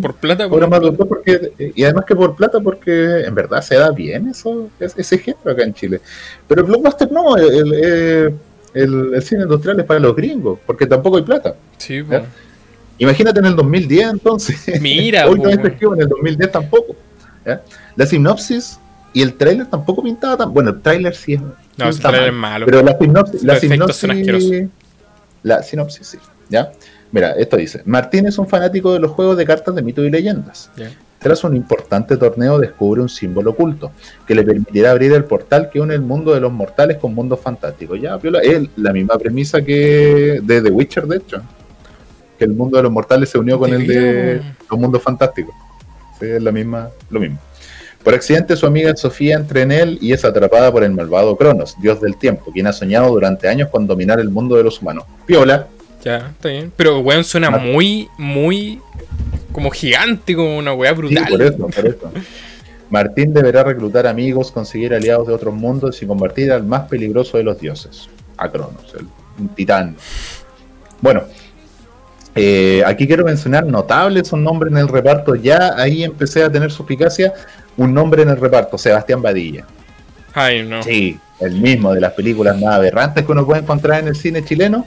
[0.00, 0.46] por, plata.
[0.46, 3.90] Obras más de autor porque, y además que por plata porque en verdad se da
[3.90, 6.00] bien eso ese género acá en Chile.
[6.48, 8.34] Pero el blockbuster no, el,
[8.72, 11.56] el, cine industrial es para los gringos porque tampoco hay plata.
[11.76, 12.02] Sí,
[12.98, 14.80] Imagínate en el 2010 entonces.
[14.80, 16.96] Mira, hoy no es esquivo, en el 2010 tampoco.
[17.96, 18.78] La sinopsis
[19.12, 20.52] y el tráiler tampoco pintaba tan.
[20.52, 21.40] Bueno, el tráiler sí es.
[21.40, 22.66] No, el tráiler es malo.
[22.66, 23.42] Pero la sinopsis.
[23.42, 24.68] La sinopsis,
[25.42, 26.18] la sinopsis, sí.
[26.48, 26.72] ¿Ya?
[27.12, 30.10] Mira, esto dice: Martín es un fanático de los juegos de cartas de mito y
[30.10, 30.70] leyendas.
[31.18, 33.92] Tras un importante torneo, descubre un símbolo oculto
[34.26, 37.40] que le permitirá abrir el portal que une el mundo de los mortales con mundos
[37.40, 38.00] fantásticos.
[38.00, 41.42] Ya, es la misma premisa que de The Witcher, de hecho.
[42.38, 44.40] Que el mundo de los mortales se unió con el de
[44.70, 45.54] los mundos fantásticos.
[46.18, 47.38] Sí, es la misma, lo mismo.
[48.02, 51.76] Por accidente, su amiga Sofía entra en él y es atrapada por el malvado Cronos,
[51.80, 55.04] dios del tiempo, quien ha soñado durante años con dominar el mundo de los humanos.
[55.26, 55.68] Piola.
[56.02, 56.72] Ya, está bien.
[56.76, 58.80] Pero, weón, suena muy, muy.
[59.52, 61.24] como gigante, como una weá brutal.
[61.26, 62.12] Sí, por eso, por eso.
[62.88, 67.44] Martín deberá reclutar amigos, conseguir aliados de otros mundos y convertir al más peligroso de
[67.44, 69.06] los dioses, a Cronos, el,
[69.38, 69.94] un titán.
[71.02, 71.24] Bueno,
[72.34, 75.34] eh, aquí quiero mencionar notables un nombre en el reparto.
[75.34, 77.32] Ya ahí empecé a tener suspicacia
[77.76, 79.66] un nombre en el reparto, Sebastián Badilla.
[80.34, 80.82] Ay, no.
[80.82, 84.44] Sí, el mismo de las películas más aberrantes que uno puede encontrar en el cine
[84.44, 84.86] chileno.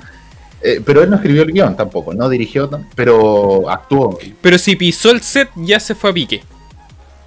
[0.62, 4.18] Eh, pero él no escribió el guion tampoco, no dirigió, pero actuó.
[4.42, 6.42] Pero si pisó el set, ya se fue a pique.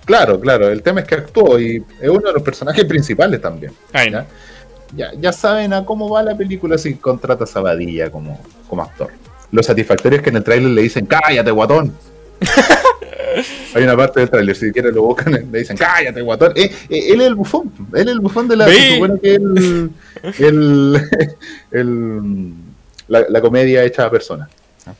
[0.07, 3.72] Claro, claro, el tema es que actuó y es uno de los personajes principales también.
[3.92, 4.26] Ay, ¿ya?
[4.94, 9.11] Ya, ya, saben a cómo va la película si contratas a Badilla como, como actor.
[9.50, 11.92] Lo satisfactorio es que en el tráiler le dicen, cállate, guatón.
[13.75, 16.53] Hay una parte del tráiler, si quieren lo buscan, le dicen, cállate, guatón.
[16.57, 18.69] Eh, eh, él es el bufón, él es el bufón de la...
[18.99, 19.91] Bueno que el,
[21.73, 22.53] el,
[23.09, 24.49] la, comedia hecha a persona.
[24.87, 24.95] Ah,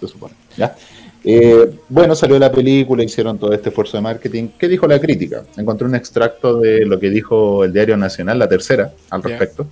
[0.00, 0.34] se supone.
[0.56, 0.74] ¿ya?
[1.28, 4.48] Eh, bueno, salió la película, hicieron todo este esfuerzo de marketing.
[4.58, 5.42] ¿Qué dijo la crítica?
[5.56, 9.66] Encontré un extracto de lo que dijo el Diario Nacional, la tercera, al respecto.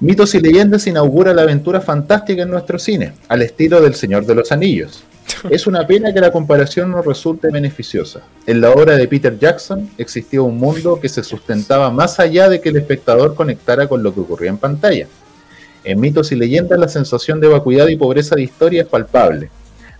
[0.00, 4.34] Mitos y leyendas inaugura la aventura fantástica en nuestro cine, al estilo del Señor de
[4.34, 5.04] los Anillos.
[5.50, 8.20] Es una pena que la comparación no resulte beneficiosa.
[8.46, 12.60] En la obra de Peter Jackson existía un mundo que se sustentaba más allá de
[12.60, 15.06] que el espectador conectara con lo que ocurría en pantalla.
[15.82, 19.50] En mitos y leyendas la sensación de vacuidad y pobreza de historia es palpable.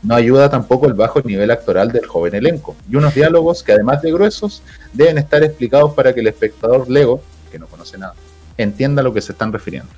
[0.03, 4.01] No ayuda tampoco el bajo nivel actoral del joven elenco, y unos diálogos que además
[4.01, 4.63] de gruesos
[4.93, 7.23] deben estar explicados para que el espectador lego,
[7.53, 8.15] que no conoce nada,
[8.57, 9.91] entienda a lo que se están refiriendo.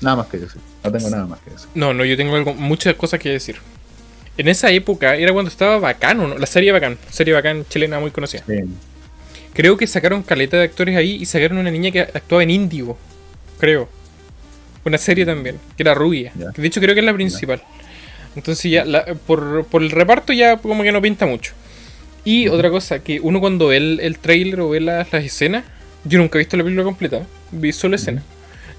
[0.00, 1.68] Nada más que decir, no tengo nada más que decir.
[1.74, 3.56] No, no, yo tengo algo, muchas cosas que decir.
[4.38, 6.38] En esa época era cuando estaba Bacán, ¿no?
[6.38, 8.42] La serie Bacán, serie Bacán chilena muy conocida.
[9.52, 12.96] Creo que sacaron caleta de actores ahí y sacaron una niña que actuaba en Índigo,
[13.58, 13.88] creo.
[14.84, 16.32] Una serie también, que era rubia.
[16.34, 17.62] De hecho creo que es la principal.
[18.34, 18.84] Entonces ya,
[19.26, 21.52] por, el reparto ya como que no pinta mucho.
[22.24, 25.64] Y otra cosa, que uno cuando ve el, trailer o ve las, escenas,
[26.04, 28.24] yo nunca he visto la película completa, vi solo escenas.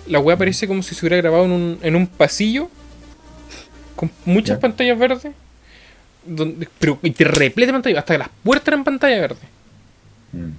[0.08, 2.70] La wea parece como si se hubiera grabado en un, en un pasillo
[3.96, 5.34] con muchas pantallas verdes
[6.26, 9.42] donde, pero y te replete pantalla, hasta que las puertas eran pantalla verde.
[10.32, 10.50] Mm.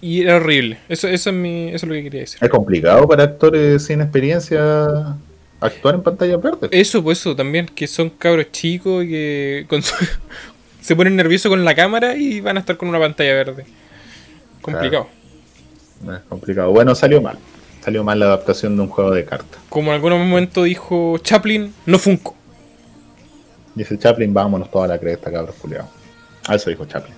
[0.00, 0.78] Y era horrible.
[0.88, 2.38] Eso, eso, es mi, eso es lo que quería decir.
[2.42, 5.16] Es complicado para actores sin experiencia
[5.60, 6.68] actuar en pantalla verde.
[6.70, 9.66] Eso, pues eso también, que son cabros chicos y que
[10.80, 13.64] se ponen nerviosos con la cámara y van a estar con una pantalla verde.
[14.60, 15.08] Complicado.
[16.02, 16.70] Es complicado.
[16.70, 17.38] Bueno, salió mal.
[17.82, 19.60] Salió mal la adaptación de un juego de cartas.
[19.68, 22.34] Como en algún momento dijo Chaplin, no Funko.
[23.74, 25.88] Dice Chaplin, vámonos toda la cresta, cabros culiados.
[26.46, 27.14] A eso dijo Chaplin.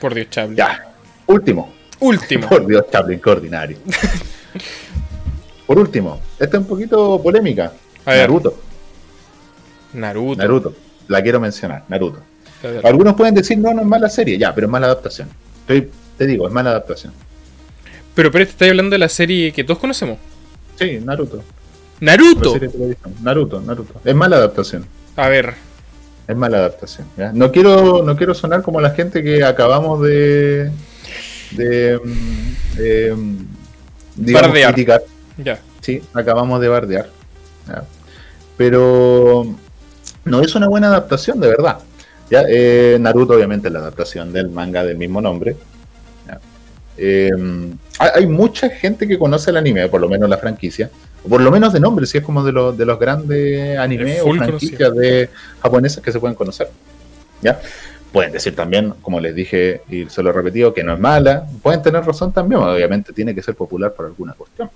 [0.00, 0.56] Por Dios, Chaplin.
[0.56, 0.92] Ya.
[1.26, 1.72] Último.
[2.00, 2.48] Último.
[2.48, 3.78] Por Dios, Chaplin, qué ordinario.
[5.66, 7.72] Por último, esta es un poquito polémica.
[8.06, 8.60] Naruto.
[9.92, 10.42] Naruto.
[10.42, 10.74] Naruto.
[11.08, 12.20] La quiero mencionar, Naruto.
[12.82, 15.28] Algunos pueden decir, no, no es mala serie, ya, pero es mala adaptación.
[15.66, 17.12] te digo, es mala adaptación.
[18.14, 20.18] Pero, pero te estás hablando de la serie que todos conocemos.
[20.78, 21.42] Sí, Naruto.
[22.00, 22.58] Naruto.
[23.22, 24.00] Naruto, Naruto.
[24.04, 24.86] Es mala adaptación.
[25.16, 25.54] A ver,
[26.30, 27.06] es mala adaptación.
[27.34, 30.70] No quiero no quiero sonar como la gente que acabamos de
[31.52, 32.00] de,
[34.16, 34.72] mm, bardear.
[34.74, 35.02] criticar.
[35.36, 35.58] Ya.
[35.80, 37.08] Sí, acabamos de bardear.
[38.56, 39.46] Pero
[40.24, 41.78] no es una buena adaptación, de verdad.
[42.30, 45.56] Ya, eh, Naruto, obviamente, es la adaptación del manga del mismo nombre.
[46.26, 46.40] Ya.
[46.96, 47.30] Eh,
[47.98, 50.90] hay, hay mucha gente que conoce el anime, por lo menos la franquicia,
[51.24, 54.18] o por lo menos de nombre, si es como de, los de los grandes animes
[54.18, 55.28] Es o franquicias de
[55.62, 56.68] japonesas que se pueden conocer.
[57.42, 57.60] ¿Ya?
[58.12, 61.46] Pueden decir también, como les dije y se lo he repetido, que no es mala.
[61.62, 64.70] Pueden tener razón también, obviamente tiene que ser popular por alguna cuestión.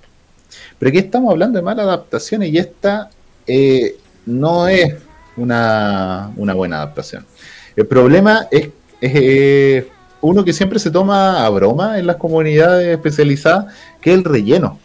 [0.79, 3.11] Pero aquí estamos hablando de malas adaptaciones y esta
[3.47, 3.97] eh,
[4.27, 4.95] no es
[5.37, 7.27] una, una buena adaptación.
[7.75, 8.69] El problema es,
[9.01, 9.89] es, eh,
[10.21, 14.79] uno que siempre se toma a broma en las comunidades especializadas, que es el relleno.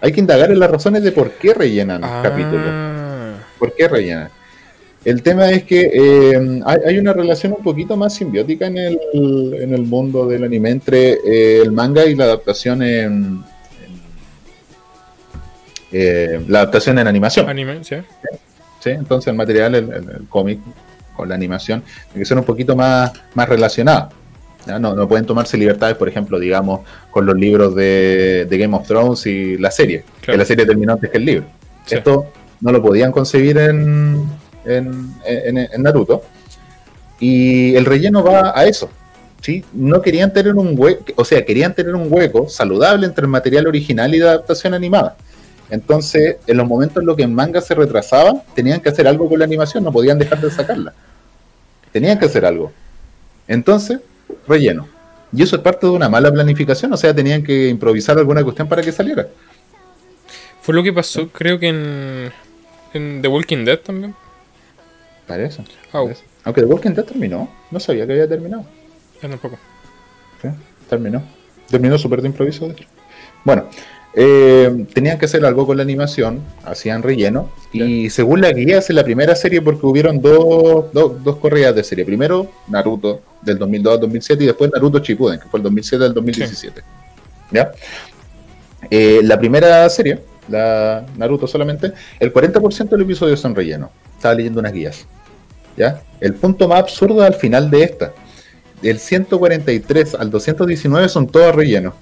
[0.00, 3.38] Hay que indagar en las razones de por qué rellenan Ah, capítulos.
[3.58, 4.28] ¿Por qué rellenan?
[5.04, 8.98] El tema es que eh, hay, hay una relación un poquito más simbiótica en el,
[9.14, 13.42] en el mundo del anime entre eh, el manga y la adaptación en, en-
[15.92, 17.48] eh, la adaptación en animación.
[17.48, 17.96] Anime, sí.
[18.80, 18.90] ¿sí?
[18.90, 20.58] Entonces el material, el, el- el cómic
[21.16, 24.10] con la animación, tiene que ser un poquito más, más relacionado.
[24.66, 26.80] No, no pueden tomarse libertades, por ejemplo, digamos,
[27.10, 30.92] con los libros de, de Game of Thrones y la serie, que la serie terminó
[30.92, 31.46] antes que el libro.
[31.86, 31.94] Sí.
[31.94, 32.26] Esto
[32.60, 34.26] no lo podían concebir en,
[34.66, 36.22] en, en- en Naruto.
[37.20, 38.90] Y el relleno va a eso.
[39.40, 39.64] ¿sí?
[39.72, 43.66] No querían tener un hueco, o sea, querían tener un hueco saludable entre el material
[43.68, 45.16] original y la adaptación animada.
[45.70, 49.28] Entonces, en los momentos en los que en manga se retrasaba, tenían que hacer algo
[49.28, 50.92] con la animación, no podían dejar de sacarla.
[51.92, 52.72] Tenían que hacer algo.
[53.46, 53.98] Entonces,
[54.46, 54.88] relleno.
[55.32, 58.68] Y eso es parte de una mala planificación, o sea, tenían que improvisar alguna cuestión
[58.68, 59.28] para que saliera.
[60.62, 62.32] Fue lo que pasó, creo que en,
[62.94, 64.14] en The Walking Dead también.
[65.26, 65.64] Parece.
[65.92, 66.24] Parece.
[66.44, 68.64] Aunque The Walking Dead terminó, no sabía que había terminado.
[69.22, 69.58] Yo tampoco.
[70.40, 70.48] Sí,
[70.88, 71.22] terminó.
[71.68, 72.66] Terminó súper de improviso.
[72.66, 72.84] de hecho.
[73.44, 73.68] Bueno,
[74.14, 77.50] eh, tenían que hacer algo con la animación, hacían relleno.
[77.72, 81.84] Y según la guía, es la primera serie porque hubieron dos, dos, dos corridas de
[81.84, 82.04] serie.
[82.04, 86.14] Primero, Naruto, del 2002 al 2007, y después Naruto Shippuden, que fue el 2007 al
[86.14, 86.82] 2017.
[87.52, 87.72] ¿Ya?
[88.90, 93.90] Eh, la primera serie, la Naruto solamente, el 40% del episodio son relleno.
[94.16, 95.06] Estaba leyendo unas guías.
[95.76, 96.02] ¿Ya?
[96.20, 98.12] El punto más absurdo al final de esta
[98.82, 101.94] del 143 al 219 son todos rellenos.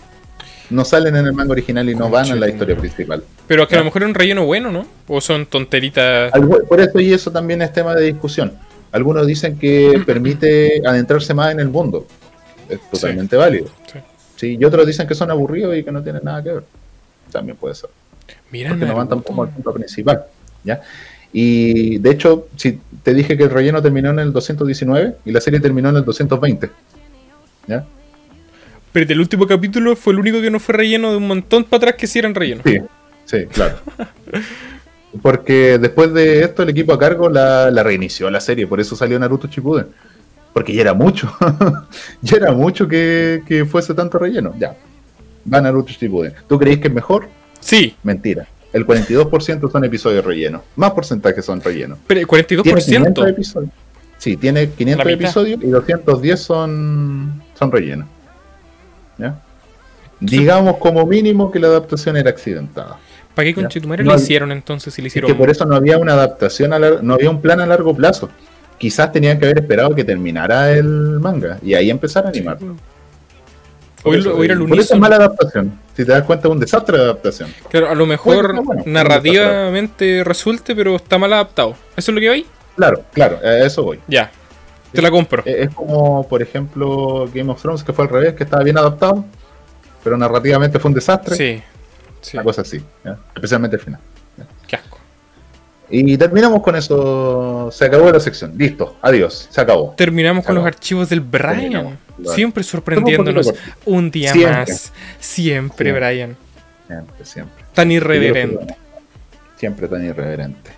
[0.71, 3.23] No salen en el manga original y no van en la historia principal.
[3.47, 4.87] Pero es que a lo mejor es un relleno bueno, ¿no?
[5.07, 6.33] O son tonteritas.
[6.69, 8.53] Por eso y eso también es tema de discusión.
[8.93, 12.07] Algunos dicen que permite adentrarse más en el mundo.
[12.69, 13.69] Es totalmente válido.
[13.93, 13.99] Sí.
[14.37, 16.65] Sí, y otros dicen que son aburridos y que no tienen nada que ver.
[17.33, 17.91] También puede ser.
[18.51, 20.25] Mira, Porque no van tampoco al punto principal.
[20.63, 20.83] ¿ya?
[21.33, 25.41] Y de hecho, si te dije que el relleno terminó en el 219 y la
[25.41, 26.71] serie terminó en el 220.
[27.67, 27.85] ¿Ya?
[28.97, 31.77] Pero el último capítulo fue el único que no fue relleno de un montón para
[31.77, 32.63] atrás que sí eran relleno.
[32.65, 32.79] Sí,
[33.27, 33.77] sí, claro.
[35.21, 38.97] Porque después de esto el equipo a cargo la, la reinició la serie, por eso
[38.97, 39.89] salió Naruto Shippuden.
[40.55, 41.31] Porque ya era mucho,
[42.23, 44.55] ya era mucho que, que fuese tanto relleno.
[44.59, 44.75] Ya,
[45.53, 46.33] va Naruto Shippuden.
[46.49, 47.29] ¿Tú creéis que es mejor?
[47.61, 48.47] Sí, Mentira.
[48.73, 50.63] El 42% son episodios rellenos.
[50.75, 51.99] Más porcentajes son rellenos.
[52.07, 53.29] pero el Tiene 500 42%.
[53.29, 53.71] episodios.
[54.17, 55.25] Sí, tiene 500 La mitad.
[55.27, 58.09] episodios y 210 son, son rellenos.
[59.19, 59.39] ¿Ya?
[60.21, 62.99] Digamos como mínimo que la adaptación era accidentada.
[63.35, 63.69] ¿Para qué con Ya.
[63.69, 65.31] Chitumare No, le hicieron entonces si le Es hicieron?
[65.31, 68.31] que por eso no había una adaptación, a no había un plan a largo plazo.
[68.79, 72.59] Quizás tenían que haber esperado que terminara el manga y ahí empezar a animar.
[74.05, 75.79] O ir, o ir al por eso es mala adaptación.
[75.97, 77.53] Si te das cuenta, es un desastre de adaptación.
[77.71, 81.71] Claro, a lo mejor bueno, narrativamente resulte, pero está mal adaptado.
[81.97, 82.47] ¿Eso es lo que vais?
[82.77, 83.99] Claro, claro, a eso voy.
[84.07, 84.31] Ya.
[84.93, 85.43] Te la compro.
[85.47, 88.79] Eh, Es como, por ejemplo, Game of Thrones, que fue al revés, que estaba bien
[88.79, 89.25] adaptado,
[90.03, 91.37] pero narrativamente fue un desastre.
[91.37, 91.63] Sí.
[92.21, 92.37] Sí.
[92.37, 93.19] Una cosa así, ¿ya?
[93.35, 94.01] especialmente el final.
[94.67, 94.99] Qué asco.
[95.89, 97.69] Y terminamos con eso.
[97.71, 98.55] Se acabó la sección.
[98.57, 99.95] Listo, adiós, se acabó.
[99.97, 101.55] Terminamos con los archivos del Brian.
[101.61, 101.95] Terminamos.
[102.35, 103.53] Siempre sorprendiéndonos.
[103.85, 104.57] Un día Siempre.
[104.59, 104.93] más.
[105.21, 105.93] Siempre, Siempre.
[105.93, 106.37] Brian.
[106.89, 107.65] Siempre, siempre.
[107.75, 108.77] Tan irreverente.
[109.57, 110.71] Siempre tan irreverente.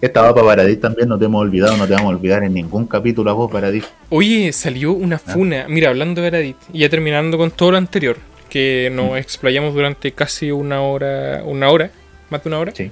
[0.00, 2.52] Esta va para Paradis también, no te hemos olvidado, no te vamos a olvidar en
[2.54, 3.84] ningún capítulo a vos, Paradis.
[4.10, 5.32] Oye, salió una Ah.
[5.32, 5.66] funa.
[5.68, 8.16] Mira, hablando de Veradit, y ya terminando con todo lo anterior,
[8.50, 9.16] que nos Mm.
[9.16, 11.90] explayamos durante casi una hora, una hora,
[12.30, 12.72] más de una hora.
[12.74, 12.90] Sí.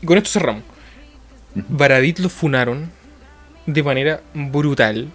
[0.00, 0.62] Y con esto cerramos.
[1.54, 1.64] Ujú.
[1.68, 2.90] Baradit lo funaron
[3.66, 5.08] de manera brutal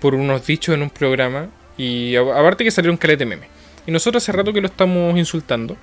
[0.00, 3.46] por unos dichos en un programa y aparte que salieron calete meme.
[3.86, 5.76] Y nosotros hace rato que lo estamos insultando.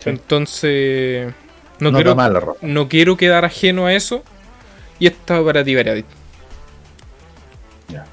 [0.00, 0.10] Sí.
[0.10, 1.32] Entonces,
[1.90, 2.58] no, No, quiero, mal la ropa.
[2.62, 4.22] no quiero quedar ajeno a eso.
[4.98, 5.74] Y esta para ti.
[7.88, 8.04] Ya,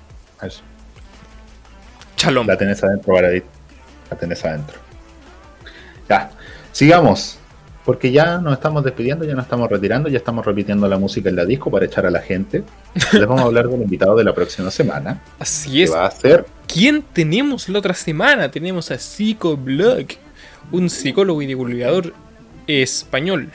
[0.41, 0.61] eso.
[2.15, 2.47] Chalón.
[2.47, 3.43] La tenés adentro, Paradis.
[4.09, 4.77] La tenés adentro.
[6.09, 6.31] Ya,
[6.71, 7.37] sigamos.
[7.85, 11.35] porque ya nos estamos despidiendo, ya nos estamos retirando, ya estamos repitiendo la música en
[11.35, 12.63] la disco para echar a la gente.
[13.13, 15.21] Les vamos a hablar del invitado de la próxima semana.
[15.39, 15.91] Así es.
[15.91, 16.45] Va a ser.
[16.67, 18.51] ¿Quién tenemos la otra semana?
[18.51, 20.05] Tenemos a Psicoblog,
[20.71, 22.13] un psicólogo y divulgador
[22.69, 23.49] español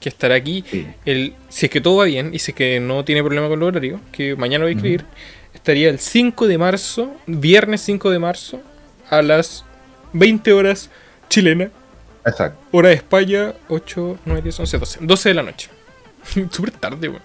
[0.00, 0.64] que estará aquí.
[0.70, 0.86] Sí.
[1.04, 3.58] El, si es que todo va bien y si es que no tiene problema con
[3.60, 5.04] el horario, que mañana voy a escribir,
[5.54, 8.60] estaría el 5 de marzo, viernes 5 de marzo,
[9.10, 9.64] a las
[10.12, 10.90] 20 horas
[11.28, 11.70] chilena,
[12.24, 12.58] Exacto.
[12.72, 14.98] hora de España, 8, 9, 10, 11, 12.
[15.02, 15.68] 12 de la noche.
[16.50, 17.22] Súper tarde, weón.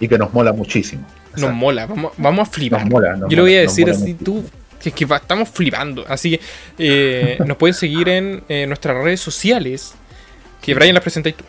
[0.00, 1.02] Y que nos mola muchísimo.
[1.02, 1.52] Nos Exacto.
[1.56, 2.80] mola, vamos, vamos a flipar.
[2.82, 4.24] Nos mola, nos Yo le voy a nos decir así, muchísimo.
[4.24, 4.44] tú,
[4.80, 6.04] que es que va- estamos flipando.
[6.08, 6.40] Así que
[6.78, 9.94] eh, nos pueden seguir en eh, nuestras redes sociales,
[10.64, 11.44] que Brian las presentáis tú.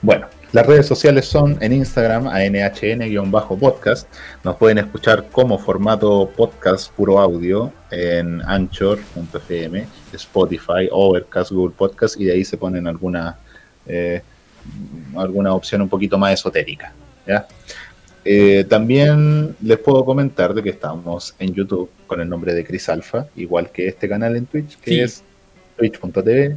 [0.00, 4.06] Bueno, las redes sociales son en Instagram a nhn-podcast.
[4.42, 12.24] Nos pueden escuchar como formato podcast puro audio en anchor.fm, Spotify, Overcast, Google Podcast y
[12.24, 13.36] de ahí se ponen alguna,
[13.86, 14.22] eh,
[15.16, 16.92] alguna opción un poquito más esotérica.
[17.26, 17.46] ¿ya?
[18.24, 22.88] Eh, también les puedo comentar de que estamos en YouTube con el nombre de Chris
[22.88, 25.00] Alpha, igual que este canal en Twitch, que Sí.
[25.00, 25.22] es
[25.76, 26.56] twitch.tv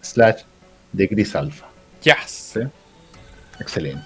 [0.00, 0.42] slash
[0.92, 1.68] de Chris Alpha.
[2.02, 2.52] Yes.
[2.54, 2.60] ¿sí?
[3.60, 4.02] Excelente.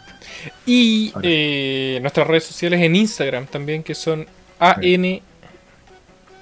[0.67, 4.27] Y eh, nuestras redes sociales en Instagram también, que son
[4.59, 5.21] AN.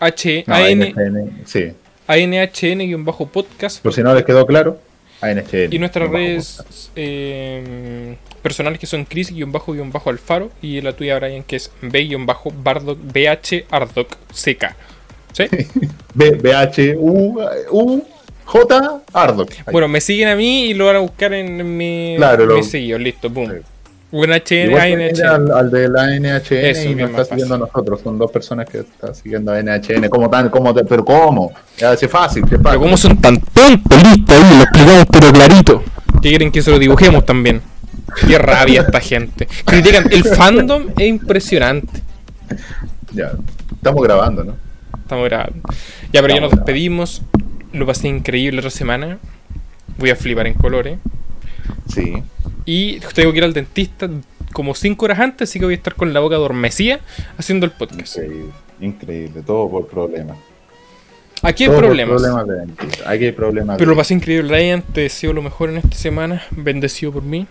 [0.01, 1.73] H, No, AN, sí.
[2.07, 4.81] ANHN-podcast Por si no les quedó claro,
[5.21, 5.69] ANHN.
[5.71, 12.99] y nuestras redes eh, personales que son Chris-Alfaro y la tuya Brian que es B-Bardock
[13.13, 14.75] BH Ardoc CK.
[15.33, 15.45] ¿Sí?
[16.15, 17.41] B, BH, U,
[17.71, 18.05] U,
[18.51, 19.51] J, Ardoc.
[19.53, 19.73] Ahí.
[19.73, 23.05] Bueno, me siguen a mí y lo van a buscar en mi, Claro, lo- seguidores.
[23.05, 23.51] Listo, boom.
[23.53, 23.57] Sí.
[24.13, 25.25] Buen HN, ANHN.
[25.25, 28.01] al, al de la NHN Eso, y nos está siguiendo a nosotros.
[28.03, 30.09] Son dos personas que están siguiendo a NHN.
[30.09, 30.49] ¿Cómo tan?
[30.49, 31.53] ¿Cómo te- ¿Pero cómo?
[31.79, 32.81] Ya, es fácil, qué Pero fácil.
[32.81, 35.83] cómo son tan tontos, listo, ahí lo explicamos pero clarito.
[36.21, 37.63] Que quieren que se lo dibujemos también.
[38.27, 39.47] Qué rabia esta gente.
[39.65, 42.01] Critican, el fandom es impresionante.
[43.13, 43.31] Ya,
[43.77, 44.57] estamos grabando, ¿no?
[45.03, 45.61] Estamos grabando.
[46.13, 47.23] Ya, pero ya nos despedimos.
[47.73, 49.19] Lo pasé increíble otra semana.
[49.99, 50.99] Voy a flipar en colores.
[51.89, 52.15] Sí.
[52.65, 54.09] Y tengo que ir al dentista
[54.53, 57.01] como 5 horas antes, así que voy a estar con la boca adormecida
[57.39, 58.17] haciendo el podcast.
[58.17, 59.43] Increíble, increíble.
[59.43, 60.37] Todo por problemas.
[61.43, 62.21] Aquí hay Todo por problemas.
[62.21, 63.07] problemas de.
[63.07, 63.79] Aquí hay problemas.
[63.79, 64.83] Pero lo pasé increíble, Ryan.
[64.83, 66.43] Te deseo lo mejor en esta semana.
[66.51, 67.47] Bendecido por mí.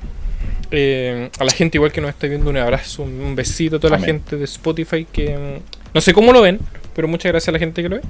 [0.71, 3.97] Eh, a la gente igual que nos está viendo, un abrazo, un besito a toda
[3.97, 6.59] la gente de Spotify que mm, no sé cómo lo ven,
[6.95, 8.03] pero muchas gracias a la gente que lo ve.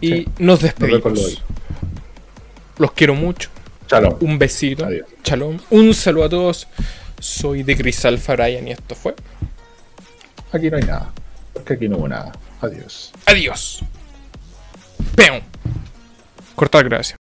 [0.00, 0.28] Y Sí.
[0.38, 1.04] nos despedimos.
[1.04, 1.54] lo-
[2.78, 3.50] Los quiero mucho.
[3.88, 4.16] Shalom.
[4.20, 4.84] Un besito.
[4.86, 5.06] Adiós.
[5.24, 5.58] Shalom.
[5.70, 6.66] Un saludo a todos.
[7.20, 9.14] Soy de Crisalfa Brian y esto fue.
[10.52, 11.12] Aquí no hay nada.
[11.52, 12.32] Porque aquí no hubo nada.
[12.60, 13.12] Adiós.
[13.26, 13.80] Adiós.
[15.16, 15.40] Peum.
[16.56, 17.18] Cortar gracias.